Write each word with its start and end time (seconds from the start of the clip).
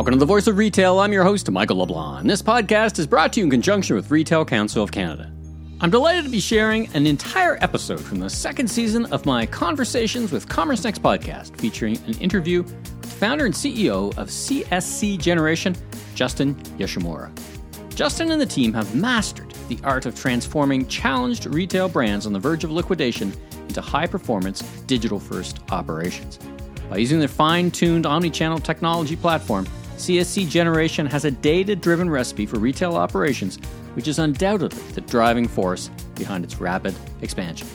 Welcome 0.00 0.14
to 0.14 0.18
the 0.18 0.24
Voice 0.24 0.46
of 0.46 0.56
Retail. 0.56 0.98
I'm 0.98 1.12
your 1.12 1.24
host, 1.24 1.50
Michael 1.50 1.76
LeBlanc. 1.76 2.26
This 2.26 2.40
podcast 2.40 2.98
is 2.98 3.06
brought 3.06 3.34
to 3.34 3.40
you 3.40 3.44
in 3.44 3.50
conjunction 3.50 3.96
with 3.96 4.10
Retail 4.10 4.46
Council 4.46 4.82
of 4.82 4.90
Canada. 4.90 5.30
I'm 5.82 5.90
delighted 5.90 6.24
to 6.24 6.30
be 6.30 6.40
sharing 6.40 6.88
an 6.94 7.06
entire 7.06 7.58
episode 7.60 8.00
from 8.00 8.18
the 8.18 8.30
second 8.30 8.68
season 8.68 9.04
of 9.12 9.26
my 9.26 9.44
Conversations 9.44 10.32
with 10.32 10.48
CommerceNext 10.48 11.00
podcast, 11.00 11.54
featuring 11.60 11.98
an 12.06 12.14
interview 12.14 12.62
with 12.62 13.12
founder 13.12 13.44
and 13.44 13.52
CEO 13.52 14.16
of 14.16 14.28
CSC 14.28 15.18
Generation, 15.18 15.76
Justin 16.14 16.54
Yoshimura. 16.78 17.30
Justin 17.94 18.30
and 18.30 18.40
the 18.40 18.46
team 18.46 18.72
have 18.72 18.94
mastered 18.94 19.50
the 19.68 19.78
art 19.84 20.06
of 20.06 20.18
transforming 20.18 20.86
challenged 20.86 21.44
retail 21.44 21.90
brands 21.90 22.24
on 22.24 22.32
the 22.32 22.40
verge 22.40 22.64
of 22.64 22.70
liquidation 22.70 23.34
into 23.68 23.82
high 23.82 24.06
performance, 24.06 24.62
digital 24.86 25.20
first 25.20 25.58
operations. 25.70 26.38
By 26.88 26.96
using 26.96 27.18
their 27.18 27.28
fine 27.28 27.70
tuned 27.70 28.06
omni 28.06 28.30
channel 28.30 28.58
technology 28.58 29.14
platform, 29.14 29.66
CSC 30.00 30.48
Generation 30.48 31.04
has 31.04 31.26
a 31.26 31.30
data 31.30 31.76
driven 31.76 32.08
recipe 32.08 32.46
for 32.46 32.58
retail 32.58 32.96
operations, 32.96 33.58
which 33.92 34.08
is 34.08 34.18
undoubtedly 34.18 34.82
the 34.92 35.02
driving 35.02 35.46
force 35.46 35.90
behind 36.14 36.42
its 36.42 36.58
rapid 36.58 36.94
expansion. 37.20 37.68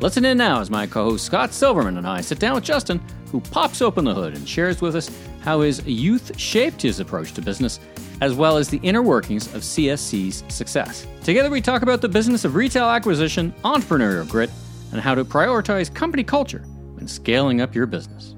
Listen 0.00 0.24
in 0.24 0.38
now 0.38 0.62
as 0.62 0.70
my 0.70 0.86
co 0.86 1.10
host 1.10 1.26
Scott 1.26 1.52
Silverman 1.52 1.98
and 1.98 2.06
I 2.06 2.22
sit 2.22 2.38
down 2.38 2.54
with 2.54 2.64
Justin, 2.64 3.02
who 3.30 3.40
pops 3.40 3.82
open 3.82 4.06
the 4.06 4.14
hood 4.14 4.34
and 4.34 4.48
shares 4.48 4.80
with 4.80 4.96
us 4.96 5.10
how 5.42 5.60
his 5.60 5.84
youth 5.86 6.40
shaped 6.40 6.80
his 6.80 7.00
approach 7.00 7.34
to 7.34 7.42
business, 7.42 7.80
as 8.22 8.32
well 8.32 8.56
as 8.56 8.70
the 8.70 8.80
inner 8.82 9.02
workings 9.02 9.54
of 9.54 9.60
CSC's 9.60 10.44
success. 10.48 11.06
Together, 11.22 11.50
we 11.50 11.60
talk 11.60 11.82
about 11.82 12.00
the 12.00 12.08
business 12.08 12.46
of 12.46 12.54
retail 12.54 12.86
acquisition, 12.86 13.52
entrepreneurial 13.62 14.26
grit, 14.26 14.50
and 14.92 15.02
how 15.02 15.14
to 15.14 15.22
prioritize 15.22 15.92
company 15.92 16.24
culture 16.24 16.64
when 16.94 17.06
scaling 17.06 17.60
up 17.60 17.74
your 17.74 17.84
business. 17.84 18.34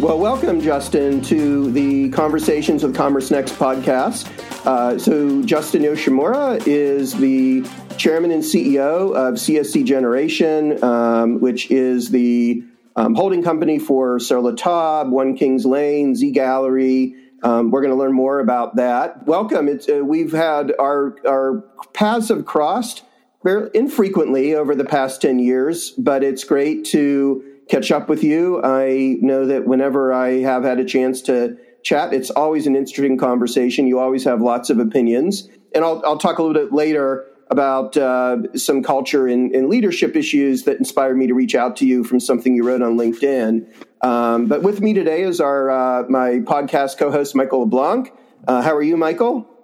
Well, 0.00 0.20
welcome, 0.20 0.60
Justin, 0.60 1.20
to 1.22 1.72
the 1.72 2.10
Conversations 2.10 2.84
with 2.84 2.94
CommerceNext 2.94 3.56
podcast. 3.56 4.28
Uh, 4.64 4.96
so, 4.96 5.42
Justin 5.42 5.82
Yoshimura 5.82 6.64
is 6.68 7.14
the 7.14 7.68
chairman 7.96 8.30
and 8.30 8.44
CEO 8.44 9.12
of 9.12 9.34
CSC 9.34 9.84
Generation, 9.84 10.82
um, 10.84 11.40
which 11.40 11.72
is 11.72 12.10
the 12.10 12.62
um, 12.94 13.16
holding 13.16 13.42
company 13.42 13.80
for 13.80 14.20
Sur 14.20 14.38
La 14.38 15.02
One 15.02 15.36
Kings 15.36 15.66
Lane, 15.66 16.14
Z 16.14 16.32
Gallerie. 16.32 17.16
Um, 17.42 17.72
we're 17.72 17.80
going 17.80 17.92
to 17.92 17.98
learn 17.98 18.12
more 18.12 18.38
about 18.38 18.76
that. 18.76 19.26
Welcome. 19.26 19.68
Uh, 19.68 20.04
we've 20.04 20.32
had 20.32 20.72
our 20.78 21.16
our 21.26 21.64
paths 21.92 22.28
have 22.28 22.46
crossed 22.46 23.02
very 23.42 23.68
infrequently 23.74 24.54
over 24.54 24.76
the 24.76 24.84
past 24.84 25.20
ten 25.20 25.40
years, 25.40 25.90
but 25.90 26.22
it's 26.22 26.44
great 26.44 26.84
to 26.86 27.47
catch 27.68 27.90
up 27.90 28.08
with 28.08 28.24
you. 28.24 28.62
I 28.62 29.16
know 29.20 29.46
that 29.46 29.66
whenever 29.66 30.12
I 30.12 30.40
have 30.40 30.64
had 30.64 30.78
a 30.78 30.84
chance 30.84 31.22
to 31.22 31.56
chat, 31.82 32.12
it's 32.12 32.30
always 32.30 32.66
an 32.66 32.76
interesting 32.76 33.18
conversation. 33.18 33.86
You 33.86 33.98
always 33.98 34.24
have 34.24 34.40
lots 34.40 34.70
of 34.70 34.78
opinions. 34.78 35.48
And 35.74 35.84
I'll, 35.84 36.02
I'll 36.04 36.18
talk 36.18 36.38
a 36.38 36.42
little 36.42 36.60
bit 36.60 36.72
later 36.72 37.26
about 37.50 37.96
uh, 37.96 38.36
some 38.56 38.82
culture 38.82 39.26
and, 39.26 39.54
and, 39.54 39.68
leadership 39.68 40.16
issues 40.16 40.64
that 40.64 40.76
inspired 40.76 41.16
me 41.16 41.26
to 41.26 41.34
reach 41.34 41.54
out 41.54 41.76
to 41.76 41.86
you 41.86 42.04
from 42.04 42.20
something 42.20 42.54
you 42.54 42.62
wrote 42.62 42.82
on 42.82 42.98
LinkedIn. 42.98 43.66
Um, 44.02 44.46
but 44.46 44.62
with 44.62 44.82
me 44.82 44.92
today 44.92 45.22
is 45.22 45.40
our 45.40 45.70
uh, 45.70 46.04
my 46.10 46.40
podcast 46.40 46.98
co-host 46.98 47.34
Michael 47.34 47.60
LeBlanc. 47.60 48.12
Uh, 48.46 48.60
how 48.60 48.76
are 48.76 48.82
you, 48.82 48.98
Michael? 48.98 49.57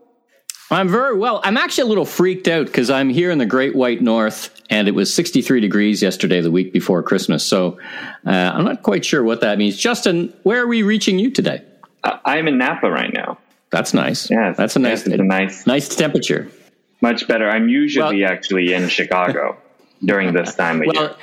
I'm 0.71 0.89
very 0.89 1.17
well. 1.17 1.41
I'm 1.45 1.57
actually 1.57 1.83
a 1.83 1.87
little 1.87 2.07
freaked 2.07 2.49
out 2.49 2.67
because 2.67 2.91
I'm 2.91 3.11
here 3.11 3.31
in 3.31 3.39
the 3.39 3.47
Great 3.47 3.77
White 3.77 4.01
North, 4.01 4.51
and 4.71 4.89
it 4.89 4.93
was 4.93 5.13
63 5.13 5.61
degrees 5.61 6.03
yesterday, 6.03 6.41
the 6.41 6.51
week 6.51 6.73
before 6.73 7.03
Christmas. 7.03 7.47
So 7.47 7.79
uh, 8.27 8.31
I'm 8.31 8.65
not 8.65 8.83
quite 8.83 9.05
sure 9.05 9.23
what 9.23 9.41
that 9.43 9.59
means. 9.59 9.77
Justin, 9.77 10.33
where 10.43 10.63
are 10.63 10.67
we 10.67 10.83
reaching 10.83 11.19
you 11.19 11.31
today? 11.31 11.63
I'm 12.03 12.49
in 12.49 12.59
Napa 12.59 12.91
right 12.91 13.13
now. 13.13 13.39
That's 13.71 13.93
nice. 13.93 14.31
Yeah, 14.31 14.53
that's 14.53 14.77
a 14.77 14.79
nice, 14.79 15.07
a 15.07 15.17
nice, 15.17 15.67
nice 15.67 15.95
temperature. 15.95 16.51
Much 17.01 17.27
better. 17.27 17.49
I'm 17.49 17.69
usually 17.69 18.23
well, 18.23 18.33
actually 18.33 18.73
in 18.73 18.89
Chicago 18.89 19.57
during 20.05 20.33
this 20.33 20.55
time 20.55 20.81
of 20.81 20.87
well, 20.87 21.03
year. 21.03 21.17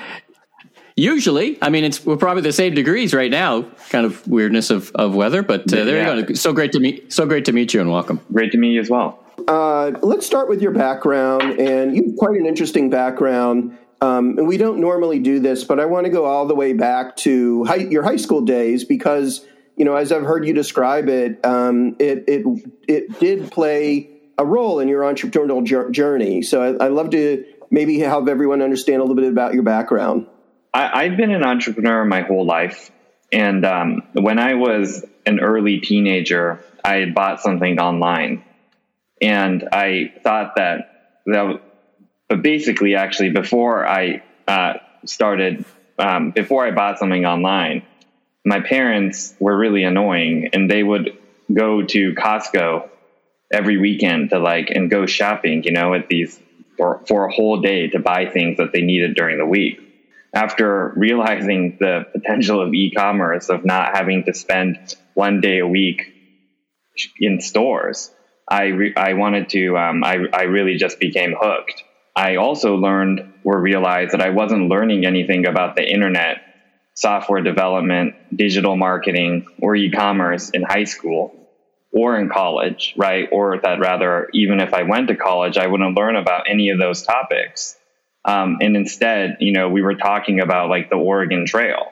Usually, 0.96 1.58
I 1.62 1.70
mean, 1.70 1.84
it's 1.84 2.06
we're 2.06 2.18
probably 2.18 2.44
the 2.44 2.52
same 2.52 2.74
degrees 2.74 3.14
right 3.14 3.32
now. 3.32 3.64
Kind 3.90 4.06
of 4.06 4.28
weirdness 4.28 4.70
of, 4.70 4.92
of 4.96 5.16
weather, 5.16 5.42
but 5.42 5.62
uh, 5.74 5.84
there 5.86 5.98
yeah. 5.98 6.14
you 6.14 6.24
go. 6.24 6.34
So 6.34 6.52
great 6.54 6.74
to 6.74 6.80
meet. 6.80 7.12
So 7.14 7.26
great 7.26 7.46
to 7.46 7.54
meet 7.54 7.74
you, 7.74 7.80
and 7.82 7.90
welcome. 7.90 8.20
Great 8.32 8.52
to 8.52 8.58
meet 8.58 8.74
you 8.74 8.82
as 8.82 8.90
well. 8.90 9.24
Uh, 9.48 9.92
let's 10.02 10.26
start 10.26 10.50
with 10.50 10.62
your 10.62 10.72
background, 10.72 11.60
and 11.60 11.96
you 11.96 12.06
have 12.08 12.16
quite 12.18 12.40
an 12.40 12.46
interesting 12.46 12.90
background. 12.90 13.78
Um, 14.02 14.38
and 14.40 14.48
we 14.48 14.58
don't 14.58 14.80
normally 14.80 15.20
do 15.20 15.40
this, 15.40 15.64
but 15.64 15.80
I 15.80 15.86
want 15.86 16.06
to 16.06 16.12
go 16.12 16.26
all 16.26 16.48
the 16.48 16.56
way 16.56 16.74
back 16.74 17.16
to 17.18 17.64
high, 17.66 17.76
your 17.76 18.02
high 18.02 18.16
school 18.16 18.42
days 18.42 18.84
because, 18.84 19.46
you 19.78 19.86
know, 19.86 19.96
as 19.96 20.12
I've 20.12 20.24
heard 20.24 20.46
you 20.46 20.54
describe 20.54 21.08
it, 21.08 21.46
um, 21.46 21.96
it 22.00 22.24
it 22.28 22.46
it 22.88 23.20
did 23.20 23.52
play 23.52 24.10
a 24.40 24.46
role 24.46 24.80
in 24.80 24.88
your 24.88 25.04
entrepreneurial 25.04 25.92
journey. 25.92 26.42
So 26.42 26.62
I, 26.62 26.90
would 26.90 26.94
love 26.94 27.10
to 27.12 27.46
maybe 27.70 28.00
help 28.00 28.28
everyone 28.28 28.64
understand 28.64 29.02
a 29.02 29.04
little 29.04 29.16
bit 29.16 29.32
about 29.32 29.54
your 29.54 29.64
background. 29.64 30.26
I, 30.74 31.04
have 31.10 31.18
been 31.18 31.32
an 31.32 31.44
entrepreneur 31.44 32.04
my 32.06 32.22
whole 32.22 32.46
life, 32.46 32.92
and 33.32 33.66
um, 33.66 34.04
when 34.14 34.40
I 34.40 34.56
was 34.56 35.06
an 35.26 35.40
early 35.42 35.80
teenager, 35.80 36.64
I 36.84 37.06
bought 37.06 37.42
something 37.42 37.78
online 37.78 38.44
and 39.22 39.70
I 39.72 40.14
thought 40.24 40.56
that 40.56 40.88
that, 41.28 41.62
but 42.28 42.42
basically, 42.42 42.96
actually, 42.96 43.30
before 43.30 43.86
I 43.88 44.24
uh, 44.48 44.74
started, 45.06 45.66
um, 46.00 46.32
before 46.32 46.66
I 46.66 46.72
bought 46.72 46.98
something 46.98 47.26
online, 47.26 47.84
my 48.44 48.60
parents 48.62 49.36
were 49.40 49.56
really 49.56 49.84
annoying, 49.84 50.50
and 50.54 50.70
they 50.70 50.82
would 50.82 51.18
go 51.54 51.84
to 51.84 52.14
Costco 52.16 52.90
every 53.52 53.78
weekend 53.78 54.30
to 54.32 54.40
like 54.40 54.70
and 54.72 54.90
go 54.90 55.06
shopping, 55.06 55.64
you 55.64 55.72
know, 55.72 55.94
at 55.94 56.08
these 56.08 56.40
for, 56.78 57.02
for 57.08 57.26
a 57.26 57.32
whole 57.32 57.62
day 57.62 57.90
to 57.90 58.00
buy 58.00 58.26
things 58.26 58.58
that 58.58 58.72
they 58.74 58.82
needed 58.82 59.16
during 59.16 59.38
the 59.38 59.46
week. 59.46 59.80
After 60.34 60.94
realizing 60.96 61.78
the 61.80 62.06
potential 62.14 62.62
of 62.62 62.74
e-commerce 62.74 63.50
of 63.50 63.66
not 63.66 63.96
having 63.96 64.24
to 64.24 64.34
spend 64.34 64.96
one 65.14 65.42
day 65.42 65.60
a 65.60 65.68
week 65.68 66.14
in 67.20 67.42
stores, 67.42 68.10
I 68.52 68.66
re- 68.66 68.96
I 68.96 69.14
wanted 69.14 69.50
to 69.50 69.78
um, 69.78 70.04
I 70.04 70.18
I 70.34 70.44
really 70.44 70.76
just 70.76 71.00
became 71.00 71.34
hooked. 71.40 71.84
I 72.16 72.36
also 72.36 72.76
learned 72.76 73.22
or 73.46 73.60
realized 73.62 74.12
that 74.12 74.22
I 74.22 74.32
wasn't 74.32 74.68
learning 74.68 75.06
anything 75.06 75.48
about 75.48 75.78
the 75.78 75.90
internet, 75.90 76.42
software 76.94 77.42
development, 77.42 78.16
digital 78.36 78.76
marketing, 78.76 79.46
or 79.62 79.76
e-commerce 79.76 80.50
in 80.50 80.64
high 80.64 80.84
school 80.84 81.34
or 81.94 82.20
in 82.20 82.30
college, 82.30 82.94
right? 82.98 83.30
Or 83.32 83.58
that 83.64 83.80
rather, 83.80 84.30
even 84.34 84.60
if 84.60 84.74
I 84.74 84.84
went 84.84 85.08
to 85.08 85.16
college, 85.16 85.58
I 85.58 85.68
wouldn't 85.68 85.98
learn 85.98 86.18
about 86.18 86.50
any 86.50 86.70
of 86.70 86.78
those 86.80 87.04
topics. 87.04 87.78
Um, 88.26 88.58
and 88.62 88.76
instead, 88.76 89.38
you 89.40 89.54
know, 89.54 89.70
we 89.70 89.82
were 89.82 89.96
talking 89.96 90.42
about 90.42 90.70
like 90.70 90.90
the 90.90 90.98
Oregon 90.98 91.46
Trail. 91.46 91.92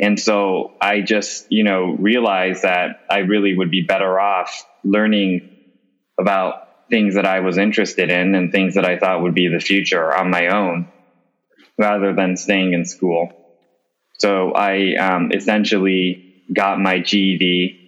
And 0.00 0.18
so 0.18 0.72
I 0.80 1.02
just, 1.02 1.46
you 1.50 1.64
know, 1.64 1.92
realized 1.92 2.62
that 2.62 3.00
I 3.10 3.18
really 3.18 3.54
would 3.56 3.70
be 3.70 3.82
better 3.82 4.18
off 4.18 4.66
learning 4.82 5.51
about 6.22 6.88
things 6.88 7.16
that 7.16 7.26
I 7.26 7.40
was 7.40 7.58
interested 7.58 8.10
in 8.10 8.34
and 8.34 8.50
things 8.50 8.74
that 8.74 8.86
I 8.86 8.98
thought 8.98 9.22
would 9.22 9.34
be 9.34 9.48
the 9.48 9.60
future 9.60 10.14
on 10.14 10.30
my 10.30 10.48
own 10.48 10.88
rather 11.76 12.14
than 12.14 12.36
staying 12.36 12.72
in 12.72 12.84
school. 12.84 13.32
So 14.18 14.52
I 14.52 14.94
um, 14.94 15.32
essentially 15.32 16.44
got 16.52 16.78
my 16.78 17.00
GED 17.00 17.78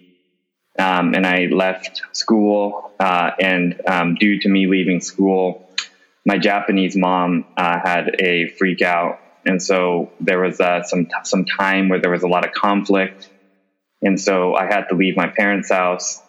um, 0.77 1.13
and 1.13 1.25
I 1.25 1.45
left 1.45 2.01
school. 2.11 2.91
Uh, 2.99 3.31
and 3.39 3.79
um, 3.87 4.15
due 4.15 4.39
to 4.41 4.49
me 4.49 4.67
leaving 4.67 4.99
school, 5.01 5.69
my 6.25 6.37
Japanese 6.37 6.95
mom 6.95 7.45
uh, 7.55 7.79
had 7.79 8.15
a 8.19 8.49
freak 8.57 8.81
out. 8.81 9.19
And 9.45 9.61
so 9.61 10.11
there 10.19 10.39
was 10.39 10.59
uh, 10.59 10.83
some, 10.83 11.07
some 11.23 11.45
time 11.45 11.89
where 11.89 12.01
there 12.01 12.11
was 12.11 12.23
a 12.23 12.27
lot 12.27 12.45
of 12.45 12.53
conflict. 12.53 13.29
And 14.01 14.19
so 14.19 14.55
I 14.55 14.65
had 14.65 14.87
to 14.89 14.95
leave 14.95 15.15
my 15.15 15.27
parents' 15.27 15.71
house 15.71 16.21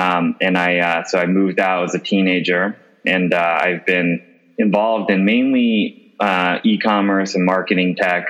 um, 0.00 0.36
and 0.40 0.56
I, 0.56 0.78
uh, 0.78 1.04
so 1.04 1.18
I 1.18 1.26
moved 1.26 1.60
out 1.60 1.84
as 1.84 1.94
a 1.94 1.98
teenager 1.98 2.76
and 3.04 3.34
uh, 3.34 3.58
I've 3.64 3.84
been 3.84 4.22
involved 4.58 5.10
in 5.10 5.24
mainly 5.24 6.14
uh, 6.18 6.58
e-commerce 6.64 7.34
and 7.34 7.44
marketing 7.44 7.96
tech 7.96 8.28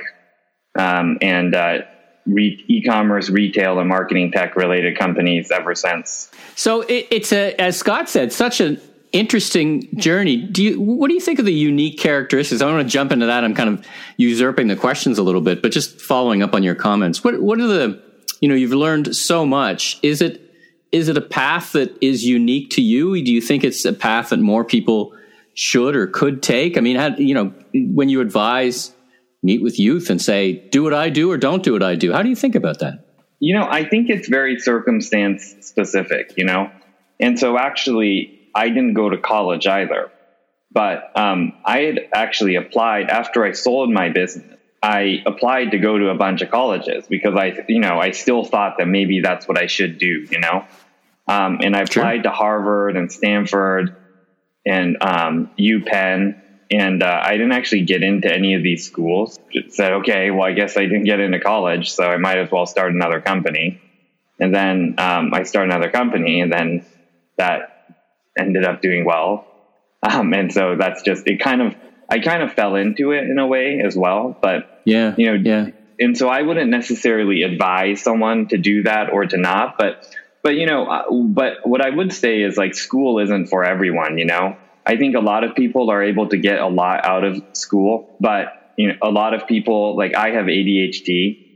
um, 0.77 1.17
and 1.21 1.55
uh, 1.55 1.79
re- 2.25 2.63
e-commerce, 2.67 3.29
retail, 3.29 3.79
and 3.79 3.87
marketing 3.87 4.31
tech 4.31 4.55
related 4.55 4.97
companies 4.97 5.51
ever 5.51 5.75
since. 5.75 6.29
So 6.55 6.81
it, 6.81 7.07
it's 7.09 7.31
a, 7.31 7.53
as 7.59 7.77
Scott 7.77 8.09
said, 8.09 8.31
such 8.33 8.59
an 8.59 8.79
interesting 9.11 9.87
journey. 9.97 10.37
Do 10.37 10.63
you, 10.63 10.79
what 10.79 11.07
do 11.07 11.13
you 11.13 11.21
think 11.21 11.39
of 11.39 11.45
the 11.45 11.53
unique 11.53 11.99
characteristics? 11.99 12.61
I 12.61 12.65
want 12.71 12.87
to 12.87 12.91
jump 12.91 13.11
into 13.11 13.25
that. 13.27 13.43
I'm 13.43 13.55
kind 13.55 13.69
of 13.69 13.85
usurping 14.17 14.67
the 14.67 14.75
questions 14.75 15.17
a 15.17 15.23
little 15.23 15.41
bit, 15.41 15.61
but 15.61 15.71
just 15.71 16.01
following 16.01 16.41
up 16.43 16.53
on 16.53 16.63
your 16.63 16.75
comments. 16.75 17.23
What, 17.23 17.41
what 17.41 17.59
are 17.59 17.67
the, 17.67 18.01
you 18.39 18.49
know, 18.49 18.55
you've 18.55 18.71
learned 18.71 19.15
so 19.15 19.45
much. 19.45 19.99
Is 20.01 20.21
it, 20.21 20.50
is 20.91 21.07
it 21.07 21.17
a 21.17 21.21
path 21.21 21.71
that 21.73 21.97
is 22.01 22.25
unique 22.25 22.71
to 22.71 22.81
you? 22.81 23.21
Do 23.23 23.31
you 23.31 23.41
think 23.41 23.63
it's 23.63 23.85
a 23.85 23.93
path 23.93 24.29
that 24.29 24.39
more 24.39 24.65
people 24.65 25.13
should 25.53 25.95
or 25.95 26.07
could 26.07 26.43
take? 26.43 26.77
I 26.77 26.81
mean, 26.81 26.97
how, 26.97 27.15
you 27.15 27.33
know, 27.33 27.53
when 27.73 28.09
you 28.09 28.21
advise, 28.21 28.93
meet 29.41 29.61
with 29.61 29.79
youth 29.79 30.09
and 30.09 30.21
say, 30.21 30.53
do 30.69 30.83
what 30.83 30.93
I 30.93 31.09
do 31.09 31.31
or 31.31 31.37
don't 31.37 31.63
do 31.63 31.73
what 31.73 31.83
I 31.83 31.95
do, 31.95 32.11
how 32.11 32.21
do 32.21 32.29
you 32.29 32.35
think 32.35 32.55
about 32.55 32.79
that? 32.79 33.05
You 33.39 33.57
know, 33.57 33.67
I 33.67 33.87
think 33.87 34.09
it's 34.09 34.27
very 34.27 34.59
circumstance 34.59 35.55
specific, 35.61 36.33
you 36.37 36.45
know? 36.45 36.69
And 37.19 37.39
so 37.39 37.57
actually, 37.57 38.49
I 38.53 38.69
didn't 38.69 38.93
go 38.93 39.09
to 39.09 39.17
college 39.17 39.67
either. 39.67 40.11
But 40.71 41.11
um, 41.17 41.53
I 41.65 41.79
had 41.79 41.99
actually 42.13 42.55
applied 42.55 43.09
after 43.09 43.43
I 43.43 43.51
sold 43.53 43.89
my 43.89 44.09
business. 44.09 44.57
I 44.81 45.21
applied 45.25 45.71
to 45.71 45.77
go 45.77 45.97
to 45.97 46.09
a 46.09 46.15
bunch 46.15 46.41
of 46.41 46.49
colleges 46.49 47.05
because 47.07 47.35
I, 47.35 47.65
you 47.67 47.79
know, 47.79 47.99
I 47.99 48.11
still 48.11 48.43
thought 48.43 48.77
that 48.79 48.87
maybe 48.87 49.21
that's 49.21 49.47
what 49.47 49.57
I 49.57 49.67
should 49.67 49.99
do, 49.99 50.25
you 50.29 50.39
know? 50.39 50.65
Um, 51.27 51.59
and 51.61 51.75
I 51.75 51.81
applied 51.81 52.15
sure. 52.15 52.23
to 52.23 52.29
Harvard 52.31 52.97
and 52.97 53.11
Stanford 53.11 53.95
and 54.65 54.97
um, 55.01 55.51
UPenn. 55.57 56.41
And 56.71 57.03
uh, 57.03 57.21
I 57.23 57.33
didn't 57.33 57.51
actually 57.51 57.81
get 57.81 58.01
into 58.01 58.33
any 58.33 58.55
of 58.55 58.63
these 58.63 58.87
schools. 58.87 59.37
It 59.51 59.73
said, 59.73 59.93
okay, 59.93 60.31
well, 60.31 60.43
I 60.43 60.53
guess 60.53 60.77
I 60.77 60.81
didn't 60.81 61.03
get 61.03 61.19
into 61.19 61.39
college, 61.39 61.91
so 61.91 62.05
I 62.05 62.17
might 62.17 62.37
as 62.37 62.49
well 62.49 62.65
start 62.65 62.93
another 62.93 63.21
company. 63.21 63.81
And 64.39 64.55
then 64.55 64.95
um, 64.97 65.33
I 65.33 65.43
started 65.43 65.71
another 65.71 65.91
company, 65.91 66.41
and 66.41 66.51
then 66.51 66.85
that 67.37 67.97
ended 68.37 68.63
up 68.63 68.81
doing 68.81 69.05
well. 69.05 69.45
Um, 70.01 70.33
and 70.33 70.51
so 70.51 70.75
that's 70.75 71.03
just, 71.03 71.27
it 71.27 71.39
kind 71.39 71.61
of, 71.61 71.75
I 72.11 72.19
kind 72.19 72.43
of 72.43 72.51
fell 72.53 72.75
into 72.75 73.11
it 73.11 73.23
in 73.23 73.39
a 73.39 73.47
way 73.47 73.81
as 73.83 73.95
well. 73.95 74.37
But, 74.41 74.81
yeah, 74.85 75.15
you 75.17 75.27
know, 75.27 75.33
yeah. 75.33 75.69
And 75.97 76.17
so 76.17 76.27
I 76.27 76.41
wouldn't 76.41 76.69
necessarily 76.69 77.43
advise 77.43 78.03
someone 78.03 78.47
to 78.49 78.57
do 78.57 78.83
that 78.83 79.13
or 79.13 79.25
to 79.25 79.37
not. 79.37 79.75
But, 79.77 80.05
but, 80.43 80.55
you 80.55 80.65
know, 80.65 80.87
uh, 80.87 81.03
but 81.11 81.59
what 81.63 81.79
I 81.79 81.89
would 81.89 82.11
say 82.11 82.41
is 82.41 82.57
like 82.57 82.75
school 82.75 83.19
isn't 83.19 83.47
for 83.47 83.63
everyone, 83.63 84.17
you 84.17 84.25
know? 84.25 84.57
I 84.85 84.97
think 84.97 85.15
a 85.15 85.19
lot 85.19 85.43
of 85.43 85.55
people 85.55 85.89
are 85.89 86.03
able 86.03 86.27
to 86.29 86.37
get 86.37 86.59
a 86.59 86.67
lot 86.67 87.05
out 87.05 87.23
of 87.23 87.41
school, 87.53 88.17
but, 88.19 88.47
you 88.77 88.89
know, 88.89 88.95
a 89.01 89.09
lot 89.09 89.33
of 89.33 89.47
people, 89.47 89.95
like 89.95 90.15
I 90.15 90.31
have 90.31 90.47
ADHD 90.47 91.50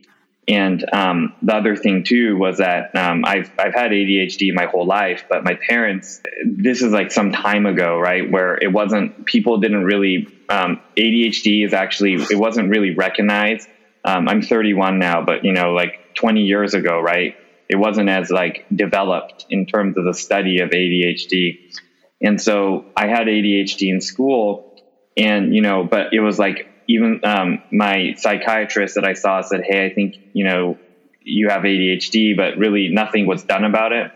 and 0.47 0.86
um, 0.94 1.33
the 1.42 1.56
other 1.56 1.75
thing 1.75 2.03
too 2.03 2.38
was 2.38 2.59
that 2.59 2.95
um, 2.95 3.25
I've 3.25 3.51
I've 3.57 3.74
had 3.74 3.92
ADHD 3.92 4.53
my 4.53 4.65
whole 4.65 4.86
life, 4.86 5.25
but 5.27 5.44
my 5.44 5.56
parents. 5.68 6.21
This 6.45 6.81
is 6.81 6.92
like 6.92 7.12
some 7.12 7.31
time 7.31 7.65
ago, 7.65 7.97
right? 7.97 8.30
Where 8.30 8.56
it 8.56 8.71
wasn't 8.71 9.25
people 9.25 9.57
didn't 9.59 9.86
really 9.86 10.27
um, 10.50 10.81
ADHD 10.95 11.65
is 11.65 11.74
actually 11.74 12.13
it 12.13 12.38
wasn't 12.38 12.69
really 12.69 12.94
recognized. 12.95 13.68
Um, 14.03 14.30
I'm 14.30 14.44
31 14.44 15.00
now, 15.00 15.25
but 15.25 15.44
you 15.44 15.51
know, 15.51 15.71
like 15.71 16.13
20 16.13 16.42
years 16.42 16.75
ago, 16.75 17.00
right? 17.00 17.36
It 17.68 17.77
wasn't 17.77 18.09
as 18.09 18.30
like 18.30 18.68
developed 18.74 19.48
in 19.50 19.65
terms 19.65 19.98
of 19.98 20.06
the 20.06 20.13
study 20.13 20.62
of 20.62 20.69
ADHD, 20.69 21.71
and 22.21 22.39
so 22.39 22.86
I 22.95 23.07
had 23.07 23.25
ADHD 23.25 23.89
in 23.91 24.00
school, 24.00 24.80
and 25.18 25.56
you 25.56 25.63
know, 25.63 25.83
but 25.83 26.13
it 26.13 26.19
was 26.19 26.38
like 26.38 26.69
even 26.87 27.21
um, 27.23 27.61
my 27.71 28.15
psychiatrist 28.17 28.95
that 28.95 29.05
I 29.05 29.13
saw 29.13 29.41
said, 29.41 29.61
"Hey, 29.63 29.85
I 29.85 29.93
think 29.93 30.15
you 30.33 30.45
know 30.45 30.77
you 31.21 31.49
have 31.49 31.63
ADHD," 31.63 32.35
but 32.35 32.57
really 32.57 32.89
nothing 32.89 33.25
was 33.25 33.43
done 33.43 33.63
about 33.63 33.91
it. 33.91 34.11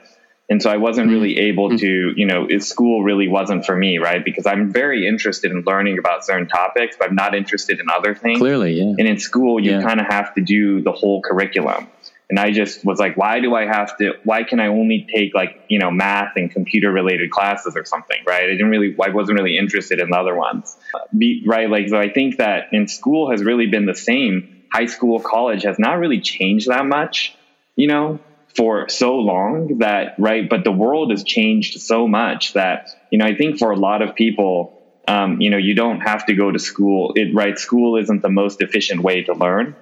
And 0.50 0.62
so 0.64 0.72
I 0.72 0.78
wasn't 0.78 1.08
mm-hmm. 1.08 1.16
really 1.16 1.38
able 1.40 1.70
mm-hmm. 1.70 1.78
to, 1.78 2.14
you 2.16 2.26
know, 2.26 2.48
school 2.58 3.04
really 3.04 3.28
wasn't 3.28 3.66
for 3.66 3.76
me, 3.76 4.00
right? 4.00 4.26
Because 4.26 4.48
I'm 4.48 4.74
very 4.74 5.08
interested 5.08 5.52
in 5.52 5.64
learning 5.66 6.00
about 6.00 6.26
certain 6.26 6.48
topics, 6.48 6.96
but 6.98 7.10
I'm 7.10 7.16
not 7.16 7.36
interested 7.36 7.80
in 7.80 7.86
other 7.90 8.16
things. 8.16 8.40
Clearly, 8.40 8.74
yeah. 8.74 8.96
And 8.98 9.02
in 9.02 9.20
school, 9.20 9.64
you 9.64 9.74
yeah. 9.74 9.84
kind 9.84 10.00
of 10.00 10.08
have 10.08 10.34
to 10.34 10.42
do 10.42 10.82
the 10.82 10.92
whole 10.92 11.22
curriculum. 11.22 11.88
And 12.30 12.40
I 12.40 12.52
just 12.52 12.86
was 12.86 13.00
like, 13.00 13.18
why 13.18 13.40
do 13.40 13.56
I 13.56 13.66
have 13.66 13.98
to, 13.98 14.14
why 14.24 14.44
can 14.44 14.60
I 14.60 14.68
only 14.68 15.08
take 15.12 15.34
like, 15.34 15.64
you 15.68 15.80
know, 15.80 15.90
math 15.90 16.34
and 16.36 16.52
computer 16.52 16.92
related 16.92 17.32
classes 17.32 17.76
or 17.76 17.86
something, 17.86 18.18
right? 18.28 18.44
I 18.44 18.52
didn't 18.52 18.70
really, 18.70 18.96
I 19.04 19.10
wasn't 19.10 19.40
really 19.40 19.58
interested 19.58 20.00
in 20.00 20.12
the 20.12 20.18
other 20.18 20.36
ones. 20.36 20.78
Be, 21.18 21.44
right. 21.48 21.68
Like, 21.68 21.90
so 21.90 21.98
I 21.98 22.10
think 22.10 22.38
that 22.38 22.68
in 22.72 22.88
school 22.88 23.32
has 23.32 23.44
really 23.44 23.66
been 23.66 23.88
the 23.88 23.96
same. 23.96 24.64
High 24.72 24.86
school, 24.86 25.20
college 25.20 25.64
has 25.64 25.80
not 25.80 25.94
really 25.98 26.22
changed 26.22 26.68
that 26.68 26.86
much, 26.86 27.36
you 27.76 27.88
know, 27.88 28.20
for 28.56 28.90
so 28.90 29.16
long 29.16 29.80
that, 29.80 30.14
right. 30.20 30.48
But 30.48 30.64
the 30.64 30.72
world 30.72 31.10
has 31.10 31.24
changed 31.24 31.82
so 31.82 32.08
much 32.08 32.54
that, 32.54 32.90
you 33.10 33.18
know, 33.18 33.26
I 33.26 33.34
think 33.34 33.58
for 33.58 33.72
a 33.72 33.76
lot 33.76 34.04
of 34.04 34.14
people, 34.14 34.84
um, 35.08 35.42
you 35.42 35.50
know, 35.50 35.58
you 35.58 35.74
don't 35.74 36.02
have 36.02 36.28
to 36.28 36.36
go 36.36 36.52
to 36.52 36.60
school. 36.60 37.14
It, 37.16 37.34
right. 37.34 37.58
School 37.58 37.98
isn't 37.98 38.22
the 38.22 38.30
most 38.30 38.62
efficient 38.62 39.02
way 39.02 39.24
to 39.24 39.34
learn 39.34 39.76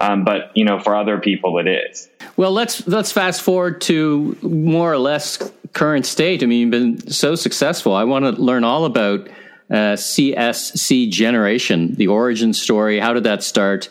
um, 0.00 0.24
but 0.24 0.50
you 0.54 0.64
know, 0.64 0.80
for 0.80 0.96
other 0.96 1.18
people, 1.18 1.58
it 1.58 1.68
is. 1.68 2.08
Well, 2.36 2.52
let's 2.52 2.86
let's 2.86 3.12
fast 3.12 3.42
forward 3.42 3.80
to 3.82 4.36
more 4.42 4.92
or 4.92 4.98
less 4.98 5.38
current 5.72 6.06
state. 6.06 6.42
I 6.42 6.46
mean, 6.46 6.60
you've 6.60 6.70
been 6.70 7.10
so 7.10 7.34
successful. 7.34 7.94
I 7.94 8.04
want 8.04 8.24
to 8.24 8.42
learn 8.42 8.64
all 8.64 8.84
about 8.84 9.28
uh, 9.70 9.96
CSC 9.96 11.10
Generation, 11.10 11.94
the 11.94 12.08
origin 12.08 12.52
story. 12.52 12.98
How 12.98 13.12
did 13.12 13.24
that 13.24 13.42
start? 13.42 13.88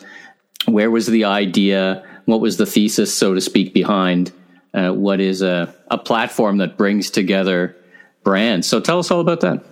Where 0.66 0.90
was 0.90 1.06
the 1.06 1.24
idea? 1.24 2.04
What 2.26 2.40
was 2.40 2.56
the 2.56 2.66
thesis, 2.66 3.14
so 3.14 3.34
to 3.34 3.40
speak, 3.40 3.74
behind 3.74 4.32
uh, 4.72 4.90
what 4.90 5.20
is 5.20 5.42
a, 5.42 5.74
a 5.90 5.98
platform 5.98 6.58
that 6.58 6.76
brings 6.76 7.10
together 7.10 7.76
brands? 8.22 8.66
So 8.66 8.80
tell 8.80 8.98
us 8.98 9.10
all 9.10 9.20
about 9.20 9.40
that. 9.40 9.64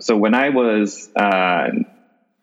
So 0.00 0.16
when 0.16 0.34
I 0.34 0.48
was 0.48 1.08
uh, 1.14 1.70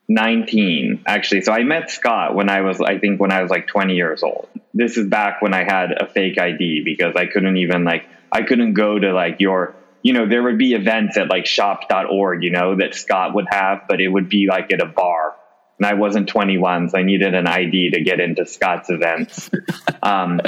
19 0.09 1.03
actually. 1.05 1.41
So 1.41 1.51
i 1.51 1.63
met 1.63 1.91
scott 1.91 2.33
when 2.33 2.49
i 2.49 2.61
was 2.61 2.79
i 2.79 2.97
think 2.97 3.19
when 3.19 3.31
i 3.31 3.41
was 3.41 3.51
like 3.51 3.67
20 3.67 3.95
years 3.95 4.23
old. 4.23 4.47
This 4.73 4.97
is 4.97 5.07
back 5.07 5.41
when 5.41 5.53
i 5.53 5.63
had 5.63 5.91
a 5.91 6.07
fake 6.07 6.37
id 6.37 6.83
because 6.85 7.15
i 7.15 7.25
couldn't 7.25 7.57
even 7.57 7.83
like 7.83 8.05
i 8.31 8.43
couldn't 8.43 8.73
go 8.73 8.97
to 8.97 9.13
like 9.13 9.39
your 9.39 9.75
you 10.03 10.13
know 10.13 10.27
there 10.27 10.43
would 10.43 10.57
be 10.57 10.73
events 10.73 11.17
at 11.17 11.29
like 11.29 11.45
shop.org 11.45 12.43
you 12.43 12.51
know 12.51 12.75
that 12.75 12.95
scott 12.95 13.33
would 13.33 13.47
have 13.49 13.81
but 13.89 13.99
it 13.99 14.07
would 14.07 14.29
be 14.29 14.47
like 14.47 14.71
at 14.71 14.81
a 14.81 14.85
bar. 14.85 15.35
And 15.79 15.85
i 15.85 15.93
wasn't 15.93 16.29
21 16.29 16.89
so 16.89 16.97
i 16.97 17.03
needed 17.03 17.35
an 17.35 17.45
id 17.45 17.91
to 17.91 18.01
get 18.01 18.19
into 18.19 18.45
scott's 18.45 18.89
events. 18.89 19.49
Um, 20.03 20.39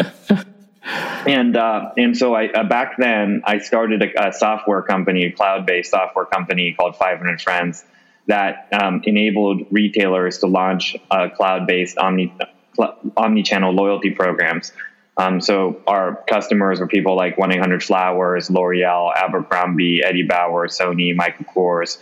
and 1.28 1.56
uh, 1.56 1.92
and 1.98 2.18
so 2.18 2.34
I 2.34 2.48
uh, 2.48 2.64
back 2.64 2.98
then 2.98 3.42
I 3.46 3.60
started 3.60 4.02
a, 4.02 4.30
a 4.30 4.34
software 4.34 4.82
company, 4.82 5.26
a 5.26 5.32
cloud-based 5.32 5.92
software 5.92 6.26
company 6.26 6.74
called 6.78 6.96
500 6.96 7.42
Friends, 7.42 7.84
that 8.30 8.68
um, 8.72 9.02
enabled 9.06 9.64
retailers 9.72 10.38
to 10.38 10.48
launch 10.48 10.96
uh, 11.12 11.30
cloud-based 11.30 11.98
omni 11.98 12.34
omni-channel 13.18 13.74
loyalty 13.74 14.12
programs. 14.12 14.72
Um, 15.18 15.42
so 15.42 15.82
our 15.86 16.24
customers 16.30 16.80
were 16.80 16.88
people 16.88 17.18
like 17.18 17.36
1-800-Flowers, 17.36 18.50
L'Oreal, 18.50 19.12
Abercrombie, 19.14 20.02
Eddie 20.02 20.24
Bauer, 20.24 20.68
Sony, 20.68 21.14
Michael 21.14 21.46
Kors. 21.46 21.98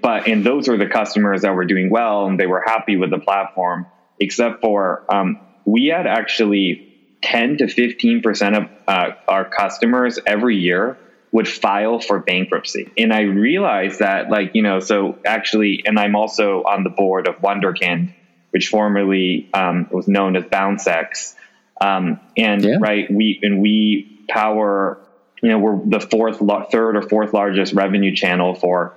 But 0.00 0.26
and 0.26 0.42
those 0.42 0.66
were 0.66 0.76
the 0.76 0.88
customers 0.88 1.42
that 1.42 1.54
were 1.54 1.66
doing 1.66 1.88
well 1.90 2.26
and 2.26 2.40
they 2.40 2.48
were 2.48 2.64
happy 2.66 2.96
with 2.96 3.10
the 3.10 3.20
platform. 3.20 3.86
Except 4.18 4.60
for 4.60 5.04
um, 5.14 5.38
we 5.64 5.86
had 5.86 6.08
actually 6.08 7.18
10 7.22 7.58
to 7.58 7.68
15 7.68 8.22
percent 8.22 8.56
of 8.56 8.64
uh, 8.88 9.10
our 9.28 9.44
customers 9.44 10.18
every 10.26 10.56
year 10.56 10.98
would 11.30 11.48
file 11.48 12.00
for 12.00 12.20
bankruptcy. 12.20 12.90
And 12.96 13.12
I 13.12 13.22
realized 13.22 14.00
that, 14.00 14.30
like, 14.30 14.54
you 14.54 14.62
know, 14.62 14.80
so 14.80 15.18
actually, 15.24 15.82
and 15.84 15.98
I'm 15.98 16.16
also 16.16 16.62
on 16.62 16.84
the 16.84 16.90
board 16.90 17.28
of 17.28 17.36
Wunderkind, 17.36 18.14
which 18.50 18.68
formerly 18.68 19.50
um, 19.52 19.88
was 19.90 20.08
known 20.08 20.36
as 20.36 20.44
BounceX. 20.44 21.34
Um, 21.80 22.20
and 22.36 22.64
yeah. 22.64 22.76
right, 22.80 23.10
we 23.10 23.38
and 23.42 23.60
we 23.60 24.24
power, 24.28 24.98
you 25.42 25.50
know, 25.50 25.58
we're 25.58 25.78
the 25.84 26.00
fourth, 26.00 26.38
third 26.70 26.96
or 26.96 27.02
fourth 27.02 27.32
largest 27.32 27.72
revenue 27.74 28.14
channel 28.14 28.54
for 28.54 28.94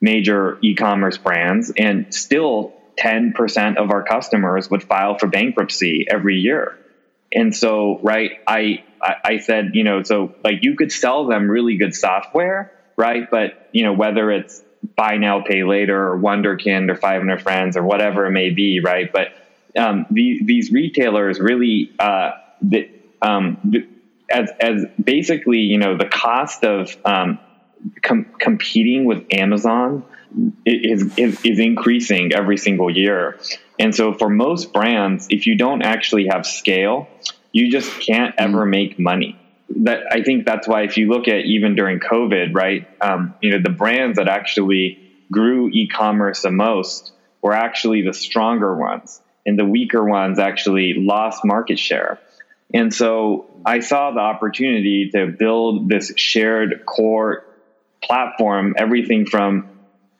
major 0.00 0.58
e-commerce 0.62 1.18
brands, 1.18 1.72
and 1.76 2.14
still 2.14 2.74
10% 2.98 3.76
of 3.76 3.90
our 3.90 4.02
customers 4.02 4.70
would 4.70 4.82
file 4.82 5.18
for 5.18 5.26
bankruptcy 5.26 6.06
every 6.10 6.36
year. 6.36 6.78
And 7.32 7.54
so, 7.54 7.98
right, 8.02 8.32
I, 8.46 8.84
I 9.24 9.38
said, 9.38 9.70
you 9.74 9.84
know, 9.84 10.02
so 10.02 10.34
like 10.42 10.62
you 10.62 10.76
could 10.76 10.92
sell 10.92 11.26
them 11.26 11.50
really 11.50 11.76
good 11.76 11.94
software, 11.94 12.72
right? 12.96 13.30
But, 13.30 13.68
you 13.72 13.84
know, 13.84 13.92
whether 13.92 14.30
it's 14.30 14.62
buy 14.96 15.16
now, 15.16 15.42
pay 15.42 15.64
later 15.64 16.12
or 16.12 16.18
Wunderkind 16.18 16.90
or 16.90 16.96
500 16.96 17.42
Friends 17.42 17.76
or 17.76 17.82
whatever 17.82 18.26
it 18.26 18.30
may 18.30 18.50
be, 18.50 18.80
right? 18.80 19.12
But 19.12 19.28
um, 19.76 20.06
these, 20.10 20.46
these 20.46 20.72
retailers 20.72 21.38
really, 21.38 21.92
uh, 21.98 22.32
the, 22.62 22.90
um, 23.20 23.58
the, 23.64 23.88
as, 24.30 24.50
as 24.58 24.84
basically, 25.02 25.58
you 25.58 25.78
know, 25.78 25.96
the 25.96 26.06
cost 26.06 26.64
of 26.64 26.96
um, 27.04 27.38
com- 28.02 28.26
competing 28.38 29.04
with 29.04 29.26
Amazon 29.32 30.04
is, 30.64 31.16
is, 31.16 31.44
is 31.44 31.58
increasing 31.58 32.32
every 32.32 32.56
single 32.56 32.94
year. 32.94 33.38
And 33.78 33.94
so 33.94 34.12
for 34.12 34.28
most 34.28 34.72
brands, 34.72 35.28
if 35.30 35.46
you 35.46 35.56
don't 35.56 35.82
actually 35.82 36.28
have 36.30 36.46
scale, 36.46 37.08
you 37.56 37.70
just 37.70 37.90
can't 38.00 38.34
ever 38.36 38.60
mm-hmm. 38.60 38.70
make 38.70 38.98
money. 38.98 39.38
That 39.76 40.02
I 40.12 40.22
think 40.22 40.44
that's 40.44 40.68
why 40.68 40.82
if 40.82 40.98
you 40.98 41.08
look 41.08 41.26
at 41.26 41.46
even 41.46 41.74
during 41.74 42.00
COVID, 42.00 42.54
right, 42.54 42.86
um, 43.00 43.34
you 43.40 43.50
know, 43.50 43.60
the 43.62 43.70
brands 43.70 44.18
that 44.18 44.28
actually 44.28 44.98
grew 45.32 45.70
e-commerce 45.70 46.42
the 46.42 46.50
most 46.50 47.12
were 47.40 47.54
actually 47.54 48.02
the 48.02 48.12
stronger 48.12 48.76
ones, 48.76 49.22
and 49.46 49.58
the 49.58 49.64
weaker 49.64 50.04
ones 50.04 50.38
actually 50.38 50.94
lost 50.98 51.44
market 51.46 51.78
share. 51.78 52.20
And 52.74 52.92
so 52.92 53.46
I 53.64 53.80
saw 53.80 54.10
the 54.10 54.20
opportunity 54.20 55.10
to 55.14 55.28
build 55.28 55.88
this 55.88 56.12
shared 56.16 56.84
core 56.84 57.44
platform, 58.04 58.74
everything 58.76 59.24
from 59.24 59.70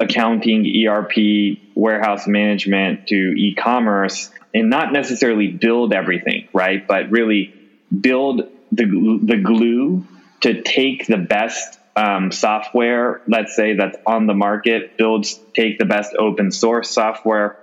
accounting, 0.01 0.89
ERP, 0.89 1.59
warehouse 1.75 2.27
management 2.27 3.09
to 3.09 3.15
e-commerce 3.15 4.31
and 4.57 4.71
not 4.71 4.91
necessarily 4.91 5.49
build 5.49 5.93
everything, 5.93 6.49
right? 6.55 6.87
But 6.89 7.11
really 7.11 7.53
build 8.01 8.49
the 8.73 9.21
the 9.23 9.37
glue 9.37 10.05
to 10.41 10.63
take 10.63 11.07
the 11.07 11.19
best 11.19 11.79
um, 11.95 12.33
software, 12.33 13.21
let's 13.29 13.55
say 13.55 13.75
that's 13.75 13.99
on 14.07 14.27
the 14.27 14.35
market, 14.35 14.97
builds 14.97 15.39
take 15.55 15.79
the 15.79 15.85
best 15.85 16.15
open 16.19 16.51
source 16.51 16.91
software, 16.91 17.59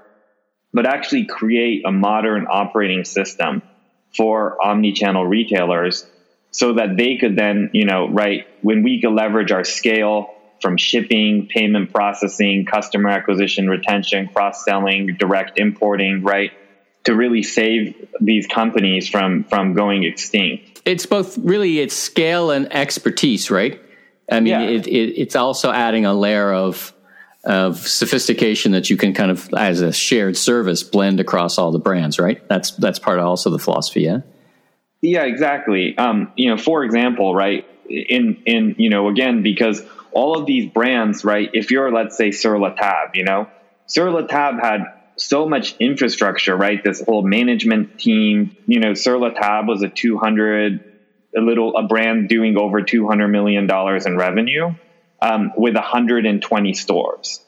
but 0.72 0.86
actually 0.86 1.26
create 1.26 1.84
a 1.86 1.92
modern 1.92 2.46
operating 2.50 3.06
system 3.06 3.64
for 4.16 4.64
omni-channel 4.64 5.26
retailers 5.26 6.06
so 6.52 6.74
that 6.74 6.96
they 6.96 7.18
could 7.18 7.36
then, 7.36 7.72
you 7.74 7.86
know, 7.86 8.08
right 8.10 8.46
when 8.62 8.84
we 8.84 9.02
could 9.02 9.14
leverage 9.14 9.52
our 9.52 9.64
scale 9.64 10.28
from 10.62 10.78
shipping, 10.78 11.48
payment 11.50 11.92
processing, 11.92 12.66
customer 12.66 13.10
acquisition, 13.10 13.68
retention, 13.68 14.28
cross-selling, 14.28 15.16
direct 15.18 15.60
importing, 15.60 16.22
right? 16.24 16.52
To 17.06 17.16
really 17.16 17.44
save 17.44 18.08
these 18.22 18.48
companies 18.48 19.10
from 19.10 19.44
from 19.44 19.74
going 19.74 20.04
extinct. 20.04 20.82
It's 20.86 21.06
both 21.06 21.38
really 21.38 21.80
it's 21.80 21.96
scale 21.96 22.52
and 22.52 22.72
expertise, 22.74 23.52
right? 23.52 23.80
I 24.32 24.40
mean, 24.40 24.48
yeah. 24.48 24.62
it, 24.62 24.88
it, 24.88 25.20
it's 25.20 25.36
also 25.36 25.72
adding 25.72 26.06
a 26.06 26.14
layer 26.14 26.54
of 26.54 26.94
of 27.44 27.86
sophistication 27.86 28.72
that 28.72 28.90
you 28.90 28.96
can 28.96 29.14
kind 29.14 29.30
of, 29.30 29.54
as 29.54 29.82
a 29.82 29.92
shared 29.92 30.38
service, 30.38 30.82
blend 30.82 31.20
across 31.20 31.58
all 31.58 31.72
the 31.72 31.80
brands. 31.80 32.20
Right? 32.20 32.48
That's 32.48 32.72
that's 32.72 33.00
part 33.00 33.20
of 33.20 33.26
also 33.26 33.50
the 33.50 33.60
philosophy. 33.60 34.02
Yeah. 34.02 34.20
Yeah, 35.02 35.24
exactly. 35.24 35.98
Um, 35.98 36.32
you 36.38 36.50
know, 36.50 36.58
for 36.58 36.86
example, 36.86 37.36
right 37.36 37.68
in 37.90 38.42
in 38.46 38.76
you 38.78 38.90
know 38.90 39.10
again 39.10 39.44
because 39.44 39.84
all 40.12 40.40
of 40.40 40.46
these 40.46 40.72
brands, 40.72 41.26
right? 41.26 41.50
If 41.54 41.72
you're 41.72 41.92
let's 41.92 42.16
say 42.16 42.32
Sur 42.32 42.58
La 42.58 42.70
Table, 42.70 43.12
you 43.14 43.26
know, 43.26 43.50
Sur 43.88 44.10
La 44.12 44.22
Table 44.22 44.62
had 44.62 44.82
so 45.18 45.48
much 45.48 45.76
infrastructure, 45.80 46.56
right? 46.56 46.84
This 46.84 47.02
whole 47.02 47.24
management 47.24 48.00
team, 48.00 48.56
you 48.66 48.80
know, 48.80 48.94
Sur 48.94 49.18
La 49.18 49.30
Table 49.30 49.74
was 49.74 49.84
a 49.84 49.90
200 49.90 50.94
a 51.36 51.42
little 51.42 51.76
a 51.76 51.84
brand 51.84 52.30
doing 52.30 52.58
over 52.58 52.82
200 52.82 53.28
million 53.28 53.68
dollars 53.68 54.06
in 54.06 54.18
revenue 54.18 54.76
um, 55.22 55.52
with 55.58 55.76
120 55.76 56.74
stores 56.74 57.40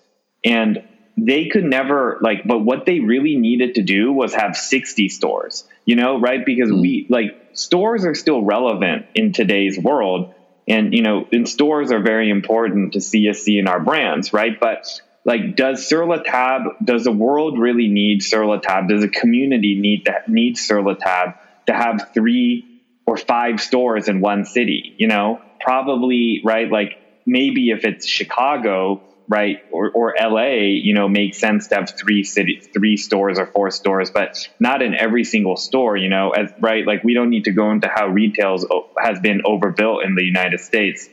and 0.44 0.84
they 1.18 1.48
could 1.48 1.64
never 1.64 2.18
like 2.22 2.44
but 2.46 2.60
what 2.60 2.86
they 2.86 3.00
really 3.00 3.36
needed 3.36 3.76
to 3.76 3.84
do 3.84 4.12
was 4.12 4.34
have 4.34 4.56
60 4.56 5.10
stores 5.10 5.66
you 5.86 5.96
know 5.96 6.20
right 6.20 6.46
because 6.46 6.70
mm. 6.70 6.82
we 6.82 7.06
like 7.10 7.50
stores 7.54 8.06
are 8.06 8.16
still 8.16 8.42
relevant 8.42 9.06
in 9.16 9.34
today's 9.34 9.78
world 9.78 10.34
and 10.68 10.94
you 10.94 11.02
know 11.02 11.28
and 11.32 11.48
stores 11.48 11.92
are 11.92 12.02
very 12.02 12.30
important 12.30 12.94
to 12.94 13.00
csc 13.00 13.60
and 13.60 13.70
our 13.70 13.80
brands 13.80 14.34
right 14.34 14.60
but 14.60 14.86
like 15.26 15.56
does 15.56 15.88
Sur 15.88 16.06
La 16.06 16.18
Table 16.18 16.72
does 16.84 17.04
the 17.04 17.12
world 17.12 17.60
really 17.60 17.88
need 17.88 18.24
Sur 18.24 18.46
La 18.46 18.58
Table 18.58 18.88
does 18.88 19.04
a 19.04 19.10
community 19.10 19.76
need 19.80 20.06
that 20.06 20.28
need 20.30 20.58
Sur 20.58 20.82
La 20.82 20.94
Table 20.94 21.34
to 21.68 21.74
have 21.74 22.10
three 22.14 22.66
or 23.06 23.18
five 23.18 23.60
stores 23.60 24.08
in 24.08 24.22
one 24.22 24.46
city, 24.46 24.94
you 24.98 25.08
know, 25.08 25.42
probably, 25.62 26.42
right? 26.44 26.70
Like 26.72 26.98
maybe 27.26 27.70
if 27.70 27.86
it's 27.86 28.08
Chicago, 28.08 29.02
right, 29.28 29.58
or, 29.72 29.92
or 29.92 30.14
LA, 30.20 30.54
you 30.82 30.94
know, 30.94 31.08
makes 31.08 31.40
sense 31.40 31.68
to 31.68 31.76
have 31.76 31.90
three 31.98 32.24
cities, 32.24 32.68
three 32.74 32.98
stores 32.98 33.40
or 33.40 33.48
four 33.48 33.72
stores, 33.72 34.12
but 34.12 34.36
not 34.60 34.82
in 34.82 34.94
every 34.96 35.24
single 35.24 35.56
store, 35.56 35.98
you 35.98 36.10
know, 36.10 36.32
as 36.32 36.52
right, 36.60 36.86
like 36.86 37.04
we 37.04 37.14
don't 37.14 37.30
need 37.30 37.46
to 37.46 37.52
go 37.52 37.72
into 37.72 37.90
how 37.94 38.08
retail 38.08 38.58
has 39.00 39.20
been 39.20 39.42
overbuilt 39.46 40.04
in 40.04 40.16
the 40.16 40.24
United 40.24 40.60
States. 40.60 41.10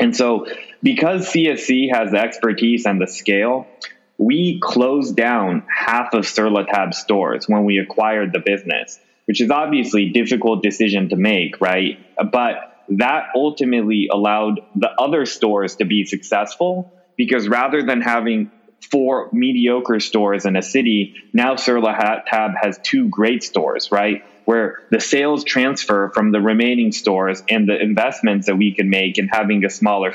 And 0.00 0.16
so 0.16 0.46
because 0.82 1.28
CSC 1.30 1.94
has 1.94 2.10
the 2.10 2.18
expertise 2.18 2.86
and 2.86 3.00
the 3.00 3.06
scale, 3.06 3.66
we 4.18 4.58
closed 4.62 5.14
down 5.14 5.64
half 5.68 6.14
of 6.14 6.26
Sur 6.26 6.50
La 6.50 6.64
Table 6.64 6.92
stores 6.92 7.46
when 7.46 7.64
we 7.64 7.78
acquired 7.78 8.32
the 8.32 8.40
business 8.40 8.98
which 9.30 9.40
is 9.40 9.52
obviously 9.52 10.06
a 10.06 10.08
difficult 10.10 10.60
decision 10.60 11.08
to 11.08 11.14
make, 11.14 11.60
right? 11.60 12.04
But 12.32 12.84
that 12.88 13.26
ultimately 13.36 14.08
allowed 14.12 14.58
the 14.74 14.90
other 14.90 15.24
stores 15.24 15.76
to 15.76 15.84
be 15.84 16.04
successful 16.04 16.92
because 17.16 17.46
rather 17.46 17.84
than 17.84 18.00
having 18.00 18.50
four 18.90 19.28
mediocre 19.32 20.00
stores 20.00 20.46
in 20.46 20.56
a 20.56 20.62
city, 20.62 21.14
now 21.32 21.54
Sur 21.54 21.78
La 21.78 21.96
Table 21.96 22.54
has 22.60 22.80
two 22.82 23.08
great 23.08 23.44
stores, 23.44 23.92
right? 23.92 24.24
Where 24.50 24.80
the 24.90 25.00
sales 25.00 25.44
transfer 25.44 26.10
from 26.12 26.32
the 26.32 26.40
remaining 26.40 26.92
stores 26.92 27.42
and 27.48 27.68
the 27.68 27.80
investments 27.80 28.46
that 28.46 28.56
we 28.56 28.74
can 28.74 28.90
make 28.90 29.18
in 29.18 29.28
having 29.28 29.64
a 29.64 29.70
smaller 29.70 30.12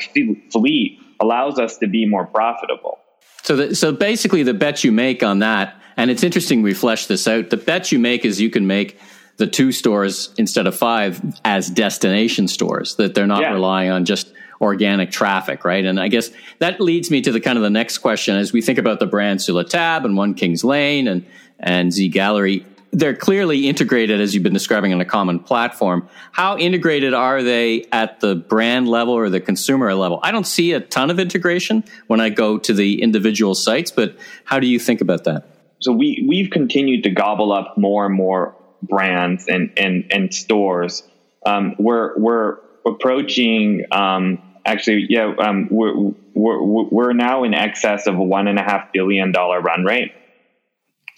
fleet 0.52 1.00
allows 1.20 1.58
us 1.60 1.78
to 1.78 1.88
be 1.88 2.06
more 2.06 2.26
profitable. 2.26 3.00
So, 3.44 3.56
the, 3.56 3.76
so 3.76 3.92
basically, 3.92 4.44
the 4.44 4.54
bet 4.54 4.84
you 4.84 4.92
make 4.92 5.24
on 5.24 5.40
that 5.40 5.82
and 5.98 6.12
it's 6.12 6.24
interesting 6.24 6.62
we 6.62 6.74
flesh 6.74 7.08
this 7.08 7.28
out. 7.28 7.50
The 7.50 7.58
bet 7.58 7.92
you 7.92 8.00
make 8.00 8.26
is 8.26 8.42
you 8.42 8.50
can 8.50 8.68
make 8.68 9.00
the 9.38 9.48
two 9.48 9.72
stores 9.72 10.34
instead 10.38 10.68
of 10.68 10.76
five 10.76 11.22
as 11.44 11.70
destination 11.70 12.48
stores, 12.48 12.96
that 12.96 13.16
they're 13.16 13.28
not 13.28 13.42
yeah. 13.42 13.54
relying 13.54 13.92
on 13.92 14.06
just 14.06 14.32
organic 14.62 15.12
traffic, 15.12 15.66
right? 15.66 15.84
And 15.84 16.00
I 16.00 16.08
guess 16.08 16.32
that 16.60 16.80
leads 16.80 17.12
me 17.12 17.22
to 17.22 17.32
the 17.32 17.42
kind 17.42 17.58
of 17.58 17.64
the 17.64 17.70
next 17.70 17.98
question 17.98 18.36
as 18.38 18.54
we 18.54 18.62
think 18.62 18.80
about 18.80 19.00
the 19.00 19.06
brand 19.06 19.42
Sur 19.42 19.54
La 19.54 19.64
Table 19.64 20.06
and 20.06 20.18
One 20.18 20.34
Kings 20.34 20.64
Lane 20.64 21.08
and, 21.08 21.26
and 21.60 21.92
Z 21.92 22.12
Gallerie. 22.12 22.66
They're 22.98 23.16
clearly 23.16 23.68
integrated, 23.68 24.22
as 24.22 24.34
you've 24.34 24.44
been 24.44 24.54
describing, 24.54 24.94
on 24.94 25.02
a 25.02 25.06
common 25.06 25.40
platform. 25.40 26.08
How 26.32 26.58
integrated 26.58 27.14
are 27.14 27.44
they 27.44 27.86
at 27.92 28.22
the 28.22 28.36
brand 28.36 28.88
level 28.88 29.14
or 29.14 29.30
the 29.30 29.42
consumer 29.42 29.94
level? 29.94 30.20
I 30.24 30.32
don't 30.32 30.48
see 30.48 30.72
a 30.72 30.80
ton 30.80 31.10
of 31.12 31.20
integration 31.20 31.84
when 32.08 32.22
I 32.22 32.30
go 32.30 32.58
to 32.58 32.74
the 32.74 33.02
individual 33.02 33.54
sites, 33.54 33.92
but 33.92 34.16
how 34.46 34.60
do 34.60 34.68
you 34.68 34.80
think 34.80 35.02
about 35.02 35.26
that? 35.26 35.56
so 35.80 35.92
we 35.92 36.26
we've 36.28 36.50
continued 36.50 37.04
to 37.04 37.10
gobble 37.12 37.52
up 37.52 37.78
more 37.78 38.06
and 38.06 38.16
more 38.16 38.56
brands 38.82 39.48
and 39.48 39.72
and 39.78 40.06
and 40.12 40.34
stores. 40.34 41.04
Um, 41.46 41.76
we're 41.78 42.18
we're 42.18 42.58
approaching 42.86 43.86
um, 43.92 44.42
actually 44.66 45.06
yeah 45.10 45.34
um, 45.38 45.68
we're, 45.70 45.96
we're 46.34 46.84
we're 46.90 47.14
now 47.14 47.44
in 47.44 47.54
excess 47.54 48.08
of 48.08 48.16
a 48.16 48.24
one 48.24 48.48
and 48.48 48.58
a 48.58 48.64
half 48.64 48.92
billion 48.94 49.32
dollar 49.32 49.62
run 49.62 49.84
rate. 49.84 50.12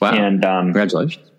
Wow! 0.02 0.14
And 0.14 0.44
um, 0.44 0.66
congratulations. 0.66 1.32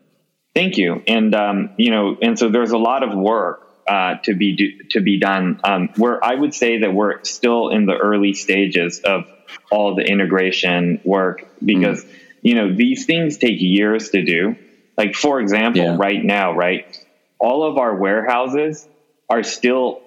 Thank 0.58 0.76
you. 0.76 1.02
And 1.06 1.34
um, 1.34 1.70
you 1.76 1.90
know, 1.90 2.16
and 2.20 2.38
so 2.38 2.48
there's 2.48 2.72
a 2.72 2.78
lot 2.78 3.02
of 3.02 3.16
work 3.16 3.66
uh, 3.86 4.16
to 4.24 4.34
be 4.34 4.56
do, 4.56 4.88
to 4.90 5.00
be 5.00 5.18
done. 5.18 5.60
Um, 5.64 5.88
where 5.96 6.22
I 6.24 6.34
would 6.34 6.54
say 6.54 6.78
that 6.80 6.92
we're 6.92 7.22
still 7.24 7.68
in 7.68 7.86
the 7.86 7.96
early 7.96 8.34
stages 8.34 9.00
of 9.00 9.24
all 9.70 9.94
the 9.94 10.02
integration 10.02 11.00
work 11.04 11.46
because. 11.64 12.04
Mm 12.04 12.14
you 12.42 12.54
know, 12.54 12.74
these 12.74 13.06
things 13.06 13.38
take 13.38 13.60
years 13.60 14.10
to 14.10 14.24
do. 14.24 14.56
Like, 14.96 15.14
for 15.14 15.40
example, 15.40 15.82
yeah. 15.82 15.96
right 15.98 16.24
now, 16.24 16.54
right, 16.54 16.96
all 17.38 17.68
of 17.68 17.78
our 17.78 17.94
warehouses 17.94 18.86
are 19.30 19.42
still 19.42 20.00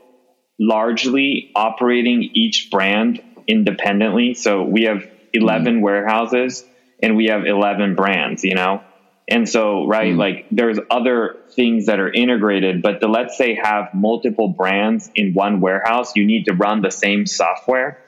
largely 0.60 1.52
operating 1.56 2.24
each 2.34 2.70
brand 2.72 3.22
independently. 3.48 4.34
So 4.34 4.64
we 4.64 4.84
have 4.84 5.08
11 5.34 5.78
mm. 5.78 5.82
warehouses 5.82 6.66
and 7.02 7.16
we 7.16 7.28
have 7.28 7.46
11 7.46 7.96
brands, 7.96 8.44
you 8.44 8.56
know? 8.56 8.84
And 9.28 9.48
so, 9.48 9.88
right, 9.88 10.14
mm. 10.14 10.18
like 10.18 10.48
there's 10.52 10.78
other 10.90 11.38
things 11.52 11.86
that 11.86 12.00
are 12.00 12.12
integrated, 12.12 12.82
but 12.82 13.00
to 13.00 13.08
let's 13.08 13.38
say 13.38 13.56
have 13.56 13.94
multiple 13.94 14.50
brands 14.50 15.10
in 15.16 15.34
one 15.34 15.62
warehouse, 15.62 16.16
you 16.16 16.26
need 16.26 16.46
to 16.46 16.54
run 16.54 16.82
the 16.82 16.92
same 16.92 17.26
software. 17.26 18.04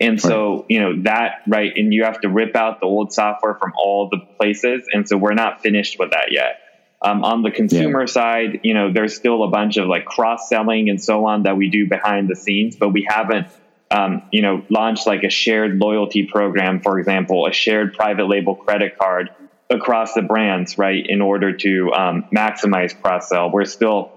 And 0.00 0.20
so, 0.20 0.66
you 0.68 0.80
know, 0.80 1.02
that, 1.04 1.42
right. 1.46 1.72
And 1.74 1.92
you 1.92 2.04
have 2.04 2.20
to 2.20 2.28
rip 2.28 2.54
out 2.54 2.80
the 2.80 2.86
old 2.86 3.12
software 3.12 3.54
from 3.54 3.72
all 3.78 4.10
the 4.10 4.18
places. 4.36 4.86
And 4.92 5.08
so 5.08 5.16
we're 5.16 5.34
not 5.34 5.62
finished 5.62 5.98
with 5.98 6.10
that 6.10 6.32
yet. 6.32 6.60
Um, 7.00 7.24
on 7.24 7.42
the 7.42 7.50
consumer 7.50 8.02
yeah. 8.02 8.06
side, 8.06 8.60
you 8.62 8.74
know, 8.74 8.92
there's 8.92 9.14
still 9.16 9.42
a 9.42 9.48
bunch 9.48 9.76
of 9.76 9.86
like 9.86 10.04
cross 10.04 10.48
selling 10.48 10.90
and 10.90 11.02
so 11.02 11.26
on 11.26 11.44
that 11.44 11.56
we 11.56 11.70
do 11.70 11.88
behind 11.88 12.28
the 12.28 12.36
scenes, 12.36 12.76
but 12.76 12.90
we 12.90 13.06
haven't, 13.08 13.46
um, 13.90 14.22
you 14.32 14.42
know, 14.42 14.64
launched 14.68 15.06
like 15.06 15.22
a 15.22 15.30
shared 15.30 15.78
loyalty 15.78 16.26
program, 16.26 16.80
for 16.80 16.98
example, 16.98 17.46
a 17.46 17.52
shared 17.52 17.94
private 17.94 18.28
label 18.28 18.54
credit 18.54 18.98
card 18.98 19.30
across 19.70 20.14
the 20.14 20.22
brands, 20.22 20.78
right, 20.78 21.04
in 21.06 21.20
order 21.20 21.56
to 21.56 21.92
um, 21.92 22.24
maximize 22.34 23.00
cross 23.00 23.28
sell. 23.28 23.50
We're 23.50 23.64
still 23.64 24.16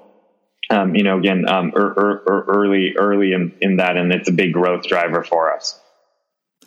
um, 0.69 0.95
you 0.95 1.03
know, 1.03 1.17
again, 1.17 1.47
um, 1.49 1.73
er, 1.75 1.93
er, 1.97 2.23
er, 2.27 2.45
early, 2.47 2.93
early 2.97 3.33
in, 3.33 3.53
in 3.59 3.77
that, 3.77 3.97
and 3.97 4.13
it's 4.13 4.29
a 4.29 4.31
big 4.31 4.53
growth 4.53 4.83
driver 4.83 5.23
for 5.23 5.53
us. 5.53 5.79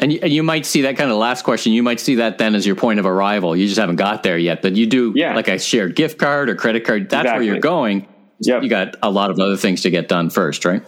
And 0.00 0.12
you, 0.12 0.18
and 0.22 0.32
you, 0.32 0.42
might 0.42 0.66
see 0.66 0.82
that 0.82 0.96
kind 0.96 1.10
of 1.10 1.18
last 1.18 1.42
question. 1.42 1.72
You 1.72 1.82
might 1.82 2.00
see 2.00 2.16
that 2.16 2.38
then 2.38 2.54
as 2.54 2.66
your 2.66 2.74
point 2.74 2.98
of 2.98 3.06
arrival. 3.06 3.54
You 3.54 3.66
just 3.66 3.78
haven't 3.78 3.96
got 3.96 4.22
there 4.22 4.38
yet, 4.38 4.62
but 4.62 4.74
you 4.74 4.86
do 4.86 5.12
yeah. 5.14 5.36
like 5.36 5.48
a 5.48 5.58
shared 5.58 5.94
gift 5.94 6.18
card 6.18 6.48
or 6.48 6.56
credit 6.56 6.84
card. 6.84 7.10
That's 7.10 7.22
exactly. 7.22 7.46
where 7.46 7.54
you're 7.54 7.60
going. 7.60 8.08
Yep. 8.40 8.62
You 8.64 8.68
got 8.68 8.96
a 9.02 9.10
lot 9.10 9.30
of 9.30 9.38
other 9.38 9.56
things 9.56 9.82
to 9.82 9.90
get 9.90 10.08
done 10.08 10.30
first, 10.30 10.64
right? 10.64 10.82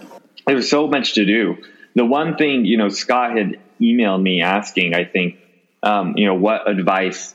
There's 0.46 0.68
so 0.68 0.88
much 0.88 1.14
to 1.14 1.24
do. 1.24 1.58
The 1.94 2.04
one 2.04 2.36
thing, 2.36 2.64
you 2.64 2.76
know, 2.76 2.88
Scott 2.88 3.36
had 3.36 3.60
emailed 3.80 4.20
me 4.20 4.40
asking, 4.40 4.94
I 4.94 5.04
think, 5.04 5.36
um, 5.82 6.14
you 6.16 6.26
know, 6.26 6.34
what 6.34 6.68
advice 6.68 7.34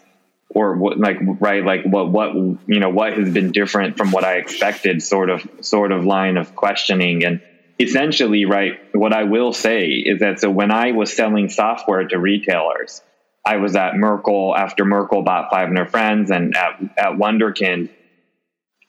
or 0.50 0.76
what 0.76 0.98
like 0.98 1.18
right 1.40 1.64
like 1.64 1.84
what 1.86 2.10
what 2.10 2.34
you 2.34 2.80
know 2.80 2.90
what 2.90 3.14
has 3.14 3.32
been 3.32 3.52
different 3.52 3.98
from 3.98 4.12
what 4.12 4.24
I 4.24 4.36
expected 4.36 5.02
sort 5.04 5.30
of 5.30 5.48
sort 5.62 5.92
of 5.92 6.06
line 6.06 6.38
of 6.38 6.56
questioning 6.56 7.24
and 7.24 7.42
essentially 7.80 8.46
right 8.46 8.80
what 8.94 9.14
I 9.14 9.24
will 9.24 9.54
say 9.54 9.90
is 9.90 10.22
that 10.22 10.40
so 10.40 10.50
when 10.50 10.72
I 10.72 10.92
was 10.92 11.14
selling 11.14 11.50
software 11.50 12.08
to 12.08 12.18
retailers 12.18 13.02
I 13.46 13.58
was 13.58 13.76
at 13.76 13.96
Merkle 13.96 14.56
after 14.56 14.86
Merkle 14.86 15.22
bought 15.22 15.50
Five 15.50 15.70
500 15.70 15.92
Friends 15.92 16.32
and 16.32 16.56
at, 16.58 16.82
at 16.98 17.12
Wunderkind 17.14 17.90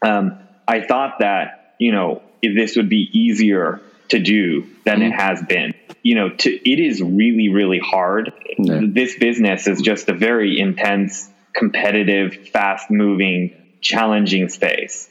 um, 0.03 0.39
I 0.67 0.83
thought 0.83 1.19
that, 1.21 1.75
you 1.79 1.93
know, 1.93 2.23
this 2.43 2.77
would 2.77 2.89
be 2.89 3.09
easier 3.13 3.81
to 4.09 4.19
do 4.19 4.67
than 4.85 5.01
mm-hmm. 5.01 5.13
it 5.13 5.21
has 5.21 5.43
been. 5.43 5.75
You 6.03 6.15
know, 6.15 6.31
to, 6.31 6.51
it 6.71 6.79
is 6.79 7.03
really, 7.03 7.51
really 7.51 7.79
hard. 7.79 8.33
This 8.59 9.19
business 9.19 9.67
is 9.67 9.83
just 9.83 10.09
a 10.09 10.15
very 10.15 10.59
intense, 10.59 11.29
competitive, 11.55 12.49
fast 12.49 12.91
moving, 12.91 13.55
challenging 13.81 14.49
space. 14.49 15.11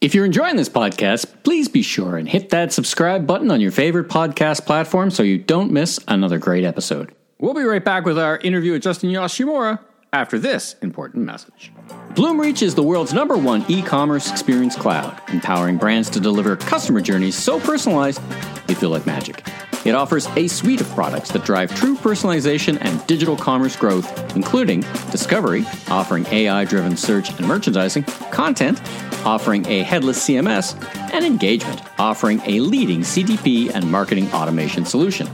If 0.00 0.14
you're 0.14 0.24
enjoying 0.24 0.56
this 0.56 0.68
podcast, 0.68 1.26
please 1.42 1.68
be 1.68 1.82
sure 1.82 2.16
and 2.16 2.28
hit 2.28 2.50
that 2.50 2.72
subscribe 2.72 3.26
button 3.26 3.50
on 3.50 3.60
your 3.60 3.72
favorite 3.72 4.08
podcast 4.08 4.64
platform 4.64 5.10
so 5.10 5.24
you 5.24 5.38
don't 5.38 5.72
miss 5.72 5.98
another 6.06 6.38
great 6.38 6.64
episode. 6.64 7.12
We'll 7.40 7.54
be 7.54 7.62
right 7.62 7.84
back 7.84 8.04
with 8.04 8.18
our 8.18 8.38
interview 8.38 8.72
with 8.72 8.82
Justin 8.82 9.10
Yoshimura 9.10 9.80
after 10.12 10.38
this 10.38 10.76
important 10.82 11.24
message. 11.24 11.72
Bloomreach 12.10 12.62
is 12.62 12.74
the 12.74 12.82
world's 12.82 13.12
number 13.12 13.36
one 13.36 13.64
e 13.68 13.82
commerce 13.82 14.30
experience 14.30 14.76
cloud, 14.76 15.20
empowering 15.32 15.76
brands 15.76 16.08
to 16.10 16.20
deliver 16.20 16.56
customer 16.56 17.00
journeys 17.00 17.34
so 17.34 17.60
personalized 17.60 18.20
they 18.66 18.74
feel 18.74 18.90
like 18.90 19.06
magic. 19.06 19.44
It 19.84 19.94
offers 19.94 20.26
a 20.36 20.48
suite 20.48 20.80
of 20.80 20.88
products 20.90 21.30
that 21.32 21.44
drive 21.44 21.74
true 21.74 21.96
personalization 21.96 22.78
and 22.80 23.06
digital 23.06 23.36
commerce 23.36 23.76
growth, 23.76 24.36
including 24.36 24.80
discovery, 25.10 25.64
offering 25.88 26.26
AI 26.26 26.64
driven 26.64 26.96
search 26.96 27.30
and 27.30 27.46
merchandising, 27.46 28.02
content, 28.30 28.80
offering 29.24 29.66
a 29.66 29.82
headless 29.82 30.24
CMS, 30.26 30.74
and 31.12 31.24
engagement, 31.24 31.82
offering 31.98 32.40
a 32.44 32.60
leading 32.60 33.00
CDP 33.00 33.70
and 33.74 33.90
marketing 33.90 34.30
automation 34.32 34.84
solution. 34.84 35.28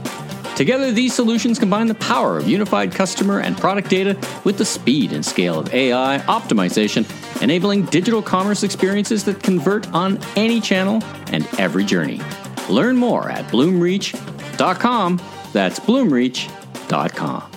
Together, 0.55 0.89
these 0.89 1.13
solutions 1.13 1.59
combine 1.59 1.87
the 1.87 1.95
power 1.95 2.37
of 2.37 2.47
unified 2.47 2.93
customer 2.93 3.41
and 3.41 3.57
product 3.57 3.89
data 3.89 4.17
with 4.45 4.57
the 4.57 4.63
speed 4.63 5.11
and 5.11 5.25
scale 5.25 5.59
of 5.59 5.73
AI 5.73 6.19
optimization, 6.27 7.05
enabling 7.41 7.83
digital 7.87 8.21
commerce 8.21 8.63
experiences 8.63 9.25
that 9.25 9.43
convert 9.43 9.85
on 9.93 10.17
any 10.37 10.61
channel 10.61 11.03
and 11.33 11.45
every 11.59 11.83
journey. 11.83 12.21
Learn 12.69 12.95
more 12.95 13.29
at 13.29 13.45
bloomreach.com. 13.47 14.34
Dot 14.57 14.79
com 14.79 15.19
that's 15.53 15.79
bloomreach.com. 15.79 17.51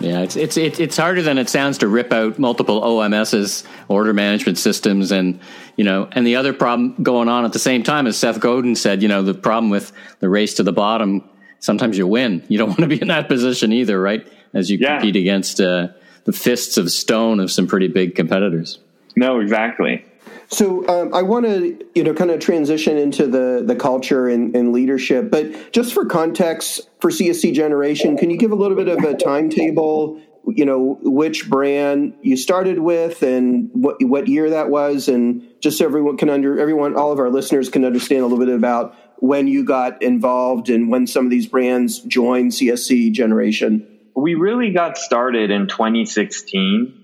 Yeah, 0.00 0.20
it's 0.20 0.36
it's 0.36 0.56
it's 0.56 0.96
harder 0.96 1.20
than 1.20 1.36
it 1.36 1.50
sounds 1.50 1.78
to 1.78 1.88
rip 1.88 2.12
out 2.12 2.38
multiple 2.38 2.80
OMSs, 2.80 3.66
order 3.88 4.14
management 4.14 4.56
systems, 4.56 5.12
and 5.12 5.38
you 5.76 5.84
know, 5.84 6.08
and 6.12 6.26
the 6.26 6.36
other 6.36 6.54
problem 6.54 6.94
going 7.02 7.28
on 7.28 7.44
at 7.44 7.52
the 7.52 7.58
same 7.58 7.82
time, 7.82 8.06
as 8.06 8.16
Seth 8.16 8.40
Godin 8.40 8.76
said, 8.76 9.02
you 9.02 9.08
know, 9.08 9.22
the 9.22 9.34
problem 9.34 9.70
with 9.70 9.92
the 10.20 10.28
race 10.28 10.54
to 10.54 10.62
the 10.62 10.72
bottom 10.72 11.28
sometimes 11.58 11.98
you 11.98 12.06
win. 12.06 12.42
You 12.48 12.58
don't 12.58 12.68
want 12.78 12.80
to 12.80 12.86
be 12.86 13.00
in 13.00 13.08
that 13.08 13.28
position 13.28 13.72
either, 13.72 14.00
right? 14.00 14.26
As 14.54 14.70
you 14.70 14.78
yeah. 14.78 14.96
compete 14.96 15.16
against 15.16 15.60
uh, 15.60 15.88
the 16.24 16.32
fists 16.32 16.76
of 16.76 16.90
stone 16.90 17.38
of 17.38 17.50
some 17.50 17.66
pretty 17.66 17.88
big 17.88 18.14
competitors. 18.14 18.78
No, 19.16 19.40
exactly. 19.40 20.04
So 20.50 20.86
um, 20.88 21.14
I 21.14 21.22
want 21.22 21.46
to, 21.46 21.78
you 21.94 22.02
know, 22.02 22.12
kind 22.12 22.30
of 22.30 22.40
transition 22.40 22.98
into 22.98 23.26
the 23.28 23.62
the 23.64 23.76
culture 23.76 24.28
and, 24.28 24.54
and, 24.56 24.72
leadership. 24.72 25.30
But 25.30 25.72
just 25.72 25.94
for 25.94 26.04
context, 26.06 26.80
for 27.00 27.10
CSC 27.10 27.54
Generation, 27.54 28.16
can 28.16 28.30
you 28.30 28.36
give 28.36 28.50
a 28.50 28.56
little 28.56 28.76
bit 28.76 28.88
of 28.88 28.98
a 29.04 29.14
timetable? 29.14 30.20
You 30.46 30.64
know, 30.64 30.98
which 31.02 31.48
brand 31.48 32.14
you 32.22 32.36
started 32.36 32.80
with, 32.80 33.22
and 33.22 33.70
what 33.72 33.96
what 34.00 34.26
year 34.26 34.50
that 34.50 34.70
was, 34.70 35.08
and 35.08 35.46
just 35.60 35.78
so 35.78 35.84
everyone 35.84 36.16
can 36.16 36.28
under 36.28 36.58
everyone, 36.58 36.96
all 36.96 37.12
of 37.12 37.20
our 37.20 37.30
listeners 37.30 37.68
can 37.68 37.84
understand 37.84 38.22
a 38.22 38.26
little 38.26 38.44
bit 38.44 38.52
about 38.52 38.96
when 39.20 39.46
you 39.46 39.64
got 39.64 40.02
involved 40.02 40.68
and 40.68 40.90
when 40.90 41.06
some 41.06 41.26
of 41.26 41.30
these 41.30 41.46
brands 41.46 42.00
joined 42.00 42.52
CSC 42.52 43.12
Generation? 43.12 43.86
We 44.16 44.34
really 44.34 44.72
got 44.72 44.98
started 44.98 45.50
in 45.50 45.68
2016. 45.68 46.99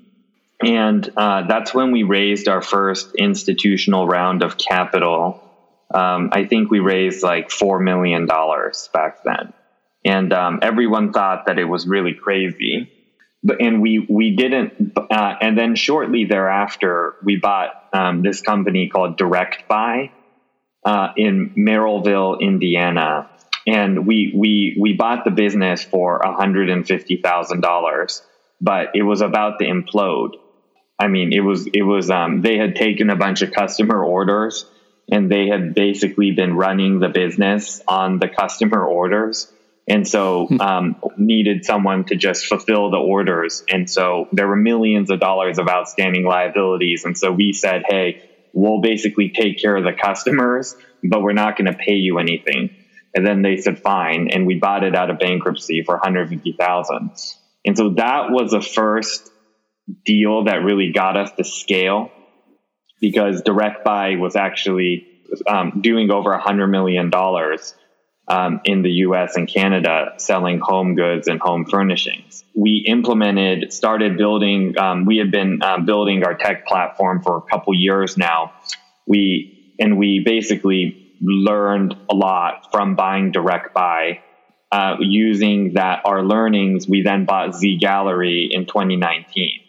And 0.65 1.09
uh, 1.17 1.47
that's 1.47 1.75
when 1.75 1.93
we 1.93 2.03
raised 2.03 2.49
our 2.49 2.63
first 2.63 3.15
institutional 3.15 4.07
round 4.07 4.43
of 4.43 4.57
capital. 4.57 5.43
Um, 5.93 6.31
I 6.33 6.47
think 6.47 6.71
we 6.71 6.80
raised 6.80 7.23
like 7.23 7.50
$4 7.50 7.83
million 7.83 8.26
back 8.26 9.23
then. 9.25 9.52
And 10.04 10.33
um, 10.33 10.61
everyone 10.63 11.13
thought 11.13 11.47
that 11.47 11.59
it 11.59 11.65
was 11.65 11.87
really 11.87 12.15
crazy. 12.15 12.91
But, 13.43 13.61
and 13.61 13.83
we, 13.83 14.07
we 14.09 14.35
didn't. 14.35 14.97
Uh, 14.97 15.35
and 15.41 15.59
then 15.59 15.75
shortly 15.75 16.25
thereafter, 16.25 17.17
we 17.23 17.37
bought 17.37 17.71
um, 17.93 18.23
this 18.23 18.41
company 18.41 18.89
called 18.89 19.19
Direct 19.19 19.69
Buy 19.69 20.11
uh, 20.87 21.09
in 21.17 21.52
Merrillville, 21.59 22.41
Indiana, 22.41 23.28
and 23.67 24.07
we 24.07 24.33
we 24.35 24.76
we 24.80 24.93
bought 24.95 25.25
the 25.25 25.33
business 25.33 25.83
for 25.83 26.21
hundred 26.25 26.71
and 26.71 26.87
fifty 26.87 27.17
thousand 27.17 27.61
dollars, 27.61 28.23
but 28.61 28.91
it 28.95 29.02
was 29.02 29.21
about 29.21 29.59
to 29.59 29.67
implode. 29.67 30.35
I 30.99 31.09
mean, 31.09 31.32
it 31.32 31.41
was 31.41 31.67
it 31.67 31.82
was 31.82 32.11
um, 32.11 32.43
they 32.43 32.56
had 32.56 32.76
taken 32.76 33.11
a 33.11 33.17
bunch 33.17 33.43
of 33.43 33.52
customer 33.52 34.02
orders 34.02 34.65
and 35.11 35.30
they 35.30 35.47
had 35.47 35.75
basically 35.75 36.32
been 36.32 36.56
running 36.56 36.99
the 36.99 37.09
business 37.09 37.80
on 37.87 38.19
the 38.19 38.28
customer 38.28 38.85
orders 38.85 39.52
and 39.89 40.09
so 40.09 40.47
hmm. 40.47 40.61
um, 40.61 40.97
needed 41.17 41.65
someone 41.65 42.04
to 42.04 42.17
just 42.17 42.47
fulfill 42.47 42.91
the 42.91 42.97
orders 42.97 43.63
and 43.69 43.89
so 43.89 44.26
there 44.32 44.49
were 44.49 44.56
millions 44.56 45.11
of 45.11 45.21
dollars 45.21 45.61
of 45.61 45.69
outstanding 45.69 46.25
liabilities 46.25 47.04
and 47.04 47.17
so 47.17 47.30
we 47.30 47.52
said 47.52 47.85
hey 47.89 48.21
we'll 48.56 48.80
basically 48.80 49.28
take 49.28 49.61
care 49.61 49.76
of 49.76 49.85
the 49.85 49.93
customers, 49.93 50.75
but 51.04 51.23
we're 51.23 51.35
not 51.35 51.59
going 51.59 51.71
to 51.71 51.78
pay 51.78 51.93
you 51.93 52.19
anything. 52.19 52.75
And 53.15 53.25
then 53.25 53.43
they 53.43 53.59
said, 53.59 53.78
fine. 53.80 54.30
And 54.30 54.47
we 54.47 54.59
bought 54.59 54.82
it 54.82 54.97
out 54.97 55.11
of 55.11 55.19
bankruptcy 55.19 55.82
for 55.82 55.97
150,000. 55.97 57.11
And 57.67 57.76
so 57.76 57.91
that 57.91 58.30
was 58.30 58.52
the 58.52 58.63
first 58.63 59.30
deal 60.05 60.45
that 60.45 60.63
really 60.63 60.93
got 60.93 61.17
us 61.17 61.31
to 61.33 61.45
scale 61.45 62.11
because 63.01 63.43
Direct 63.43 63.85
Buy 63.85 64.17
was 64.17 64.37
actually 64.37 65.07
um, 65.47 65.81
doing 65.81 66.11
over 66.11 66.33
a 66.33 66.41
hundred 66.41 66.69
million 66.69 67.11
dollars 67.11 67.75
um, 68.29 68.61
in 68.65 68.83
the 68.83 68.91
US 68.91 69.37
and 69.37 69.49
Canada 69.49 70.15
selling 70.17 70.59
home 70.59 70.95
goods 70.95 71.29
and 71.29 71.41
home 71.41 71.65
furnishings. 71.65 72.45
We 72.55 72.85
implemented, 72.87 73.73
started 73.73 74.17
building, 74.17 74.77
um, 74.79 75.05
we 75.05 75.19
had 75.19 75.31
been 75.31 75.61
uh, 75.63 75.81
building 75.81 76.25
our 76.25 76.35
tech 76.35 76.67
platform 76.67 77.23
for 77.23 77.37
a 77.37 77.43
couple 77.43 77.75
years 77.75 78.17
now. 78.17 78.53
We, 79.07 79.75
and 79.79 79.97
we 79.99 80.23
basically 80.25 81.15
learned 81.21 81.95
a 82.11 82.15
lot 82.15 82.73
from 82.73 82.97
buying 82.97 83.31
direct 83.31 83.75
buy. 83.75 84.21
Uh, 84.73 84.97
using 84.99 85.75
that, 85.75 86.03
our 86.05 86.25
learnings, 86.25 86.89
we 86.89 87.03
then 87.03 87.25
bought 87.25 87.55
Z 87.55 87.79
Gallerie 87.81 88.49
in 88.51 88.67
2019. 88.67 89.61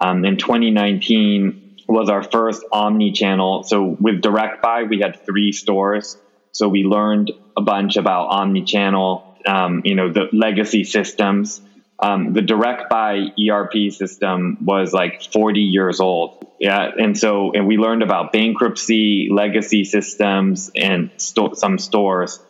Um, 0.00 0.24
in 0.24 0.36
2019 0.36 1.76
was 1.88 2.08
our 2.08 2.22
first 2.22 2.62
omni 2.70 3.12
channel. 3.12 3.62
So 3.62 3.96
with 4.00 4.20
direct 4.20 4.62
buy, 4.62 4.84
we 4.84 5.00
had 5.00 5.24
three 5.24 5.52
stores 5.52 6.16
so 6.58 6.68
we 6.68 6.82
learned 6.82 7.30
a 7.56 7.62
bunch 7.62 7.96
about 7.96 8.30
omni-channel, 8.30 9.36
um, 9.46 9.82
you 9.84 9.94
know, 9.94 10.12
the 10.12 10.28
legacy 10.32 10.82
systems. 10.82 11.60
Um, 12.00 12.32
the 12.32 12.42
direct 12.42 12.90
buy 12.90 13.28
ERP 13.38 13.92
system 13.92 14.58
was 14.60 14.92
like 14.92 15.22
40 15.22 15.60
years 15.60 16.00
old. 16.00 16.44
Yeah. 16.58 16.90
And 16.96 17.16
so, 17.16 17.52
and 17.52 17.68
we 17.68 17.76
learned 17.76 18.02
about 18.02 18.32
bankruptcy, 18.32 19.28
legacy 19.30 19.84
systems, 19.84 20.72
and 20.74 21.10
sto- 21.16 21.54
some 21.54 21.78
stores. 21.78 22.40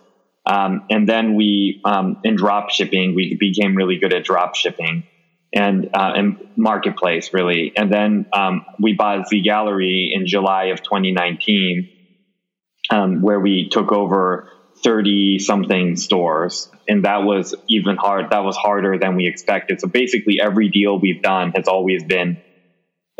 Um, 0.46 0.87
and 0.88 1.06
then 1.06 1.34
we, 1.34 1.82
um, 1.84 2.18
in 2.24 2.37
drop 2.37 2.70
shipping, 2.70 3.14
we 3.14 3.37
became 3.38 3.74
really 3.74 3.98
good 3.98 4.14
at 4.14 4.24
drop 4.24 4.54
shipping 4.54 5.06
and, 5.52 5.90
uh, 5.94 6.12
and 6.16 6.48
marketplace 6.56 7.30
really. 7.32 7.72
And 7.76 7.92
then, 7.92 8.26
um, 8.32 8.64
we 8.78 8.94
bought 8.94 9.28
Z 9.28 9.42
Gallerie 9.46 10.11
in 10.12 10.26
July 10.26 10.66
of 10.66 10.82
2019 10.82 11.90
um, 12.90 13.20
where 13.20 13.40
we 13.40 13.68
took 13.68 13.92
over 13.92 14.50
30 14.84 15.38
something 15.38 15.96
stores. 15.96 16.70
And 16.88 17.04
that 17.04 17.24
was 17.24 17.54
even 17.68 17.96
hard. 17.96 18.30
That 18.30 18.44
was 18.44 18.56
harder 18.56 18.98
than 18.98 19.16
we 19.16 19.26
expected. 19.26 19.80
So 19.80 19.88
basically 19.88 20.40
every 20.40 20.68
deal 20.68 20.98
we've 20.98 21.22
done 21.22 21.52
has 21.56 21.68
always 21.68 22.04
been, 22.04 22.38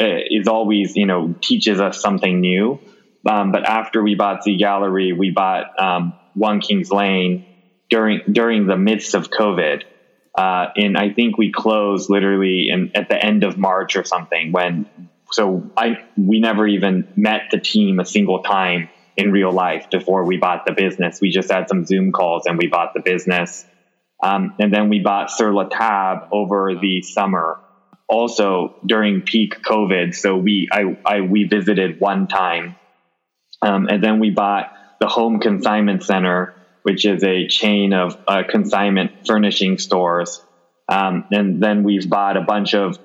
uh, 0.01 0.19
is 0.31 0.49
always, 0.49 0.97
you 0.97 1.07
know, 1.07 1.35
teaches 1.41 1.81
us 1.81 2.01
something 2.01 2.41
new. 2.41 2.81
Um, 3.29 3.53
but 3.53 3.67
after 3.67 4.03
we 4.03 4.14
bought 4.14 4.45
Z 4.45 4.59
Gallerie, 4.59 5.17
we 5.17 5.31
bought, 5.31 5.79
um, 5.79 6.14
One 6.35 6.61
Kings 6.61 6.91
Lane 6.91 7.45
during, 7.91 8.21
during 8.31 8.67
the 8.67 8.77
midst 8.77 9.14
of 9.14 9.31
COVID. 9.31 9.83
Uh, 10.38 10.70
and 10.77 10.96
I 10.96 11.11
think 11.11 11.37
we 11.37 11.51
closed 11.51 12.09
literally 12.09 12.68
in, 12.70 12.92
at 12.94 13.09
the 13.09 13.20
end 13.20 13.42
of 13.42 13.59
March 13.59 13.96
or 13.96 14.05
something 14.05 14.53
when, 14.53 14.87
so 15.33 15.68
I, 15.77 16.05
we 16.16 16.38
never 16.38 16.64
even 16.64 17.12
met 17.16 17.48
the 17.51 17.59
team 17.59 17.98
a 17.98 18.05
single 18.05 18.44
time 18.44 18.88
in 19.16 19.33
real 19.33 19.51
life 19.51 19.90
before 19.90 20.24
we 20.24 20.37
bought 20.37 20.64
the 20.64 20.70
business. 20.70 21.20
We 21.20 21.31
just 21.31 21.51
had 21.51 21.68
some 21.68 21.85
Zoom 21.85 22.12
calls 22.12 22.44
and 22.46 22.57
we 22.57 22.68
bought 22.68 22.94
the 22.94 23.01
business. 23.01 23.66
Um, 24.22 24.55
and 24.61 24.72
then 24.72 24.88
we 24.88 25.01
bought 25.01 25.33
Sur 25.33 25.53
La 25.53 25.64
Table 25.64 26.29
over 26.31 26.77
the 26.81 27.03
summer, 27.03 27.59
also 28.09 28.77
during 28.87 29.22
peak 29.22 29.61
COVID. 29.64 30.14
So 30.14 30.37
we, 30.37 30.68
I, 30.70 30.96
I 31.05 31.20
we 31.22 31.44
visited 31.44 31.98
one 31.98 32.29
time. 32.29 32.77
Um, 33.61 33.88
and 33.88 34.05
then 34.05 34.20
we 34.20 34.31
bought 34.31 34.72
the 35.01 35.09
Home 35.09 35.40
Consignment 35.40 36.05
Center, 36.05 36.55
which 36.88 37.05
is 37.05 37.22
a 37.22 37.46
chain 37.48 37.92
of 37.92 38.16
uh, 38.27 38.44
consignment 38.48 39.27
furnishing 39.27 39.77
stores. 39.77 40.42
Um, 40.88 41.27
and 41.31 41.62
then 41.62 41.83
we've 41.83 42.09
bought 42.09 42.38
a 42.38 42.40
bunch 42.40 42.74
of 42.74 42.98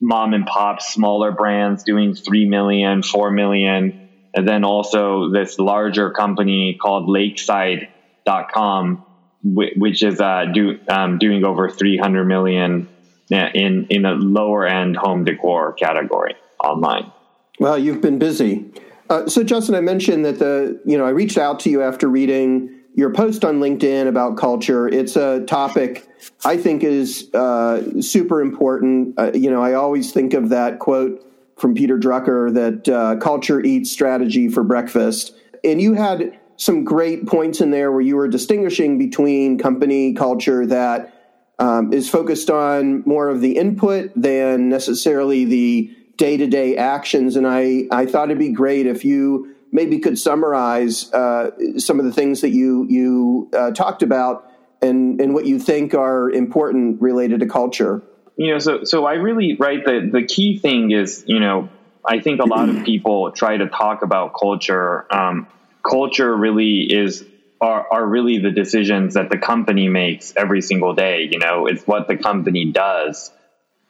mom 0.00 0.32
and 0.32 0.46
pop 0.46 0.80
smaller 0.80 1.30
brands 1.30 1.84
doing 1.84 2.14
3 2.14 2.48
million, 2.48 3.02
4 3.02 3.30
million, 3.30 4.08
and 4.34 4.48
then 4.48 4.64
also 4.64 5.30
this 5.30 5.58
larger 5.58 6.12
company 6.12 6.78
called 6.80 7.06
Lakeside.com, 7.10 9.04
which 9.42 10.02
is 10.02 10.18
uh, 10.18 10.46
do, 10.54 10.80
um, 10.88 11.18
doing 11.18 11.44
over 11.44 11.68
300 11.68 12.24
million 12.24 12.88
in 13.30 13.86
in 13.90 14.06
a 14.06 14.12
lower 14.12 14.66
end 14.66 14.96
home 14.96 15.24
decor 15.24 15.74
category 15.74 16.36
online. 16.58 17.12
Well, 17.60 17.76
you've 17.76 18.00
been 18.00 18.18
busy. 18.18 18.64
Uh, 19.10 19.26
so, 19.28 19.44
Justin, 19.44 19.74
I 19.74 19.82
mentioned 19.82 20.24
that 20.24 20.38
the 20.38 20.80
you 20.86 20.96
know 20.96 21.04
I 21.04 21.10
reached 21.10 21.36
out 21.36 21.60
to 21.60 21.70
you 21.70 21.82
after 21.82 22.08
reading 22.08 22.73
your 22.94 23.12
post 23.12 23.44
on 23.44 23.60
LinkedIn 23.60 24.06
about 24.06 24.36
culture. 24.36 24.88
It's 24.88 25.16
a 25.16 25.44
topic 25.44 26.08
I 26.44 26.56
think 26.56 26.84
is 26.84 27.32
uh, 27.34 28.00
super 28.00 28.40
important. 28.40 29.18
Uh, 29.18 29.32
you 29.34 29.50
know, 29.50 29.62
I 29.62 29.74
always 29.74 30.12
think 30.12 30.32
of 30.32 30.50
that 30.50 30.78
quote 30.78 31.20
from 31.56 31.74
Peter 31.74 31.98
Drucker 31.98 32.52
that 32.54 32.88
uh, 32.88 33.16
culture 33.16 33.60
eats 33.60 33.90
strategy 33.90 34.48
for 34.48 34.62
breakfast. 34.62 35.34
And 35.62 35.80
you 35.80 35.94
had 35.94 36.38
some 36.56 36.84
great 36.84 37.26
points 37.26 37.60
in 37.60 37.70
there 37.70 37.90
where 37.90 38.00
you 38.00 38.16
were 38.16 38.28
distinguishing 38.28 38.98
between 38.98 39.58
company 39.58 40.14
culture 40.14 40.66
that 40.66 41.10
um, 41.58 41.92
is 41.92 42.08
focused 42.08 42.50
on 42.50 43.02
more 43.06 43.28
of 43.28 43.40
the 43.40 43.56
input 43.56 44.12
than 44.14 44.68
necessarily 44.68 45.44
the 45.44 45.96
day 46.16 46.36
to 46.36 46.46
day 46.46 46.76
actions. 46.76 47.36
And 47.36 47.46
I, 47.46 47.84
I 47.90 48.06
thought 48.06 48.28
it'd 48.28 48.38
be 48.38 48.52
great 48.52 48.86
if 48.86 49.04
you 49.04 49.53
maybe 49.74 49.98
could 49.98 50.18
summarize 50.18 51.12
uh, 51.12 51.50
some 51.78 51.98
of 51.98 52.06
the 52.06 52.12
things 52.12 52.40
that 52.40 52.50
you 52.50 52.86
you 52.88 53.50
uh, 53.52 53.72
talked 53.72 54.02
about 54.02 54.50
and 54.80 55.20
and 55.20 55.34
what 55.34 55.44
you 55.44 55.58
think 55.58 55.92
are 55.92 56.30
important 56.30 57.02
related 57.02 57.40
to 57.40 57.46
culture. 57.46 58.02
You 58.36 58.52
know, 58.52 58.58
so 58.60 58.84
so 58.84 59.04
I 59.04 59.14
really 59.14 59.56
right 59.58 59.84
the 59.84 60.08
the 60.10 60.24
key 60.24 60.58
thing 60.58 60.92
is 60.92 61.24
you 61.26 61.40
know 61.40 61.68
I 62.06 62.20
think 62.20 62.40
a 62.40 62.46
lot 62.46 62.70
of 62.70 62.84
people 62.86 63.32
try 63.32 63.58
to 63.58 63.68
talk 63.68 64.02
about 64.02 64.32
culture. 64.38 65.12
Um, 65.12 65.48
culture 65.82 66.34
really 66.34 66.82
is 66.82 67.24
are, 67.60 67.86
are 67.92 68.06
really 68.06 68.38
the 68.38 68.50
decisions 68.50 69.14
that 69.14 69.30
the 69.30 69.38
company 69.38 69.88
makes 69.88 70.34
every 70.36 70.60
single 70.60 70.94
day. 70.94 71.28
You 71.30 71.38
know, 71.38 71.66
it's 71.66 71.84
what 71.86 72.08
the 72.08 72.16
company 72.16 72.66
does 72.72 73.30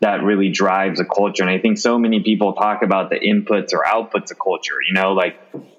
that 0.01 0.23
really 0.23 0.51
drives 0.51 1.01
a 1.01 1.05
culture. 1.05 1.43
And 1.43 1.51
I 1.51 1.59
think 1.59 1.79
so 1.79 1.99
many 1.99 2.23
people 2.23 2.53
talk 2.53 2.83
about 2.83 3.11
the 3.11 3.17
inputs 3.17 3.73
or 3.73 3.85
outputs 3.85 4.31
of 4.31 4.39
culture, 4.39 4.75
you 4.87 4.95
know, 4.95 5.13
like, 5.13 5.39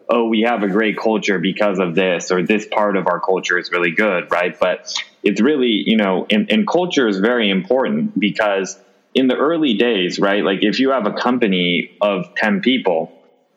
oh, 0.09 0.27
we 0.27 0.41
have 0.41 0.63
a 0.63 0.67
great 0.67 0.97
culture 0.97 1.39
because 1.39 1.79
of 1.79 1.95
this, 1.95 2.31
or 2.31 2.43
this 2.43 2.67
part 2.67 2.97
of 2.97 3.07
our 3.07 3.19
culture 3.19 3.57
is 3.57 3.71
really 3.71 3.91
good, 3.91 4.31
right? 4.31 4.57
But 4.59 4.93
it's 5.23 5.41
really, 5.41 5.83
you 5.85 5.97
know, 5.97 6.27
and, 6.29 6.51
and 6.51 6.67
culture 6.67 7.07
is 7.07 7.19
very 7.19 7.49
important 7.49 8.17
because 8.19 8.77
in 9.13 9.27
the 9.27 9.35
early 9.35 9.75
days, 9.75 10.19
right, 10.19 10.43
like 10.43 10.59
if 10.61 10.79
you 10.79 10.91
have 10.91 11.07
a 11.07 11.13
company 11.13 11.91
of 12.01 12.35
10 12.35 12.61
people, 12.61 13.11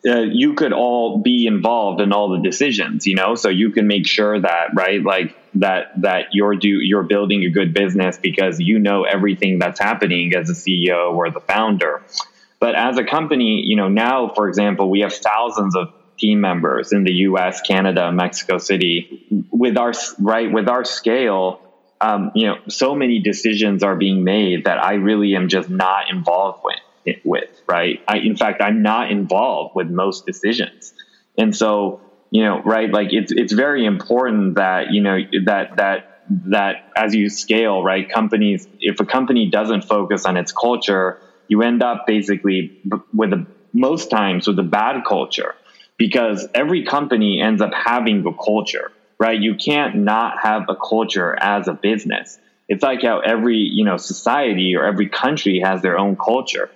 uh, 0.06 0.20
you 0.20 0.54
could 0.54 0.72
all 0.72 1.18
be 1.18 1.46
involved 1.46 2.00
in 2.00 2.12
all 2.12 2.30
the 2.30 2.38
decisions, 2.48 3.06
you 3.06 3.16
know, 3.16 3.34
so 3.34 3.48
you 3.48 3.70
can 3.70 3.88
make 3.88 4.06
sure 4.06 4.40
that, 4.40 4.68
right, 4.74 5.02
like 5.02 5.36
that, 5.54 6.00
that 6.02 6.26
you're 6.32 6.54
do, 6.54 6.68
you're 6.68 7.02
building 7.02 7.42
a 7.44 7.50
good 7.50 7.74
business 7.74 8.16
because 8.16 8.60
you 8.60 8.78
know 8.78 9.02
everything 9.02 9.58
that's 9.58 9.80
happening 9.80 10.32
as 10.34 10.48
a 10.48 10.52
CEO 10.52 11.12
or 11.12 11.30
the 11.30 11.40
founder. 11.40 12.02
But 12.60 12.76
as 12.76 12.96
a 12.96 13.04
company, 13.04 13.62
you 13.64 13.76
know, 13.76 13.88
now, 13.88 14.32
for 14.34 14.48
example, 14.48 14.88
we 14.88 15.00
have 15.00 15.12
thousands 15.12 15.76
of 15.76 15.92
team 16.18 16.40
members 16.40 16.92
in 16.92 17.04
the 17.04 17.12
US, 17.12 17.60
Canada, 17.60 18.12
Mexico 18.12 18.58
City. 18.58 19.46
With 19.50 19.76
our, 19.76 19.92
right, 20.18 20.52
with 20.52 20.68
our 20.68 20.84
scale, 20.84 21.60
um, 22.00 22.32
you 22.34 22.46
know, 22.46 22.56
so 22.68 22.94
many 22.94 23.20
decisions 23.20 23.82
are 23.82 23.96
being 23.96 24.24
made 24.24 24.64
that 24.64 24.82
I 24.82 24.94
really 24.94 25.34
am 25.34 25.48
just 25.48 25.68
not 25.68 26.10
involved 26.10 26.60
with 26.64 26.76
with, 27.24 27.48
right? 27.66 28.00
I, 28.06 28.18
in 28.18 28.36
fact, 28.36 28.62
I'm 28.62 28.82
not 28.82 29.10
involved 29.10 29.74
with 29.74 29.88
most 29.88 30.26
decisions. 30.26 30.92
And 31.36 31.54
so, 31.56 32.00
you 32.30 32.44
know, 32.44 32.60
right, 32.62 32.90
like 32.90 33.12
it's, 33.12 33.32
it's 33.32 33.52
very 33.52 33.86
important 33.86 34.56
that, 34.56 34.90
you 34.90 35.00
know, 35.00 35.18
that, 35.46 35.76
that, 35.76 36.22
that 36.46 36.92
as 36.96 37.14
you 37.14 37.30
scale, 37.30 37.82
right, 37.82 38.10
companies, 38.10 38.66
if 38.80 39.00
a 39.00 39.06
company 39.06 39.48
doesn't 39.48 39.82
focus 39.84 40.26
on 40.26 40.36
its 40.36 40.52
culture, 40.52 41.20
you 41.46 41.62
end 41.62 41.82
up 41.82 42.06
basically 42.06 42.80
with 43.14 43.32
a, 43.32 43.46
most 43.72 44.10
times 44.10 44.46
with 44.46 44.58
a 44.58 44.62
bad 44.64 45.02
culture 45.06 45.54
because 45.98 46.46
every 46.54 46.84
company 46.84 47.40
ends 47.42 47.60
up 47.60 47.72
having 47.74 48.24
a 48.26 48.32
culture, 48.32 48.92
right? 49.18 49.38
You 49.38 49.56
can't 49.56 49.96
not 49.96 50.38
have 50.40 50.66
a 50.68 50.76
culture 50.76 51.36
as 51.38 51.68
a 51.68 51.74
business. 51.74 52.38
It's 52.68 52.82
like 52.82 53.02
how 53.02 53.20
every, 53.20 53.56
you 53.58 53.84
know, 53.84 53.96
society 53.96 54.76
or 54.76 54.84
every 54.84 55.08
country 55.08 55.60
has 55.60 55.82
their 55.82 55.98
own 55.98 56.16
culture. 56.16 56.70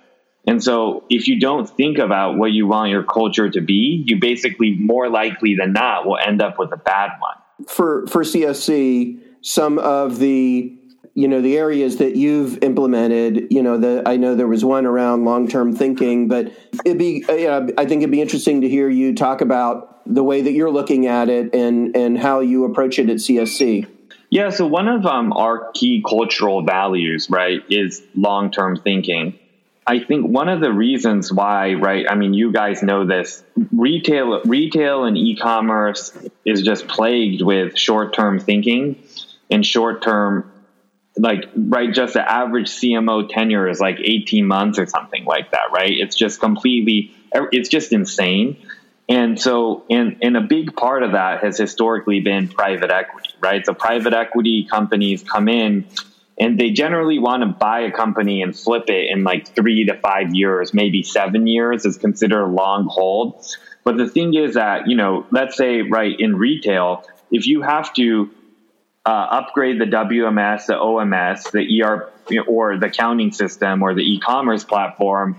And 0.45 0.61
so 0.61 1.05
if 1.09 1.27
you 1.27 1.39
don't 1.39 1.69
think 1.69 1.99
about 1.99 2.37
what 2.37 2.51
you 2.51 2.67
want 2.67 2.91
your 2.91 3.03
culture 3.03 3.49
to 3.49 3.61
be, 3.61 4.03
you 4.05 4.19
basically 4.19 4.75
more 4.77 5.09
likely 5.09 5.55
than 5.55 5.71
not 5.71 6.05
will 6.05 6.17
end 6.17 6.41
up 6.41 6.59
with 6.59 6.73
a 6.73 6.77
bad 6.77 7.11
one. 7.19 7.67
For 7.67 8.05
for 8.07 8.23
CSC, 8.23 9.19
some 9.41 9.77
of 9.77 10.19
the 10.19 10.75
you 11.15 11.27
know 11.27 11.41
the 11.41 11.57
areas 11.57 11.97
that 11.97 12.15
you've 12.15 12.61
implemented 12.63 13.47
you 13.51 13.61
know 13.61 13.77
the 13.77 14.03
i 14.05 14.17
know 14.17 14.35
there 14.35 14.47
was 14.47 14.65
one 14.65 14.85
around 14.85 15.25
long-term 15.25 15.75
thinking 15.75 16.27
but 16.27 16.51
it'd 16.85 16.97
be 16.97 17.23
uh, 17.27 17.67
i 17.77 17.85
think 17.85 18.01
it'd 18.01 18.11
be 18.11 18.21
interesting 18.21 18.61
to 18.61 18.69
hear 18.69 18.89
you 18.89 19.13
talk 19.13 19.41
about 19.41 20.01
the 20.05 20.23
way 20.23 20.41
that 20.41 20.51
you're 20.51 20.71
looking 20.71 21.07
at 21.07 21.29
it 21.29 21.53
and 21.53 21.95
and 21.95 22.17
how 22.17 22.39
you 22.39 22.65
approach 22.65 22.99
it 22.99 23.09
at 23.09 23.17
csc 23.17 23.87
yeah 24.29 24.49
so 24.49 24.65
one 24.65 24.87
of 24.87 25.05
um, 25.05 25.31
our 25.33 25.71
key 25.73 26.03
cultural 26.07 26.63
values 26.63 27.29
right 27.29 27.61
is 27.69 28.01
long-term 28.15 28.77
thinking 28.77 29.37
I 29.85 29.99
think 29.99 30.25
one 30.25 30.47
of 30.47 30.61
the 30.61 30.71
reasons 30.71 31.31
why, 31.31 31.73
right? 31.73 32.05
I 32.09 32.15
mean, 32.15 32.33
you 32.33 32.51
guys 32.51 32.81
know 32.81 33.05
this. 33.05 33.43
Retail, 33.73 34.41
retail, 34.43 35.03
and 35.03 35.17
e-commerce 35.17 36.17
is 36.45 36.61
just 36.61 36.87
plagued 36.87 37.41
with 37.41 37.77
short-term 37.77 38.39
thinking 38.39 39.03
and 39.49 39.65
short-term, 39.65 40.49
like, 41.17 41.45
right? 41.55 41.93
Just 41.93 42.13
the 42.13 42.31
average 42.31 42.69
CMO 42.69 43.29
tenure 43.29 43.67
is 43.67 43.79
like 43.79 43.99
eighteen 43.99 44.47
months 44.47 44.79
or 44.79 44.85
something 44.85 45.25
like 45.25 45.51
that, 45.51 45.71
right? 45.73 45.91
It's 45.91 46.15
just 46.15 46.39
completely, 46.39 47.13
it's 47.33 47.69
just 47.69 47.91
insane. 47.91 48.57
And 49.09 49.39
so, 49.39 49.83
and 49.89 50.17
and 50.21 50.37
a 50.37 50.41
big 50.41 50.75
part 50.75 51.03
of 51.03 51.11
that 51.11 51.43
has 51.43 51.57
historically 51.57 52.21
been 52.21 52.47
private 52.47 52.89
equity, 52.89 53.29
right? 53.41 53.65
So 53.65 53.73
private 53.73 54.13
equity 54.13 54.65
companies 54.69 55.23
come 55.23 55.49
in 55.49 55.85
and 56.37 56.59
they 56.59 56.71
generally 56.71 57.19
want 57.19 57.43
to 57.43 57.47
buy 57.47 57.81
a 57.81 57.91
company 57.91 58.41
and 58.41 58.57
flip 58.57 58.89
it 58.89 59.11
in 59.11 59.23
like 59.23 59.53
three 59.53 59.85
to 59.85 59.97
five 59.97 60.33
years, 60.33 60.73
maybe 60.73 61.03
seven 61.03 61.47
years 61.47 61.85
is 61.85 61.97
considered 61.97 62.43
a 62.43 62.47
long 62.47 62.87
hold. 62.89 63.45
But 63.83 63.97
the 63.97 64.07
thing 64.07 64.33
is 64.33 64.55
that, 64.55 64.87
you 64.87 64.95
know, 64.95 65.25
let's 65.31 65.57
say, 65.57 65.81
right, 65.81 66.15
in 66.17 66.37
retail, 66.37 67.05
if 67.29 67.45
you 67.45 67.61
have 67.61 67.93
to 67.95 68.31
uh, 69.05 69.09
upgrade 69.09 69.79
the 69.79 69.85
WMS, 69.85 70.67
the 70.67 70.73
OMS, 70.73 71.51
the 71.51 71.83
ERP, 71.83 72.47
or 72.47 72.77
the 72.77 72.87
accounting 72.87 73.31
system 73.31 73.83
or 73.83 73.93
the 73.93 74.01
e-commerce 74.01 74.63
platform, 74.63 75.35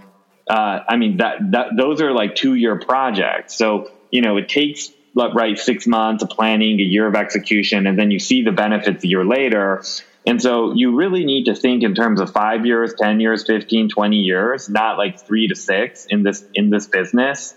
uh, 0.48 0.80
I 0.86 0.96
mean, 0.96 1.18
that, 1.18 1.50
that 1.52 1.68
those 1.76 2.02
are 2.02 2.12
like 2.12 2.34
two 2.34 2.54
year 2.54 2.78
projects. 2.78 3.56
So, 3.56 3.90
you 4.10 4.20
know, 4.20 4.36
it 4.36 4.48
takes 4.48 4.90
right 5.14 5.58
six 5.58 5.86
months 5.86 6.22
of 6.22 6.30
planning, 6.30 6.80
a 6.80 6.82
year 6.82 7.06
of 7.06 7.14
execution, 7.14 7.86
and 7.86 7.98
then 7.98 8.10
you 8.10 8.18
see 8.18 8.42
the 8.42 8.52
benefits 8.52 9.04
a 9.04 9.08
year 9.08 9.24
later. 9.24 9.82
And 10.26 10.40
so 10.40 10.72
you 10.74 10.96
really 10.96 11.24
need 11.24 11.44
to 11.44 11.54
think 11.54 11.82
in 11.82 11.94
terms 11.94 12.20
of 12.20 12.32
five 12.32 12.66
years, 12.66 12.94
10 12.98 13.20
years, 13.20 13.44
15, 13.46 13.90
20 13.90 14.16
years, 14.16 14.68
not 14.68 14.98
like 14.98 15.20
three 15.20 15.48
to 15.48 15.54
six 15.54 16.06
in 16.06 16.22
this, 16.22 16.44
in 16.54 16.70
this 16.70 16.86
business. 16.86 17.54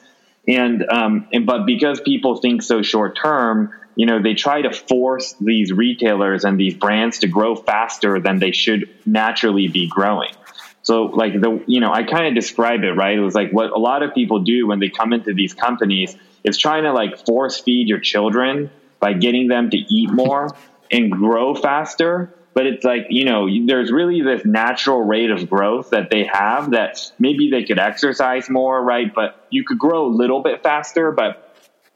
And, 0.47 0.85
um, 0.89 1.27
and, 1.33 1.45
but 1.45 1.65
because 1.65 1.99
people 1.99 2.37
think 2.37 2.61
so 2.61 2.81
short 2.81 3.17
term, 3.17 3.73
you 3.97 4.05
know, 4.05 4.21
they 4.21 4.35
try 4.35 4.61
to 4.61 4.71
force 4.71 5.33
these 5.41 5.71
retailers 5.73 6.43
and 6.45 6.59
these 6.59 6.75
brands 6.75 7.19
to 7.19 7.27
grow 7.27 7.55
faster 7.55 8.19
than 8.19 8.37
they 8.37 8.51
should 8.51 8.87
naturally 9.07 9.67
be 9.67 9.87
growing. 9.87 10.29
So 10.83 11.05
like 11.05 11.33
the, 11.33 11.63
you 11.65 11.81
know, 11.81 11.91
I 11.91 12.03
kind 12.03 12.27
of 12.27 12.35
describe 12.35 12.83
it, 12.83 12.91
right? 12.91 13.17
It 13.17 13.21
was 13.21 13.33
like 13.33 13.51
what 13.51 13.71
a 13.71 13.79
lot 13.79 14.03
of 14.03 14.13
people 14.13 14.43
do 14.43 14.67
when 14.67 14.79
they 14.79 14.89
come 14.89 15.13
into 15.13 15.33
these 15.33 15.55
companies 15.55 16.15
is 16.43 16.59
trying 16.59 16.83
to 16.83 16.93
like 16.93 17.25
force 17.25 17.59
feed 17.59 17.87
your 17.87 17.99
children 17.99 18.69
by 18.99 19.13
getting 19.13 19.47
them 19.47 19.71
to 19.71 19.77
eat 19.77 20.11
more 20.11 20.55
and 20.91 21.11
grow 21.11 21.55
faster 21.55 22.31
but 22.53 22.65
it's 22.65 22.83
like 22.83 23.07
you 23.09 23.25
know 23.25 23.47
there's 23.67 23.91
really 23.91 24.21
this 24.21 24.43
natural 24.45 25.01
rate 25.01 25.29
of 25.29 25.47
growth 25.49 25.89
that 25.89 26.09
they 26.09 26.23
have 26.23 26.71
that 26.71 26.97
maybe 27.19 27.51
they 27.51 27.63
could 27.63 27.77
exercise 27.77 28.49
more 28.49 28.81
right 28.81 29.13
but 29.13 29.35
you 29.49 29.63
could 29.65 29.77
grow 29.77 30.07
a 30.07 30.13
little 30.13 30.41
bit 30.41 30.63
faster 30.63 31.11
but 31.11 31.46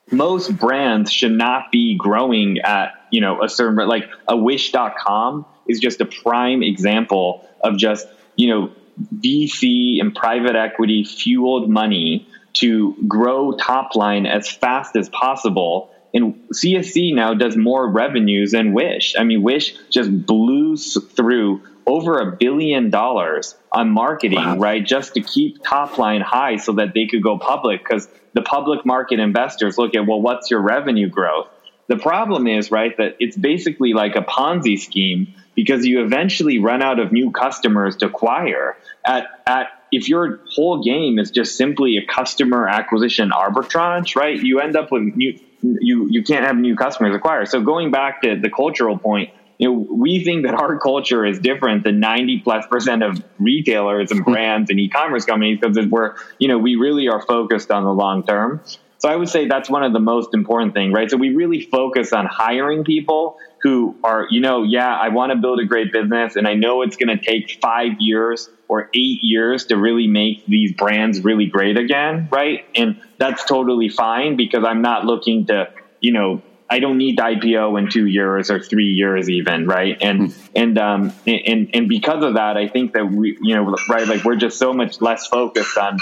most 0.10 0.58
brands 0.58 1.12
should 1.12 1.32
not 1.32 1.72
be 1.72 1.96
growing 1.96 2.60
at 2.60 2.94
you 3.12 3.22
know 3.22 3.44
a 3.44 3.50
certain 3.50 3.88
like 3.88 4.10
a 4.28 4.36
wish.com 4.36 5.46
is 5.68 5.80
just 5.80 6.02
a 6.02 6.06
prime 6.06 6.64
example 6.64 7.48
of 7.64 7.78
just 7.78 8.08
you 8.36 8.50
know 8.50 8.72
vc 9.16 10.02
and 10.02 10.14
private 10.16 10.56
equity 10.56 11.04
fueled 11.04 11.70
money 11.70 12.28
to 12.54 12.96
grow 13.08 13.54
top 13.54 13.96
line 13.96 14.26
as 14.26 14.50
fast 14.50 14.96
as 14.96 15.08
possible 15.10 15.92
and 16.14 16.36
CSC 16.54 17.16
now 17.16 17.34
does 17.34 17.56
more 17.56 17.90
revenues 17.90 18.52
than 18.52 18.74
Wish. 18.74 19.16
I 19.18 19.24
mean, 19.24 19.44
Wish 19.44 19.76
just 19.90 20.26
blew 20.26 20.76
through 20.76 21.62
over 21.88 22.20
a 22.20 22.36
billion 22.36 22.90
dollars 22.90 23.56
on 23.72 23.90
marketing, 23.90 24.38
wow. 24.38 24.58
right? 24.58 24.86
Just 24.86 25.14
to 25.16 25.22
keep 25.22 25.64
top 25.64 25.98
line 25.98 26.22
high 26.22 26.58
so 26.58 26.74
that 26.74 26.94
they 26.94 27.08
could 27.08 27.24
go 27.24 27.38
public 27.38 27.84
because 27.84 28.08
the 28.34 28.42
public 28.42 28.86
market 28.86 29.20
investors 29.20 29.78
look 29.78 29.96
at, 29.96 30.06
well, 30.08 30.22
what's 30.22 30.52
your 30.52 30.62
revenue 30.62 31.10
growth? 31.10 31.48
The 31.88 31.98
problem 31.98 32.48
is, 32.48 32.72
right, 32.72 32.96
that 32.98 33.18
it's 33.20 33.36
basically 33.36 33.94
like 33.94 34.16
a 34.16 34.22
Ponzi 34.22 34.80
scheme 34.80 35.34
because 35.56 35.86
you 35.86 36.04
eventually 36.04 36.60
run 36.60 36.82
out 36.82 37.00
of 37.00 37.12
new 37.12 37.32
customers 37.32 37.98
to 37.98 38.06
acquire 38.06 38.78
at, 39.06 39.28
at 39.46 39.68
if 39.92 40.08
your 40.08 40.40
whole 40.56 40.84
game 40.84 41.20
is 41.20 41.32
just 41.32 41.58
simply 41.58 41.98
a 41.98 42.06
customer 42.06 42.68
acquisition 42.68 43.32
arbitrage, 43.32 44.16
right? 44.16 44.42
You 44.42 44.62
end 44.62 44.78
up 44.78 44.92
with 44.92 45.04
new, 45.04 45.38
you, 45.62 46.08
you 46.10 46.24
can't 46.24 46.46
have 46.46 46.56
new 46.56 46.76
customers 46.76 47.14
acquire. 47.14 47.46
So 47.46 47.62
going 47.62 47.92
back 47.92 48.22
to 48.22 48.40
the 48.40 48.50
cultural 48.50 48.98
point, 48.98 49.32
you 49.62 49.70
know, 49.70 49.88
we 49.92 50.24
think 50.24 50.44
that 50.48 50.56
our 50.56 50.80
culture 50.80 51.24
is 51.24 51.38
different 51.40 51.84
than 51.84 52.00
90 52.00 52.40
plus 52.40 52.66
percent 52.66 53.04
of 53.04 53.24
retailers 53.38 54.10
and 54.10 54.22
hmm. 54.22 54.32
brands 54.32 54.72
and 54.72 54.80
e-commerce 54.80 55.24
companies 55.24 55.60
because 55.62 55.86
we're, 55.88 56.16
you 56.40 56.48
know, 56.48 56.58
we 56.58 56.76
really 56.76 57.08
are 57.08 57.22
focused 57.22 57.70
on 57.70 57.84
the 57.84 57.94
long 57.94 58.26
term. 58.26 58.62
So 58.98 59.08
I 59.08 59.16
would 59.16 59.30
say 59.30 59.48
that's 59.48 59.70
one 59.70 59.84
of 59.84 59.94
the 59.94 60.00
most 60.00 60.34
important 60.34 60.74
things, 60.74 60.94
right? 60.94 61.10
So 61.10 61.16
we 61.16 61.36
really 61.36 61.62
focus 61.62 62.12
on 62.12 62.26
hiring 62.26 62.84
people 62.84 63.38
who 63.62 63.96
are, 64.04 64.26
you 64.32 64.42
know, 64.42 64.64
yeah, 64.64 64.96
I 64.96 65.10
want 65.10 65.32
to 65.32 65.38
build 65.38 65.60
a 65.60 65.66
great 65.66 65.94
business 65.94 66.36
and 66.36 66.48
I 66.48 66.56
know 66.56 66.82
it's 66.82 66.98
going 66.98 67.16
to 67.16 67.24
take 67.24 67.60
five 67.62 67.94
years 68.00 68.50
or 68.68 68.90
eight 68.96 69.20
years 69.22 69.66
to 69.66 69.78
really 69.78 70.08
make 70.08 70.44
these 70.48 70.72
brands 70.72 71.24
really 71.24 71.46
great 71.46 71.78
again, 71.78 72.30
right? 72.32 72.66
And 72.76 73.00
that's 73.20 73.46
totally 73.46 73.90
fine 73.90 74.38
because 74.38 74.64
I'm 74.64 74.82
not 74.82 75.06
looking 75.06 75.46
to, 75.48 75.72
you 76.00 76.14
know, 76.14 76.42
I 76.72 76.80
don't 76.80 76.98
need 76.98 77.18
to 77.18 77.24
IPO 77.24 77.78
in 77.78 77.90
two 77.90 78.06
years 78.06 78.50
or 78.50 78.58
three 78.58 78.94
years 78.94 79.30
even, 79.30 79.68
right? 79.68 79.98
And 80.02 80.32
hmm. 80.32 80.42
and 80.56 80.78
um 80.78 81.14
and 81.28 81.70
and 81.74 81.90
because 81.90 82.24
of 82.24 82.36
that, 82.36 82.56
I 82.56 82.70
think 82.70 82.94
that 82.94 83.12
we, 83.12 83.38
you 83.42 83.56
know, 83.56 83.76
right, 83.90 84.08
like 84.08 84.24
we're 84.24 84.38
just 84.38 84.58
so 84.58 84.72
much 84.72 85.02
less 85.02 85.28
focused 85.28 85.78
on, 85.78 86.00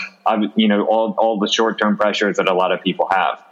you 0.55 0.67
know, 0.67 0.86
all 0.86 1.15
all 1.17 1.39
the 1.39 1.47
short 1.47 1.79
term 1.79 1.97
pressures 1.97 2.38
that 2.38 2.47
a 2.47 2.53
lot 2.53 2.71
of 2.71 2.84
people 2.84 3.08
have. 3.10 3.43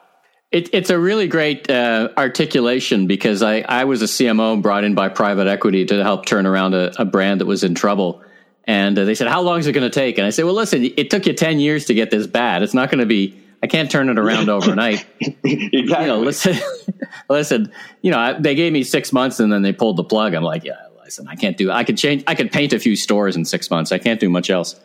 It, 0.52 0.70
it's 0.74 0.92
a 0.92 0.98
really 0.98 1.28
great 1.28 1.70
uh, 1.70 2.10
articulation 2.16 3.08
because 3.08 3.44
I, 3.44 3.62
I 3.68 3.84
was 3.84 4.02
a 4.02 4.06
CMO 4.06 4.62
brought 4.62 4.86
in 4.86 4.96
by 4.96 5.10
private 5.10 5.48
equity 5.48 5.86
to 5.88 6.02
help 6.02 6.26
turn 6.26 6.46
around 6.46 6.74
a, 6.74 6.94
a 7.02 7.04
brand 7.04 7.42
that 7.42 7.48
was 7.48 7.66
in 7.66 7.76
trouble. 7.76 8.24
And 8.64 8.98
uh, 8.98 9.04
they 9.04 9.16
said, 9.16 9.28
How 9.28 9.42
long 9.42 9.60
is 9.60 9.68
it 9.68 9.74
going 9.74 9.90
to 9.90 9.94
take? 9.94 10.20
And 10.20 10.28
I 10.28 10.30
said, 10.30 10.46
Well, 10.46 10.54
listen, 10.54 10.86
it 10.86 11.10
took 11.10 11.26
you 11.26 11.34
10 11.34 11.60
years 11.60 11.86
to 11.86 11.94
get 11.94 12.12
this 12.12 12.28
bad. 12.28 12.62
It's 12.62 12.76
not 12.76 12.90
going 12.92 13.00
to 13.00 13.08
be 13.08 13.42
I 13.68 13.70
can't 13.70 13.92
turn 13.92 14.08
it 14.08 14.18
around 14.18 14.48
overnight. 14.48 15.06
exactly. 15.20 15.68
You 15.74 16.08
know, 16.08 16.20
listen, 16.20 16.56
listen. 17.30 17.70
You 18.02 18.12
know, 18.12 18.38
they 18.40 18.56
gave 18.56 18.72
me 18.72 18.84
six 18.84 19.12
months 19.12 19.42
and 19.42 19.52
then 19.52 19.62
they 19.62 19.74
pulled 19.74 19.98
the 19.98 20.06
plug. 20.06 20.34
I'm 20.34 20.44
like, 20.44 20.64
yeah, 20.64 20.78
listen, 21.04 21.28
I 21.28 21.36
can't 21.36 21.58
do. 21.58 21.70
I 21.70 21.84
could 21.84 21.98
change. 21.98 22.24
I 22.28 22.36
could 22.36 22.50
paint 22.50 22.72
a 22.72 22.80
few 22.80 22.96
stores 22.96 23.36
in 23.36 23.44
six 23.44 23.70
months. 23.70 23.92
I 23.92 23.98
can't 23.98 24.22
do 24.22 24.30
much 24.30 24.50
else. 24.50 24.80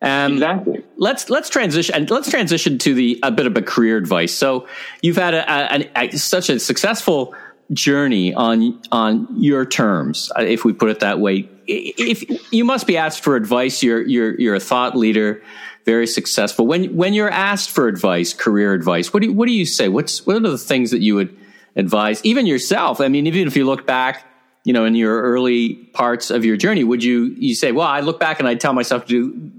Um, 0.00 0.34
exactly. 0.34 0.84
Let's 0.96 1.28
let's 1.28 1.48
transition 1.48 1.96
and 1.96 2.08
let's 2.10 2.30
transition 2.30 2.78
to 2.78 2.94
the 2.94 3.18
a 3.24 3.32
bit 3.32 3.48
of 3.48 3.56
a 3.56 3.62
career 3.62 3.96
advice. 3.96 4.32
So 4.32 4.68
you've 5.02 5.16
had 5.16 5.34
a, 5.34 5.74
a, 5.74 5.90
a, 5.96 6.16
such 6.16 6.48
a 6.48 6.60
successful 6.60 7.34
journey 7.72 8.34
on 8.34 8.80
on 8.92 9.26
your 9.36 9.66
terms, 9.66 10.30
uh, 10.38 10.42
if 10.42 10.64
we 10.64 10.72
put 10.72 10.90
it 10.90 11.00
that 11.00 11.18
way. 11.18 11.48
If 11.66 12.52
you 12.52 12.64
must 12.64 12.86
be 12.86 12.96
asked 12.96 13.24
for 13.24 13.34
advice, 13.34 13.82
you're 13.82 14.00
you're 14.02 14.38
you're 14.38 14.54
a 14.54 14.60
thought 14.60 14.96
leader 14.96 15.42
very 15.88 16.06
successful. 16.06 16.66
When 16.66 16.94
when 16.94 17.14
you're 17.14 17.30
asked 17.30 17.70
for 17.70 17.88
advice, 17.88 18.34
career 18.34 18.74
advice, 18.74 19.10
what 19.10 19.22
do 19.22 19.28
you, 19.28 19.32
what 19.32 19.46
do 19.46 19.54
you 19.54 19.64
say? 19.64 19.88
What's 19.88 20.26
what 20.26 20.36
are 20.36 20.40
the 20.40 20.58
things 20.58 20.90
that 20.90 21.00
you 21.00 21.14
would 21.14 21.34
advise, 21.76 22.22
even 22.24 22.44
yourself? 22.44 23.00
I 23.00 23.08
mean, 23.08 23.26
even 23.26 23.46
if 23.46 23.56
you 23.56 23.64
look 23.64 23.86
back, 23.86 24.26
you 24.64 24.74
know, 24.74 24.84
in 24.84 24.94
your 24.94 25.22
early 25.22 25.74
parts 25.94 26.30
of 26.30 26.44
your 26.44 26.58
journey, 26.58 26.84
would 26.84 27.02
you 27.02 27.34
you 27.38 27.54
say, 27.54 27.72
well, 27.72 27.86
I 27.86 28.00
look 28.00 28.20
back 28.20 28.38
and 28.38 28.46
I 28.46 28.54
tell 28.54 28.74
myself 28.74 29.06
to 29.06 29.08
do 29.08 29.50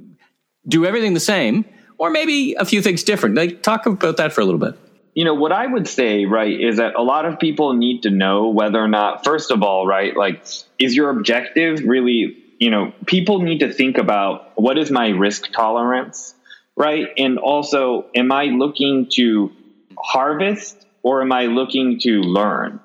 do 0.68 0.86
everything 0.86 1.16
the 1.16 1.20
same, 1.20 1.66
or 1.98 2.12
maybe 2.12 2.54
a 2.60 2.66
few 2.66 2.84
things 2.84 3.02
different? 3.02 3.34
Like, 3.34 3.64
talk 3.64 3.88
about 3.88 4.18
that 4.18 4.32
for 4.32 4.42
a 4.42 4.46
little 4.46 4.60
bit. 4.60 4.76
You 5.16 5.26
know, 5.26 5.34
what 5.34 5.52
I 5.52 5.66
would 5.66 5.88
say, 5.88 6.26
right, 6.26 6.62
is 6.62 6.78
that 6.78 6.94
a 6.96 7.02
lot 7.02 7.26
of 7.26 7.40
people 7.40 7.74
need 7.74 8.04
to 8.04 8.12
know 8.12 8.50
whether 8.50 8.80
or 8.80 8.88
not, 8.88 9.26
first 9.26 9.50
of 9.50 9.64
all, 9.64 9.88
right, 9.88 10.16
like, 10.16 10.46
is 10.78 10.96
your 10.96 11.10
objective 11.10 11.82
really 11.84 12.38
you 12.60 12.70
know, 12.70 12.94
people 13.06 13.42
need 13.42 13.60
to 13.60 13.72
think 13.72 13.98
about 13.98 14.52
what 14.60 14.78
is 14.78 14.92
my 14.92 15.08
risk 15.08 15.52
tolerance, 15.52 16.36
right? 16.76 17.08
And 17.18 17.40
also, 17.40 18.08
am 18.14 18.32
I 18.32 18.46
looking 18.46 19.08
to 19.14 19.52
harvest 19.98 20.86
or 21.02 21.22
am 21.22 21.32
I 21.32 21.46
looking 21.46 22.00
to 22.02 22.22
learn? 22.22 22.82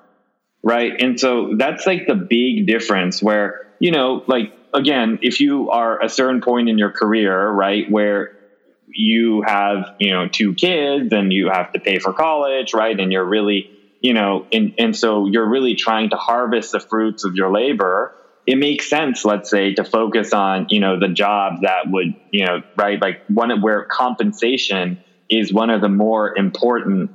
Right. 0.63 0.99
And 0.99 1.19
so 1.19 1.55
that's 1.57 1.85
like 1.85 2.07
the 2.07 2.15
big 2.15 2.65
difference 2.65 3.21
where, 3.21 3.67
you 3.79 3.91
know, 3.91 4.23
like, 4.25 4.53
again, 4.73 5.19
if 5.21 5.39
you 5.39 5.69
are 5.69 6.01
a 6.01 6.09
certain 6.09 6.41
point 6.41 6.69
in 6.69 6.79
your 6.79 6.91
career, 6.91 7.47
right, 7.49 7.89
where 7.91 8.35
you 8.87 9.43
have, 9.45 9.95
you 9.99 10.11
know, 10.11 10.27
two 10.27 10.55
kids 10.55 11.11
and 11.11 11.31
you 11.31 11.49
have 11.49 11.73
to 11.73 11.79
pay 11.79 11.99
for 11.99 12.13
college, 12.13 12.73
right, 12.73 12.99
and 12.99 13.11
you're 13.11 13.25
really, 13.25 13.69
you 14.01 14.13
know, 14.13 14.47
and, 14.51 14.73
and 14.79 14.95
so 14.95 15.27
you're 15.27 15.47
really 15.47 15.75
trying 15.75 16.09
to 16.11 16.15
harvest 16.15 16.71
the 16.71 16.79
fruits 16.79 17.25
of 17.25 17.35
your 17.35 17.51
labor, 17.51 18.15
it 18.45 18.57
makes 18.57 18.89
sense, 18.89 19.25
let's 19.25 19.49
say, 19.49 19.73
to 19.73 19.83
focus 19.83 20.33
on, 20.33 20.67
you 20.69 20.79
know, 20.79 20.99
the 20.99 21.09
jobs 21.09 21.61
that 21.61 21.85
would, 21.87 22.15
you 22.31 22.45
know, 22.45 22.61
right, 22.75 23.01
like 23.01 23.17
one 23.27 23.49
where 23.61 23.85
compensation 23.91 24.99
is 25.29 25.51
one 25.51 25.69
of 25.69 25.81
the 25.81 25.89
more 25.89 26.33
important 26.37 27.11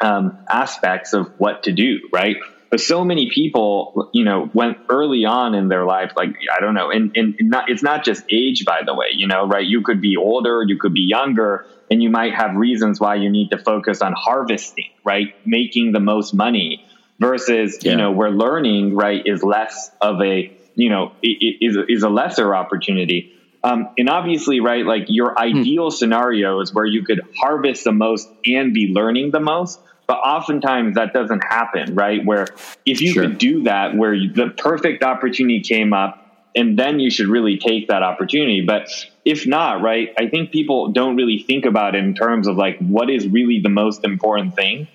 um, 0.00 0.32
aspects 0.50 1.12
of 1.12 1.28
what 1.36 1.62
to 1.64 1.72
do, 1.72 2.00
right? 2.12 2.36
But 2.70 2.80
so 2.80 3.04
many 3.04 3.30
people, 3.32 4.08
you 4.12 4.24
know, 4.24 4.50
went 4.54 4.78
early 4.90 5.24
on 5.24 5.54
in 5.54 5.68
their 5.68 5.84
life, 5.84 6.12
like 6.16 6.30
I 6.56 6.60
don't 6.60 6.74
know, 6.74 6.90
and 6.90 7.10
and 7.14 7.34
not, 7.40 7.64
it's 7.68 7.82
not 7.82 8.04
just 8.04 8.22
age, 8.30 8.64
by 8.66 8.80
the 8.86 8.94
way, 8.94 9.08
you 9.12 9.26
know, 9.26 9.46
right? 9.46 9.66
You 9.66 9.82
could 9.84 10.00
be 10.00 10.16
older, 10.16 10.62
you 10.66 10.78
could 10.80 10.94
be 10.94 11.06
younger, 11.06 11.64
and 11.90 12.02
you 12.02 12.08
might 12.10 12.34
have 12.34 12.54
reasons 12.56 12.98
why 12.98 13.16
you 13.16 13.30
need 13.30 13.50
to 13.50 13.58
focus 13.58 14.00
on 14.00 14.14
harvesting, 14.16 14.86
right? 15.04 15.26
Making 15.44 15.92
the 15.92 16.00
most 16.00 16.34
money 16.34 16.82
versus 17.22 17.78
yeah. 17.80 17.92
you 17.92 17.96
know 17.96 18.10
where 18.10 18.30
learning 18.30 18.94
right 18.94 19.22
is 19.24 19.42
less 19.42 19.90
of 20.00 20.20
a 20.20 20.52
you 20.74 20.90
know 20.90 21.12
is 21.22 21.78
is 21.88 22.02
a 22.02 22.08
lesser 22.08 22.54
opportunity. 22.54 23.32
Um, 23.64 23.90
and 23.96 24.08
obviously, 24.08 24.58
right, 24.58 24.84
like 24.84 25.04
your 25.06 25.30
hmm. 25.30 25.38
ideal 25.38 25.90
hmm. 25.90 25.96
scenario 25.96 26.60
is 26.60 26.74
where 26.74 26.84
you 26.84 27.04
could 27.04 27.20
harvest 27.38 27.84
the 27.84 27.92
most 27.92 28.28
and 28.46 28.74
be 28.74 28.88
learning 28.88 29.30
the 29.30 29.40
most. 29.40 29.80
But 30.08 30.14
oftentimes 30.14 30.96
that 30.96 31.12
doesn't 31.12 31.44
happen, 31.44 31.94
right? 31.94 32.24
Where 32.24 32.48
if 32.84 33.00
you 33.00 33.12
sure. 33.12 33.22
could 33.22 33.38
do 33.38 33.62
that, 33.62 33.96
where 33.96 34.12
you, 34.12 34.32
the 34.32 34.48
perfect 34.48 35.04
opportunity 35.04 35.60
came 35.60 35.92
up, 35.92 36.50
and 36.56 36.76
then 36.76 36.98
you 36.98 37.08
should 37.08 37.28
really 37.28 37.56
take 37.56 37.86
that 37.86 38.02
opportunity. 38.02 38.62
But 38.66 38.88
if 39.24 39.46
not, 39.46 39.80
right, 39.80 40.12
I 40.18 40.28
think 40.28 40.50
people 40.50 40.88
don't 40.88 41.14
really 41.14 41.38
think 41.38 41.64
about 41.64 41.94
it 41.94 42.02
in 42.02 42.14
terms 42.14 42.48
of 42.48 42.56
like 42.56 42.78
what 42.78 43.10
is 43.10 43.28
really 43.28 43.60
the 43.60 43.68
most 43.68 44.02
important 44.02 44.56
thing 44.56 44.88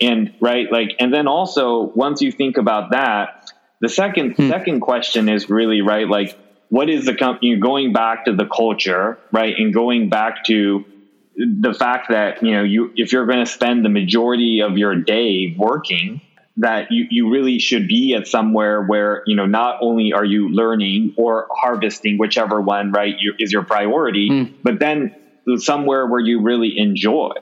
and 0.00 0.34
right 0.40 0.70
like 0.70 0.94
and 1.00 1.12
then 1.12 1.26
also 1.26 1.82
once 1.82 2.22
you 2.22 2.30
think 2.30 2.56
about 2.56 2.90
that 2.92 3.50
the 3.80 3.88
second 3.88 4.32
hmm. 4.32 4.48
second 4.48 4.80
question 4.80 5.28
is 5.28 5.50
really 5.50 5.80
right 5.80 6.08
like 6.08 6.38
what 6.68 6.90
is 6.90 7.06
the 7.06 7.14
company 7.14 7.56
going 7.56 7.92
back 7.92 8.24
to 8.24 8.32
the 8.32 8.46
culture 8.46 9.18
right 9.32 9.56
and 9.56 9.74
going 9.74 10.08
back 10.08 10.44
to 10.44 10.84
the 11.36 11.72
fact 11.72 12.10
that 12.10 12.42
you 12.42 12.52
know 12.52 12.62
you 12.62 12.92
if 12.96 13.12
you're 13.12 13.26
going 13.26 13.44
to 13.44 13.50
spend 13.50 13.84
the 13.84 13.88
majority 13.88 14.60
of 14.60 14.76
your 14.76 14.94
day 14.96 15.54
working 15.56 16.20
that 16.60 16.90
you, 16.90 17.06
you 17.08 17.30
really 17.30 17.60
should 17.60 17.86
be 17.86 18.14
at 18.14 18.26
somewhere 18.26 18.82
where 18.82 19.22
you 19.26 19.36
know 19.36 19.46
not 19.46 19.78
only 19.80 20.12
are 20.12 20.24
you 20.24 20.48
learning 20.48 21.14
or 21.16 21.46
harvesting 21.50 22.18
whichever 22.18 22.60
one 22.60 22.90
right 22.92 23.14
you, 23.18 23.34
is 23.38 23.52
your 23.52 23.64
priority 23.64 24.28
hmm. 24.28 24.54
but 24.62 24.78
then 24.78 25.14
somewhere 25.56 26.06
where 26.06 26.20
you 26.20 26.42
really 26.42 26.78
enjoy 26.78 27.32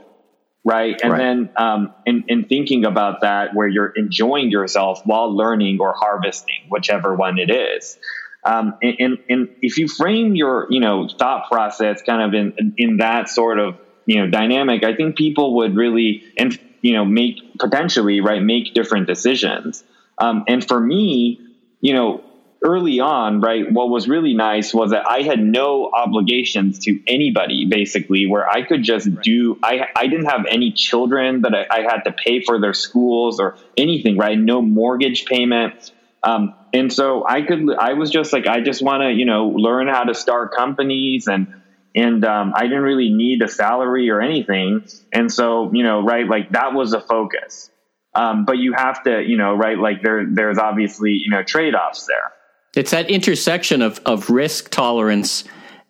right? 0.66 1.00
And 1.00 1.12
right. 1.12 1.18
then 1.18 1.50
um, 1.56 1.94
in, 2.04 2.24
in 2.26 2.44
thinking 2.44 2.84
about 2.84 3.20
that, 3.20 3.54
where 3.54 3.68
you're 3.68 3.92
enjoying 3.94 4.50
yourself 4.50 5.00
while 5.04 5.34
learning 5.34 5.78
or 5.80 5.94
harvesting, 5.96 6.66
whichever 6.68 7.14
one 7.14 7.38
it 7.38 7.50
is. 7.50 7.96
Um, 8.44 8.76
and, 8.82 8.96
and, 8.98 9.18
and, 9.28 9.48
if 9.62 9.78
you 9.78 9.88
frame 9.88 10.34
your 10.34 10.66
you 10.70 10.80
know 10.80 11.08
thought 11.08 11.48
process 11.50 12.02
kind 12.02 12.22
of 12.22 12.34
in 12.34 12.74
in 12.76 12.98
that 12.98 13.28
sort 13.28 13.58
of 13.58 13.78
you 14.06 14.16
know 14.20 14.30
dynamic, 14.30 14.84
I 14.84 14.94
think 14.94 15.16
people 15.16 15.56
would 15.56 15.74
really 15.74 16.22
and 16.36 16.56
you 16.80 16.94
know 16.94 17.04
make 17.04 17.36
potentially 17.58 18.20
right 18.20 18.42
make 18.42 18.74
different 18.74 19.06
decisions. 19.06 19.82
Um, 20.18 20.44
and 20.48 20.66
for 20.66 20.80
me, 20.80 21.40
you 21.80 21.92
know, 21.92 22.22
early 22.62 23.00
on, 23.00 23.40
right, 23.40 23.70
what 23.70 23.88
was 23.88 24.08
really 24.08 24.34
nice 24.34 24.74
was 24.74 24.90
that 24.90 25.08
I 25.08 25.22
had 25.22 25.38
no 25.38 25.90
obligations 25.92 26.80
to 26.80 27.00
anybody, 27.06 27.66
basically, 27.66 28.26
where 28.26 28.48
I 28.48 28.62
could 28.62 28.82
just 28.82 29.08
do, 29.20 29.58
I, 29.62 29.88
I 29.94 30.06
didn't 30.06 30.26
have 30.26 30.46
any 30.48 30.72
children 30.72 31.42
that 31.42 31.54
I, 31.54 31.66
I 31.70 31.80
had 31.82 32.02
to 32.02 32.12
pay 32.12 32.42
for 32.42 32.60
their 32.60 32.74
schools 32.74 33.40
or 33.40 33.56
anything, 33.76 34.16
right? 34.16 34.38
No 34.38 34.62
mortgage 34.62 35.26
payment. 35.26 35.92
Um, 36.22 36.54
and 36.72 36.92
so 36.92 37.26
I 37.26 37.42
could, 37.42 37.74
I 37.78 37.92
was 37.92 38.10
just 38.10 38.32
like, 38.32 38.46
I 38.46 38.60
just 38.60 38.82
want 38.82 39.02
to, 39.02 39.10
you 39.12 39.26
know, 39.26 39.48
learn 39.48 39.86
how 39.86 40.04
to 40.04 40.14
start 40.14 40.54
companies 40.54 41.28
and, 41.28 41.54
and 41.94 42.24
um, 42.24 42.52
I 42.54 42.64
didn't 42.64 42.82
really 42.82 43.10
need 43.10 43.42
a 43.42 43.48
salary 43.48 44.10
or 44.10 44.20
anything. 44.20 44.86
And 45.12 45.32
so, 45.32 45.70
you 45.72 45.82
know, 45.82 46.02
right, 46.02 46.28
like 46.28 46.50
that 46.50 46.74
was 46.74 46.92
a 46.92 47.00
focus. 47.00 47.70
Um, 48.14 48.44
but 48.44 48.56
you 48.56 48.72
have 48.72 49.02
to, 49.04 49.22
you 49.22 49.36
know, 49.36 49.54
right, 49.54 49.78
like 49.78 50.02
there, 50.02 50.26
there's 50.26 50.58
obviously, 50.58 51.12
you 51.12 51.30
know, 51.30 51.42
trade 51.42 51.74
offs 51.74 52.06
there. 52.06 52.32
It's 52.76 52.90
that 52.90 53.10
intersection 53.10 53.80
of, 53.82 54.00
of 54.04 54.28
risk 54.30 54.70
tolerance 54.70 55.44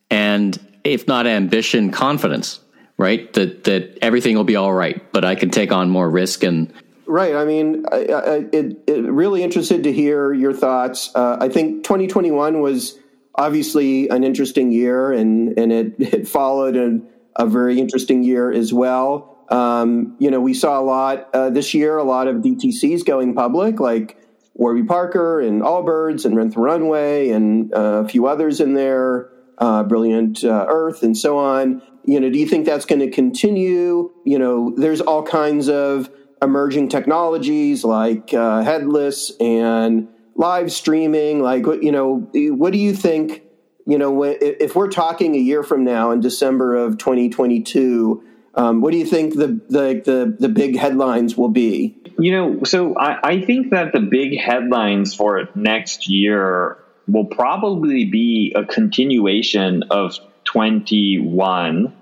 and, 0.09 0.59
if 0.85 1.09
not 1.09 1.27
ambition, 1.27 1.90
confidence, 1.90 2.61
right? 2.96 3.31
That 3.35 3.64
that 3.64 3.99
everything 4.01 4.37
will 4.37 4.44
be 4.44 4.57
all 4.57 4.72
right, 4.72 5.03
but 5.12 5.25
I 5.25 5.35
can 5.35 5.51
take 5.51 5.72
on 5.72 5.90
more 5.90 6.09
risk 6.09 6.42
and. 6.42 6.72
Right. 7.09 7.37
I 7.37 7.44
mean, 7.44 7.85
I, 7.92 7.96
I, 7.96 8.35
it, 8.53 8.83
it 8.88 9.05
really 9.05 9.44
interested 9.44 9.85
to 9.85 9.92
hear 9.92 10.33
your 10.33 10.53
thoughts. 10.53 11.14
Uh, 11.14 11.37
I 11.40 11.49
think 11.49 11.85
2021 11.85 12.61
was 12.61 12.99
obviously 13.37 14.09
an 14.09 14.25
interesting 14.25 14.72
year, 14.72 15.12
and 15.12 15.57
and 15.59 15.72
it 15.72 15.94
it 15.99 16.29
followed 16.29 16.77
a, 16.77 17.01
a 17.37 17.46
very 17.46 17.79
interesting 17.81 18.22
year 18.22 18.51
as 18.51 18.72
well. 18.72 19.38
Um, 19.51 20.16
you 20.18 20.31
know, 20.31 20.40
we 20.40 20.55
saw 20.55 20.81
a 20.81 20.83
lot 20.83 21.29
uh, 21.33 21.51
this 21.51 21.75
year, 21.75 21.96
a 21.96 22.05
lot 22.05 22.27
of 22.27 22.37
DTCs 22.37 23.05
going 23.05 23.35
public, 23.35 23.79
like 23.79 24.18
Warby 24.57 24.85
Parker 24.85 25.40
and 25.40 25.62
Allbirds 25.62 26.25
and 26.25 26.37
Rent 26.37 26.55
the 26.55 26.61
Runway 26.61 27.31
and 27.31 27.73
uh, 27.75 28.05
a 28.05 28.09
few 28.09 28.27
others 28.27 28.61
in 28.61 28.75
there, 28.75 29.31
uh, 29.59 29.83
Brilliant 29.83 30.42
uh, 30.42 30.66
Earth 30.69 31.03
and 31.03 31.16
so 31.16 31.38
on. 31.38 31.83
You 32.05 32.21
know, 32.21 32.31
do 32.31 32.38
you 32.38 32.47
think 32.47 32.66
that's 32.66 32.87
going 32.87 33.01
to 33.01 33.11
continue? 33.11 34.12
You 34.25 34.38
know, 34.38 34.75
there's 34.77 35.01
all 35.01 35.23
kinds 35.23 35.69
of 35.69 36.09
emerging 36.40 36.88
technologies 36.88 37.85
like 37.85 38.33
uh, 38.33 38.62
headless 38.62 39.33
and 39.40 40.09
live 40.37 40.73
streaming. 40.73 41.42
Like, 41.42 41.66
you 41.66 41.92
know, 41.92 42.29
what 42.33 42.73
do 42.73 42.79
you 42.79 42.95
think? 42.95 43.42
You 43.87 43.99
know, 43.99 44.23
if 44.23 44.75
we're 44.75 44.90
talking 44.90 45.35
a 45.37 45.38
year 45.38 45.62
from 45.62 45.85
now 45.85 46.11
in 46.11 46.21
December 46.21 46.75
of 46.77 46.99
2022 46.99 48.23
um, 48.57 48.81
what 48.81 48.92
do 48.92 48.99
you 48.99 49.05
think 49.05 49.35
the, 49.35 49.61
the, 49.69 50.03
the 50.05 50.37
the 50.40 50.49
big 50.49 50.77
headlines 50.79 51.37
will 51.37 51.51
be? 51.51 51.99
You 52.18 52.33
know, 52.33 52.64
so 52.64 52.96
I, 52.96 53.18
I 53.22 53.40
think 53.42 53.70
that 53.70 53.92
the 53.92 54.00
big 54.00 54.38
headlines 54.38 55.14
for 55.14 55.48
next 55.55 56.09
year 56.09 56.79
will 57.07 57.26
probably 57.26 58.05
be 58.07 58.55
a 58.57 58.64
continuation 58.64 59.85
of 59.90 60.18
21, 60.44 61.94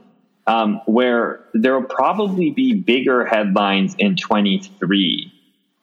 um, 0.47 0.81
where 0.87 1.41
there 1.53 1.79
will 1.79 1.89
probably 1.89 2.51
be 2.51 2.75
bigger 2.75 3.25
headlines 3.25 3.97
in 3.99 4.17
23. 4.17 5.33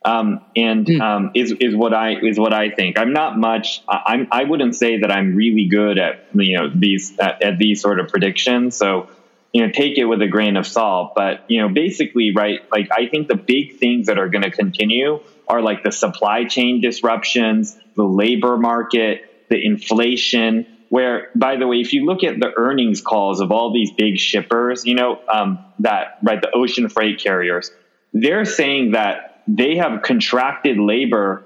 Um, 0.03 0.41
and 0.55 0.87
hmm. 0.87 1.01
um, 1.01 1.31
is 1.35 1.51
is 1.51 1.75
what 1.75 1.93
I 1.93 2.15
is 2.15 2.39
what 2.39 2.53
I 2.53 2.71
think. 2.71 2.97
I'm 2.97 3.13
not 3.13 3.37
much. 3.37 3.83
I'm 3.87 4.27
I 4.31 4.45
wouldn't 4.45 4.75
say 4.75 5.01
that 5.01 5.11
I'm 5.11 5.35
really 5.35 5.67
good 5.67 5.99
at 5.99 6.25
you 6.33 6.57
know 6.57 6.71
these 6.73 7.15
at, 7.19 7.43
at 7.43 7.57
these 7.59 7.81
sort 7.81 7.99
of 7.99 8.07
predictions. 8.07 8.75
So 8.75 9.09
you 9.53 9.65
know, 9.65 9.71
take 9.71 9.97
it 9.97 10.05
with 10.05 10.21
a 10.21 10.27
grain 10.27 10.55
of 10.57 10.65
salt. 10.65 11.13
But, 11.15 11.43
you 11.47 11.61
know, 11.61 11.69
basically, 11.69 12.31
right, 12.35 12.59
like 12.71 12.87
I 12.91 13.07
think 13.07 13.27
the 13.27 13.35
big 13.35 13.77
things 13.77 14.07
that 14.07 14.17
are 14.17 14.29
going 14.29 14.43
to 14.43 14.51
continue 14.51 15.19
are 15.47 15.61
like 15.61 15.83
the 15.83 15.91
supply 15.91 16.45
chain 16.45 16.81
disruptions, 16.81 17.77
the 17.95 18.03
labor 18.03 18.57
market, 18.57 19.21
the 19.49 19.63
inflation. 19.63 20.65
Where, 20.89 21.29
by 21.35 21.55
the 21.55 21.67
way, 21.67 21.77
if 21.77 21.93
you 21.93 22.05
look 22.05 22.23
at 22.23 22.39
the 22.39 22.51
earnings 22.55 23.01
calls 23.01 23.39
of 23.39 23.51
all 23.51 23.73
these 23.73 23.91
big 23.91 24.17
shippers, 24.17 24.85
you 24.85 24.95
know, 24.95 25.19
um, 25.31 25.59
that, 25.79 26.17
right, 26.21 26.41
the 26.41 26.51
ocean 26.53 26.89
freight 26.89 27.19
carriers, 27.21 27.71
they're 28.13 28.45
saying 28.45 28.91
that 28.91 29.41
they 29.47 29.77
have 29.77 30.01
contracted 30.01 30.77
labor 30.77 31.45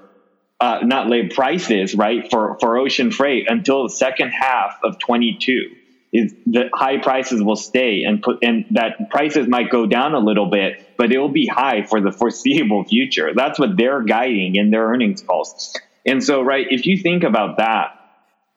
uh, 0.58 0.78
not 0.82 1.08
labor 1.08 1.34
prices, 1.34 1.94
right, 1.94 2.30
for, 2.30 2.56
for 2.60 2.78
ocean 2.78 3.10
freight 3.10 3.44
until 3.46 3.82
the 3.82 3.90
second 3.90 4.30
half 4.30 4.78
of 4.82 4.98
22 4.98 5.70
is 6.16 6.34
that 6.46 6.70
high 6.72 6.98
prices 6.98 7.42
will 7.42 7.56
stay 7.56 8.04
and 8.04 8.22
put 8.22 8.38
and 8.42 8.64
that 8.70 9.10
prices 9.10 9.46
might 9.46 9.70
go 9.70 9.84
down 9.84 10.14
a 10.14 10.18
little 10.18 10.50
bit, 10.50 10.96
but 10.96 11.12
it 11.12 11.18
will 11.18 11.28
be 11.28 11.46
high 11.46 11.82
for 11.82 12.00
the 12.00 12.10
foreseeable 12.20 12.84
future. 12.84 13.32
That's 13.34 13.58
what 13.58 13.76
they're 13.76 14.02
guiding 14.02 14.56
in 14.56 14.70
their 14.70 14.86
earnings 14.86 15.22
calls. 15.22 15.76
And 16.06 16.24
so, 16.24 16.40
right, 16.40 16.66
if 16.70 16.86
you 16.86 16.96
think 17.02 17.22
about 17.22 17.58
that, 17.58 18.00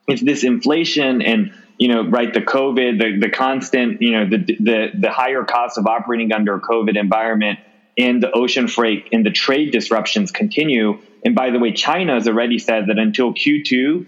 if 0.07 0.21
this 0.21 0.43
inflation 0.43 1.21
and 1.21 1.51
you 1.77 1.87
know, 1.87 2.05
right, 2.05 2.33
the 2.33 2.41
COVID, 2.41 2.99
the, 2.99 3.19
the 3.21 3.29
constant, 3.29 4.01
you 4.01 4.11
know, 4.11 4.29
the, 4.29 4.37
the 4.37 4.87
the 4.97 5.11
higher 5.11 5.43
cost 5.43 5.77
of 5.77 5.85
operating 5.85 6.31
under 6.33 6.55
a 6.55 6.61
COVID 6.61 6.97
environment 6.97 7.59
and 7.97 8.23
the 8.23 8.31
ocean 8.31 8.67
freight 8.67 9.09
and 9.11 9.25
the 9.25 9.31
trade 9.31 9.71
disruptions 9.71 10.31
continue. 10.31 11.01
And 11.25 11.35
by 11.35 11.51
the 11.51 11.59
way, 11.59 11.73
China 11.73 12.13
has 12.13 12.27
already 12.27 12.59
said 12.59 12.87
that 12.87 12.97
until 12.97 13.33
Q2, 13.33 14.05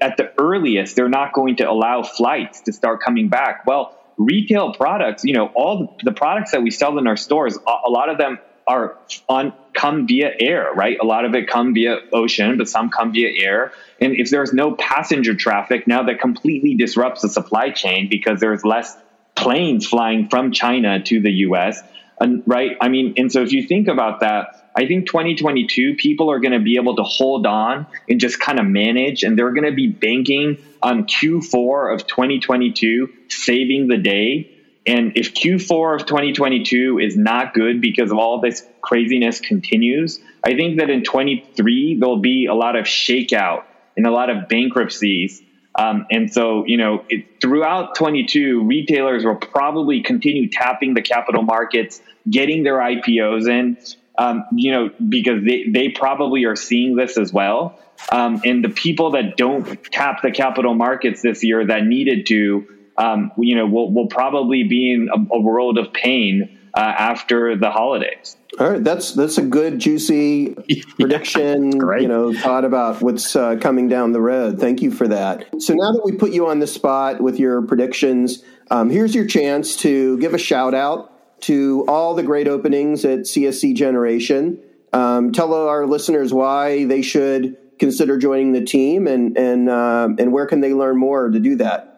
at 0.00 0.16
the 0.16 0.32
earliest, 0.38 0.96
they're 0.96 1.08
not 1.08 1.32
going 1.32 1.56
to 1.56 1.64
allow 1.64 2.02
flights 2.02 2.62
to 2.62 2.72
start 2.72 3.02
coming 3.02 3.28
back. 3.28 3.66
Well, 3.66 3.96
retail 4.16 4.74
products, 4.74 5.24
you 5.24 5.34
know, 5.34 5.46
all 5.54 5.96
the 6.02 6.12
products 6.12 6.52
that 6.52 6.62
we 6.62 6.70
sell 6.70 6.98
in 6.98 7.06
our 7.06 7.16
stores, 7.16 7.56
a 7.56 7.90
lot 7.90 8.08
of 8.08 8.18
them 8.18 8.38
are 8.66 8.98
on 9.28 9.52
come 9.72 10.06
via 10.06 10.30
air, 10.38 10.70
right? 10.74 10.98
A 11.00 11.04
lot 11.04 11.24
of 11.24 11.34
it 11.34 11.48
come 11.48 11.74
via 11.74 11.96
ocean, 12.12 12.58
but 12.58 12.68
some 12.68 12.90
come 12.90 13.12
via 13.12 13.30
air. 13.44 13.72
And 14.00 14.14
if 14.14 14.30
there's 14.30 14.52
no 14.52 14.74
passenger 14.74 15.34
traffic, 15.34 15.86
now 15.86 16.04
that 16.04 16.20
completely 16.20 16.74
disrupts 16.74 17.22
the 17.22 17.28
supply 17.28 17.70
chain 17.70 18.08
because 18.10 18.40
there's 18.40 18.64
less 18.64 18.96
planes 19.34 19.86
flying 19.86 20.28
from 20.28 20.52
China 20.52 21.02
to 21.02 21.20
the 21.20 21.32
US. 21.48 21.82
And 22.20 22.42
right? 22.46 22.76
I 22.80 22.88
mean, 22.88 23.14
and 23.16 23.32
so 23.32 23.42
if 23.42 23.52
you 23.52 23.66
think 23.66 23.88
about 23.88 24.20
that, 24.20 24.70
I 24.76 24.86
think 24.86 25.06
2022, 25.06 25.96
people 25.96 26.30
are 26.30 26.38
going 26.38 26.52
to 26.52 26.60
be 26.60 26.76
able 26.76 26.96
to 26.96 27.02
hold 27.02 27.46
on 27.46 27.86
and 28.08 28.20
just 28.20 28.38
kind 28.38 28.60
of 28.60 28.66
manage, 28.66 29.24
and 29.24 29.38
they're 29.38 29.52
going 29.52 29.64
to 29.64 29.74
be 29.74 29.88
banking 29.88 30.58
on 30.82 31.04
Q4 31.04 31.94
of 31.94 32.06
2022 32.06 33.08
saving 33.28 33.88
the 33.88 33.96
day. 33.96 34.56
And 34.86 35.12
if 35.16 35.34
Q4 35.34 36.00
of 36.00 36.06
2022 36.06 36.98
is 36.98 37.16
not 37.16 37.52
good 37.52 37.80
because 37.80 38.10
of 38.10 38.18
all 38.18 38.40
this 38.40 38.64
craziness 38.80 39.40
continues, 39.40 40.20
I 40.44 40.54
think 40.54 40.78
that 40.78 40.88
in 40.88 41.02
23, 41.04 41.98
there'll 41.98 42.20
be 42.20 42.46
a 42.46 42.54
lot 42.54 42.76
of 42.76 42.86
shakeout 42.86 43.64
and 43.96 44.06
a 44.06 44.10
lot 44.10 44.30
of 44.30 44.48
bankruptcies. 44.48 45.42
Um, 45.74 46.06
and 46.10 46.32
so, 46.32 46.64
you 46.66 46.76
know, 46.76 47.04
it, 47.08 47.40
throughout 47.40 47.94
22, 47.94 48.64
retailers 48.64 49.24
will 49.24 49.36
probably 49.36 50.02
continue 50.02 50.48
tapping 50.48 50.94
the 50.94 51.02
capital 51.02 51.42
markets, 51.42 52.02
getting 52.28 52.64
their 52.64 52.78
IPOs 52.78 53.48
in 53.48 53.76
um, 54.20 54.44
you 54.52 54.70
know, 54.72 54.90
because 55.08 55.42
they, 55.44 55.64
they 55.66 55.88
probably 55.88 56.44
are 56.44 56.56
seeing 56.56 56.94
this 56.94 57.16
as 57.16 57.32
well. 57.32 57.78
Um, 58.12 58.42
and 58.44 58.62
the 58.62 58.68
people 58.68 59.12
that 59.12 59.38
don't 59.38 59.82
tap 59.84 60.20
the 60.22 60.30
capital 60.30 60.74
markets 60.74 61.22
this 61.22 61.42
year 61.42 61.66
that 61.66 61.84
needed 61.84 62.26
to, 62.26 62.68
um, 62.98 63.32
you 63.38 63.56
know, 63.56 63.66
will, 63.66 63.90
will 63.90 64.08
probably 64.08 64.64
be 64.64 64.92
in 64.92 65.08
a, 65.08 65.36
a 65.36 65.40
world 65.40 65.78
of 65.78 65.94
pain 65.94 66.58
uh, 66.74 66.80
after 66.80 67.56
the 67.56 67.70
holidays. 67.70 68.36
All 68.58 68.70
right, 68.70 68.82
that's 68.82 69.12
that's 69.12 69.38
a 69.38 69.42
good 69.42 69.78
juicy 69.78 70.54
prediction. 70.98 71.72
yeah, 71.72 71.98
you 71.98 72.08
know, 72.08 72.34
thought 72.34 72.64
about 72.64 73.00
what's 73.00 73.36
uh, 73.36 73.56
coming 73.56 73.88
down 73.88 74.12
the 74.12 74.20
road. 74.20 74.58
Thank 74.58 74.82
you 74.82 74.90
for 74.90 75.06
that. 75.08 75.46
So 75.62 75.74
now 75.74 75.92
that 75.92 76.02
we 76.04 76.12
put 76.12 76.32
you 76.32 76.48
on 76.48 76.58
the 76.58 76.66
spot 76.66 77.20
with 77.20 77.38
your 77.38 77.62
predictions, 77.62 78.42
um, 78.70 78.90
here's 78.90 79.14
your 79.14 79.26
chance 79.26 79.76
to 79.76 80.18
give 80.18 80.34
a 80.34 80.38
shout 80.38 80.74
out 80.74 81.40
to 81.42 81.84
all 81.88 82.14
the 82.14 82.22
great 82.22 82.48
openings 82.48 83.04
at 83.04 83.20
CSC 83.20 83.74
Generation. 83.74 84.60
Um, 84.92 85.32
tell 85.32 85.54
our 85.54 85.86
listeners 85.86 86.32
why 86.32 86.84
they 86.84 87.02
should 87.02 87.56
consider 87.78 88.18
joining 88.18 88.52
the 88.52 88.64
team 88.64 89.06
and 89.06 89.36
and 89.36 89.68
uh, 89.68 90.08
and 90.18 90.32
where 90.32 90.46
can 90.46 90.60
they 90.60 90.74
learn 90.74 90.96
more 90.96 91.28
to 91.28 91.38
do 91.40 91.56
that. 91.56 91.89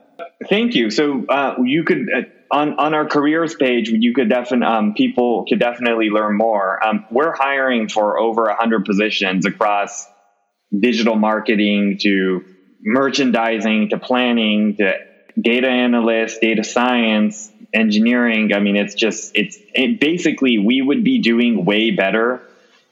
Thank 0.49 0.75
you. 0.75 0.91
So 0.91 1.25
uh, 1.27 1.55
you 1.63 1.85
could 1.85 2.09
uh, 2.15 2.23
on 2.51 2.79
on 2.79 2.95
our 2.95 3.07
careers 3.07 3.55
page, 3.55 3.89
you 3.89 4.13
could 4.13 4.29
definitely 4.29 4.67
um, 4.67 4.95
people 4.95 5.45
could 5.49 5.59
definitely 5.61 6.11
learn 6.11 6.37
more. 6.37 6.85
Um, 6.85 7.05
we're 7.11 7.33
hiring 7.33 7.89
for 7.89 8.19
over 8.19 8.55
hundred 8.59 8.85
positions 8.85 9.47
across 9.47 10.07
digital 10.77 11.17
marketing 11.17 11.99
to 12.03 12.45
merchandising 12.83 13.91
to 13.91 13.99
planning 13.99 14.77
to 14.77 14.95
data 15.41 15.69
analyst, 15.69 16.41
data 16.41 16.65
science, 16.65 17.51
engineering. 17.73 18.53
I 18.53 18.61
mean, 18.61 18.77
it's 18.77 18.95
just, 18.95 19.33
it's 19.35 19.59
it 19.75 20.01
basically, 20.01 20.59
we 20.59 20.83
would 20.83 21.05
be 21.05 21.21
doing 21.21 21.65
way 21.65 21.91
better 21.91 22.43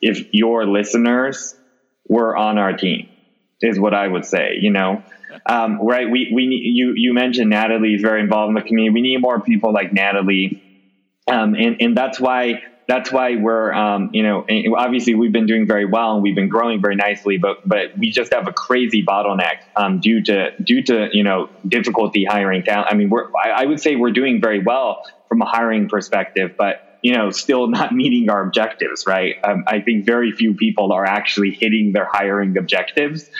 if 0.00 0.32
your 0.32 0.66
listeners 0.66 1.54
were 2.08 2.36
on 2.36 2.58
our 2.58 2.72
team, 2.72 3.08
is 3.60 3.78
what 3.78 3.94
I 3.94 4.08
would 4.08 4.24
say, 4.24 4.56
you 4.60 4.70
know? 4.70 5.02
Um, 5.46 5.80
right. 5.82 6.10
We, 6.10 6.30
we, 6.32 6.44
you, 6.44 6.94
you 6.96 7.12
mentioned 7.12 7.50
Natalie 7.50 7.94
is 7.94 8.02
very 8.02 8.20
involved 8.20 8.50
in 8.50 8.54
the 8.54 8.62
community. 8.62 8.94
We 8.94 9.02
need 9.02 9.18
more 9.18 9.40
people 9.40 9.72
like 9.72 9.92
Natalie. 9.92 10.62
Um, 11.30 11.54
and, 11.54 11.76
and 11.80 11.96
that's 11.96 12.20
why 12.20 12.62
that's 12.90 13.12
why 13.12 13.36
we're, 13.36 13.72
um, 13.72 14.10
you 14.12 14.24
know, 14.24 14.44
obviously 14.76 15.14
we've 15.14 15.30
been 15.30 15.46
doing 15.46 15.64
very 15.64 15.84
well 15.84 16.14
and 16.14 16.24
we've 16.24 16.34
been 16.34 16.48
growing 16.48 16.82
very 16.82 16.96
nicely, 16.96 17.38
but 17.38 17.66
but 17.66 17.96
we 17.96 18.10
just 18.10 18.34
have 18.34 18.48
a 18.48 18.52
crazy 18.52 19.04
bottleneck 19.04 19.60
um, 19.76 20.00
due 20.00 20.20
to 20.24 20.50
due 20.60 20.82
to 20.82 21.08
you 21.12 21.22
know 21.22 21.48
difficulty 21.68 22.24
hiring 22.24 22.64
talent. 22.64 22.88
I 22.90 22.96
mean, 22.96 23.08
we're 23.08 23.28
I, 23.36 23.64
would 23.64 23.80
say 23.80 23.94
we're 23.94 24.10
doing 24.10 24.40
very 24.40 24.60
well 24.60 25.04
from 25.28 25.40
a 25.40 25.46
hiring 25.46 25.88
perspective, 25.88 26.56
but 26.58 26.98
you 27.00 27.14
know, 27.14 27.30
still 27.30 27.68
not 27.68 27.92
meeting 27.94 28.28
our 28.28 28.42
objectives, 28.42 29.04
right? 29.06 29.36
Um, 29.44 29.62
I 29.68 29.80
think 29.80 30.04
very 30.04 30.32
few 30.32 30.54
people 30.54 30.92
are 30.92 31.06
actually 31.06 31.52
hitting 31.52 31.92
their 31.92 32.06
hiring 32.10 32.58
objectives. 32.58 33.30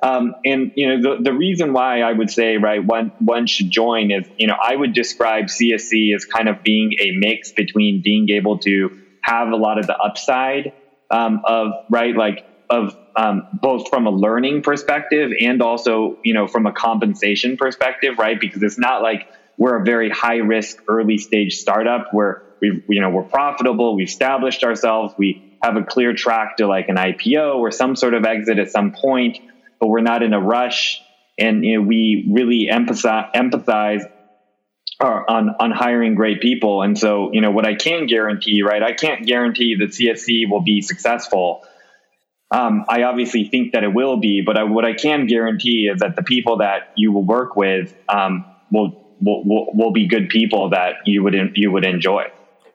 Um, 0.00 0.34
and 0.44 0.70
you 0.76 0.88
know 0.88 1.16
the, 1.16 1.22
the 1.22 1.32
reason 1.32 1.72
why 1.72 2.02
I 2.02 2.12
would 2.12 2.30
say 2.30 2.56
right 2.56 2.84
one 2.84 3.12
one 3.18 3.46
should 3.46 3.70
join 3.70 4.12
is 4.12 4.28
you 4.36 4.46
know 4.46 4.54
I 4.62 4.76
would 4.76 4.92
describe 4.92 5.46
CSC 5.46 6.14
as 6.14 6.24
kind 6.24 6.48
of 6.48 6.62
being 6.62 6.92
a 7.00 7.10
mix 7.12 7.52
between 7.52 8.00
being 8.02 8.28
able 8.30 8.60
to 8.60 8.90
have 9.22 9.48
a 9.48 9.56
lot 9.56 9.78
of 9.78 9.86
the 9.86 9.96
upside 9.96 10.72
um, 11.10 11.40
of 11.44 11.72
right 11.90 12.16
like 12.16 12.44
of 12.70 12.94
um, 13.16 13.42
both 13.52 13.88
from 13.88 14.06
a 14.06 14.10
learning 14.10 14.62
perspective 14.62 15.30
and 15.40 15.60
also 15.62 16.18
you 16.22 16.34
know 16.34 16.46
from 16.46 16.66
a 16.66 16.72
compensation 16.72 17.56
perspective, 17.56 18.14
right? 18.18 18.38
Because 18.40 18.62
it's 18.62 18.78
not 18.78 19.02
like 19.02 19.26
we're 19.56 19.80
a 19.80 19.84
very 19.84 20.10
high 20.10 20.36
risk 20.36 20.76
early 20.88 21.18
stage 21.18 21.54
startup 21.54 22.06
where 22.12 22.38
we 22.60 22.80
you 22.88 23.00
know 23.00 23.10
we're 23.10 23.24
profitable, 23.24 23.96
we've 23.96 24.06
established 24.06 24.62
ourselves, 24.62 25.12
we 25.18 25.42
have 25.62 25.76
a 25.76 25.82
clear 25.82 26.14
track 26.14 26.56
to 26.58 26.68
like 26.68 26.86
an 26.88 26.96
IPO 26.96 27.56
or 27.56 27.72
some 27.72 27.96
sort 27.96 28.14
of 28.14 28.24
exit 28.24 28.58
at 28.60 28.70
some 28.70 28.92
point, 29.02 29.36
but 29.80 29.88
we're 29.88 30.00
not 30.00 30.22
in 30.22 30.32
a 30.32 30.40
rush, 30.40 31.00
and 31.38 31.64
you 31.64 31.78
know, 31.78 31.86
we 31.86 32.28
really 32.30 32.68
empathize 32.70 33.32
empathize 33.34 34.04
on 35.00 35.50
on 35.60 35.70
hiring 35.70 36.14
great 36.14 36.40
people. 36.40 36.82
And 36.82 36.98
so, 36.98 37.30
you 37.32 37.40
know, 37.40 37.50
what 37.50 37.66
I 37.66 37.74
can 37.74 38.06
guarantee, 38.06 38.62
right? 38.62 38.82
I 38.82 38.92
can't 38.92 39.26
guarantee 39.26 39.76
that 39.76 39.90
CSC 39.90 40.50
will 40.50 40.62
be 40.62 40.80
successful. 40.80 41.64
Um, 42.50 42.86
I 42.88 43.02
obviously 43.02 43.44
think 43.44 43.74
that 43.74 43.84
it 43.84 43.92
will 43.92 44.16
be, 44.16 44.42
but 44.44 44.56
I, 44.56 44.64
what 44.64 44.84
I 44.84 44.94
can 44.94 45.26
guarantee 45.26 45.90
is 45.92 46.00
that 46.00 46.16
the 46.16 46.22
people 46.22 46.58
that 46.58 46.92
you 46.96 47.12
will 47.12 47.24
work 47.24 47.56
with 47.56 47.94
um, 48.08 48.46
will, 48.70 49.14
will, 49.20 49.44
will 49.44 49.66
will 49.74 49.92
be 49.92 50.06
good 50.06 50.30
people 50.30 50.70
that 50.70 51.06
you 51.06 51.22
would 51.22 51.34
you 51.54 51.70
would 51.70 51.84
enjoy. 51.84 52.24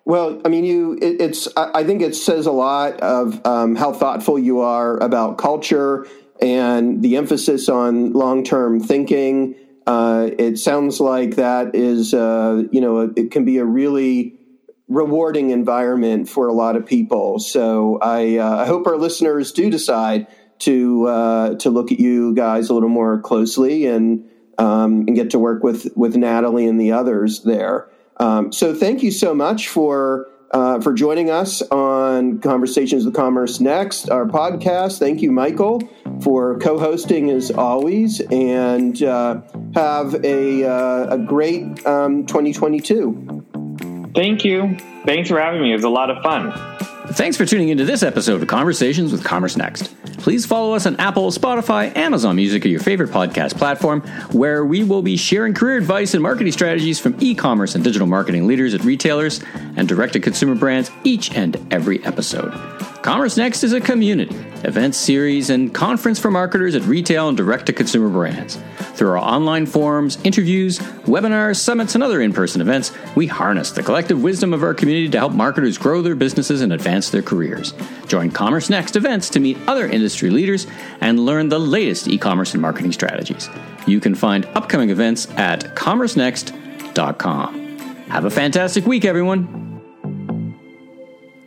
Well, 0.05 0.41
I 0.45 0.49
mean, 0.49 0.65
you. 0.65 0.97
It, 1.01 1.21
it's. 1.21 1.47
I 1.57 1.83
think 1.83 2.01
it 2.01 2.15
says 2.15 2.45
a 2.45 2.51
lot 2.51 2.99
of 2.99 3.45
um, 3.45 3.75
how 3.75 3.93
thoughtful 3.93 4.37
you 4.37 4.59
are 4.59 4.97
about 4.97 5.37
culture 5.37 6.07
and 6.43 7.01
the 7.01 7.15
emphasis 7.15 7.69
on 7.69 8.11
long 8.11 8.43
term 8.43 8.79
thinking 8.79 9.55
uh, 9.87 10.29
it 10.37 10.57
sounds 10.57 10.99
like 10.99 11.35
that 11.35 11.75
is, 11.75 12.13
uh, 12.13 12.63
you 12.71 12.79
know, 12.79 13.11
it 13.15 13.31
can 13.31 13.43
be 13.45 13.57
a 13.57 13.65
really 13.65 14.37
rewarding 14.87 15.49
environment 15.49 16.29
for 16.29 16.47
a 16.47 16.53
lot 16.53 16.75
of 16.75 16.85
people. 16.85 17.39
So 17.39 17.97
I, 18.01 18.37
uh, 18.37 18.57
I 18.57 18.65
hope 18.65 18.87
our 18.87 18.97
listeners 18.97 19.51
do 19.51 19.69
decide 19.69 20.27
to 20.59 21.07
uh, 21.07 21.55
to 21.55 21.69
look 21.69 21.91
at 21.91 21.99
you 21.99 22.33
guys 22.33 22.69
a 22.69 22.73
little 22.73 22.89
more 22.89 23.19
closely 23.19 23.85
and 23.85 24.29
um, 24.57 25.05
and 25.07 25.15
get 25.15 25.31
to 25.31 25.39
work 25.39 25.63
with 25.63 25.91
with 25.95 26.15
Natalie 26.15 26.67
and 26.67 26.79
the 26.79 26.91
others 26.91 27.43
there. 27.43 27.89
Um, 28.17 28.53
so 28.53 28.73
thank 28.73 29.03
you 29.03 29.11
so 29.11 29.33
much 29.33 29.67
for 29.67 30.27
uh, 30.53 30.79
for 30.79 30.93
joining 30.93 31.29
us 31.29 31.61
on 31.63 32.39
Conversations 32.39 33.05
with 33.05 33.15
CommerceNext, 33.15 34.09
our 34.11 34.25
podcast. 34.25 34.99
Thank 34.99 35.21
you, 35.21 35.31
Michael, 35.31 35.81
for 36.21 36.57
co 36.59 36.79
hosting 36.79 37.29
as 37.29 37.51
always, 37.51 38.21
and 38.21 39.01
uh, 39.03 39.41
have 39.73 40.23
a, 40.23 40.63
uh, 40.63 41.15
a 41.15 41.17
great 41.17 41.63
um, 41.85 42.25
2022. 42.25 44.11
Thank 44.15 44.45
you. 44.45 44.77
Thanks 45.05 45.29
for 45.29 45.39
having 45.39 45.61
me. 45.61 45.71
It 45.71 45.75
was 45.75 45.83
a 45.83 45.89
lot 45.89 46.09
of 46.09 46.21
fun. 46.23 46.53
Thanks 47.13 47.35
for 47.35 47.45
tuning 47.45 47.69
into 47.69 47.83
this 47.83 48.03
episode 48.03 48.41
of 48.41 48.47
Conversations 48.47 49.11
with 49.11 49.23
CommerceNext. 49.23 49.89
Please 50.23 50.45
follow 50.45 50.73
us 50.73 50.85
on 50.85 50.95
Apple, 51.01 51.29
Spotify, 51.31 51.93
Amazon 51.97 52.37
Music, 52.37 52.63
or 52.63 52.69
your 52.69 52.79
favorite 52.79 53.09
podcast 53.09 53.57
platform, 53.57 53.99
where 54.31 54.63
we 54.63 54.81
will 54.81 55.01
be 55.01 55.17
sharing 55.17 55.53
career 55.53 55.75
advice 55.75 56.13
and 56.13 56.23
marketing 56.23 56.53
strategies 56.53 56.97
from 56.97 57.17
e 57.19 57.35
commerce 57.35 57.75
and 57.75 57.83
digital 57.83 58.07
marketing 58.07 58.47
leaders 58.47 58.73
at 58.73 58.85
retailers 58.85 59.43
and 59.75 59.85
direct 59.85 60.13
to 60.13 60.21
consumer 60.21 60.55
brands 60.55 60.89
each 61.03 61.35
and 61.35 61.57
every 61.73 62.01
episode. 62.05 62.53
CommerceNext 63.03 63.63
is 63.65 63.73
a 63.73 63.81
community, 63.81 64.33
event 64.63 64.95
series, 64.95 65.49
and 65.49 65.73
conference 65.73 66.19
for 66.19 66.31
marketers 66.31 66.73
at 66.73 66.83
retail 66.83 67.27
and 67.27 67.35
direct 67.35 67.65
to 67.65 67.73
consumer 67.73 68.07
brands. 68.07 68.57
Through 68.93 69.09
our 69.09 69.17
online 69.17 69.65
forums, 69.65 70.17
interviews, 70.23 70.79
webinars, 70.79 71.57
summits, 71.57 71.95
and 71.95 72.03
other 72.03 72.21
in 72.21 72.31
person 72.31 72.61
events, 72.61 72.93
we 73.13 73.27
harness 73.27 73.71
the 73.71 73.83
collective 73.83 74.23
wisdom 74.23 74.53
of 74.53 74.63
our 74.63 74.73
community 74.73 75.09
to 75.09 75.19
help 75.19 75.33
marketers 75.33 75.77
grow 75.77 76.01
their 76.01 76.15
businesses 76.15 76.61
and 76.61 76.71
advance 76.71 77.09
their 77.09 77.21
careers. 77.21 77.73
Join 78.07 78.31
CommerceNext 78.31 78.95
events 78.95 79.29
to 79.31 79.41
meet 79.41 79.57
other 79.67 79.85
industry 79.85 80.29
leaders 80.29 80.65
and 81.01 81.19
learn 81.25 81.49
the 81.49 81.59
latest 81.59 82.07
e 82.07 82.17
commerce 82.17 82.53
and 82.53 82.61
marketing 82.61 82.93
strategies. 82.93 83.49
You 83.85 83.99
can 83.99 84.15
find 84.15 84.45
upcoming 84.55 84.91
events 84.91 85.29
at 85.31 85.75
commercenext.com. 85.75 87.59
Have 88.07 88.23
a 88.23 88.31
fantastic 88.31 88.85
week, 88.85 89.03
everyone. 89.03 89.72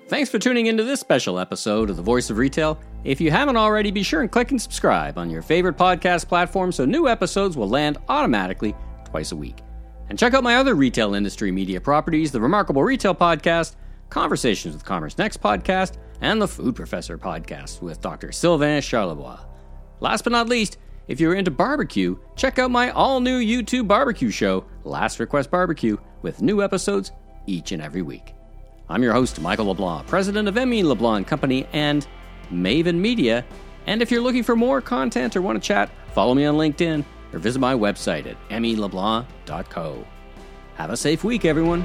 Thanks 0.08 0.30
for 0.30 0.38
tuning 0.38 0.66
into 0.66 0.84
this 0.84 1.00
special 1.00 1.36
episode 1.36 1.90
of 1.90 1.96
The 1.96 2.02
Voice 2.02 2.30
of 2.30 2.38
Retail. 2.38 2.78
If 3.02 3.20
you 3.20 3.32
haven't 3.32 3.56
already, 3.56 3.90
be 3.90 4.04
sure 4.04 4.20
and 4.20 4.30
click 4.30 4.52
and 4.52 4.62
subscribe 4.62 5.18
on 5.18 5.30
your 5.30 5.42
favorite 5.42 5.76
podcast 5.76 6.28
platform 6.28 6.70
so 6.70 6.84
new 6.84 7.08
episodes 7.08 7.56
will 7.56 7.68
land 7.68 7.98
automatically 8.08 8.76
twice 9.04 9.32
a 9.32 9.36
week. 9.36 9.62
And 10.08 10.16
check 10.16 10.32
out 10.32 10.44
my 10.44 10.56
other 10.56 10.76
retail 10.76 11.14
industry 11.14 11.50
media 11.50 11.80
properties 11.80 12.30
The 12.30 12.40
Remarkable 12.40 12.84
Retail 12.84 13.16
Podcast, 13.16 13.74
Conversations 14.08 14.74
with 14.74 14.84
CommerceNext 14.84 15.38
podcast, 15.38 15.96
and 16.20 16.40
The 16.40 16.46
Food 16.46 16.76
Professor 16.76 17.18
podcast 17.18 17.82
with 17.82 18.00
Dr. 18.00 18.30
Sylvain 18.30 18.82
Charlebois. 18.82 19.44
Last 19.98 20.22
but 20.22 20.32
not 20.32 20.48
least, 20.48 20.78
if 21.08 21.18
you're 21.18 21.34
into 21.34 21.50
barbecue, 21.50 22.16
check 22.36 22.60
out 22.60 22.70
my 22.70 22.90
all 22.90 23.18
new 23.18 23.40
YouTube 23.40 23.88
barbecue 23.88 24.30
show, 24.30 24.66
Last 24.84 25.18
Request 25.18 25.50
Barbecue, 25.50 25.96
with 26.22 26.42
new 26.42 26.62
episodes 26.62 27.10
each 27.46 27.72
and 27.72 27.82
every 27.82 28.02
week. 28.02 28.35
I'm 28.88 29.02
your 29.02 29.12
host, 29.12 29.40
Michael 29.40 29.66
LeBlanc, 29.66 30.06
president 30.06 30.46
of 30.46 30.54
ME 30.54 30.84
LeBlanc 30.84 31.26
Company 31.26 31.66
and 31.72 32.06
Maven 32.52 32.94
Media. 32.94 33.44
And 33.86 34.00
if 34.00 34.12
you're 34.12 34.20
looking 34.20 34.44
for 34.44 34.54
more 34.54 34.80
content 34.80 35.34
or 35.34 35.42
want 35.42 35.60
to 35.60 35.66
chat, 35.66 35.90
follow 36.12 36.34
me 36.34 36.44
on 36.44 36.54
LinkedIn 36.54 37.04
or 37.32 37.40
visit 37.40 37.58
my 37.58 37.74
website 37.74 38.26
at 38.26 38.36
meleblanc.co. 38.48 40.06
Have 40.76 40.90
a 40.90 40.96
safe 40.96 41.24
week, 41.24 41.44
everyone. 41.44 41.84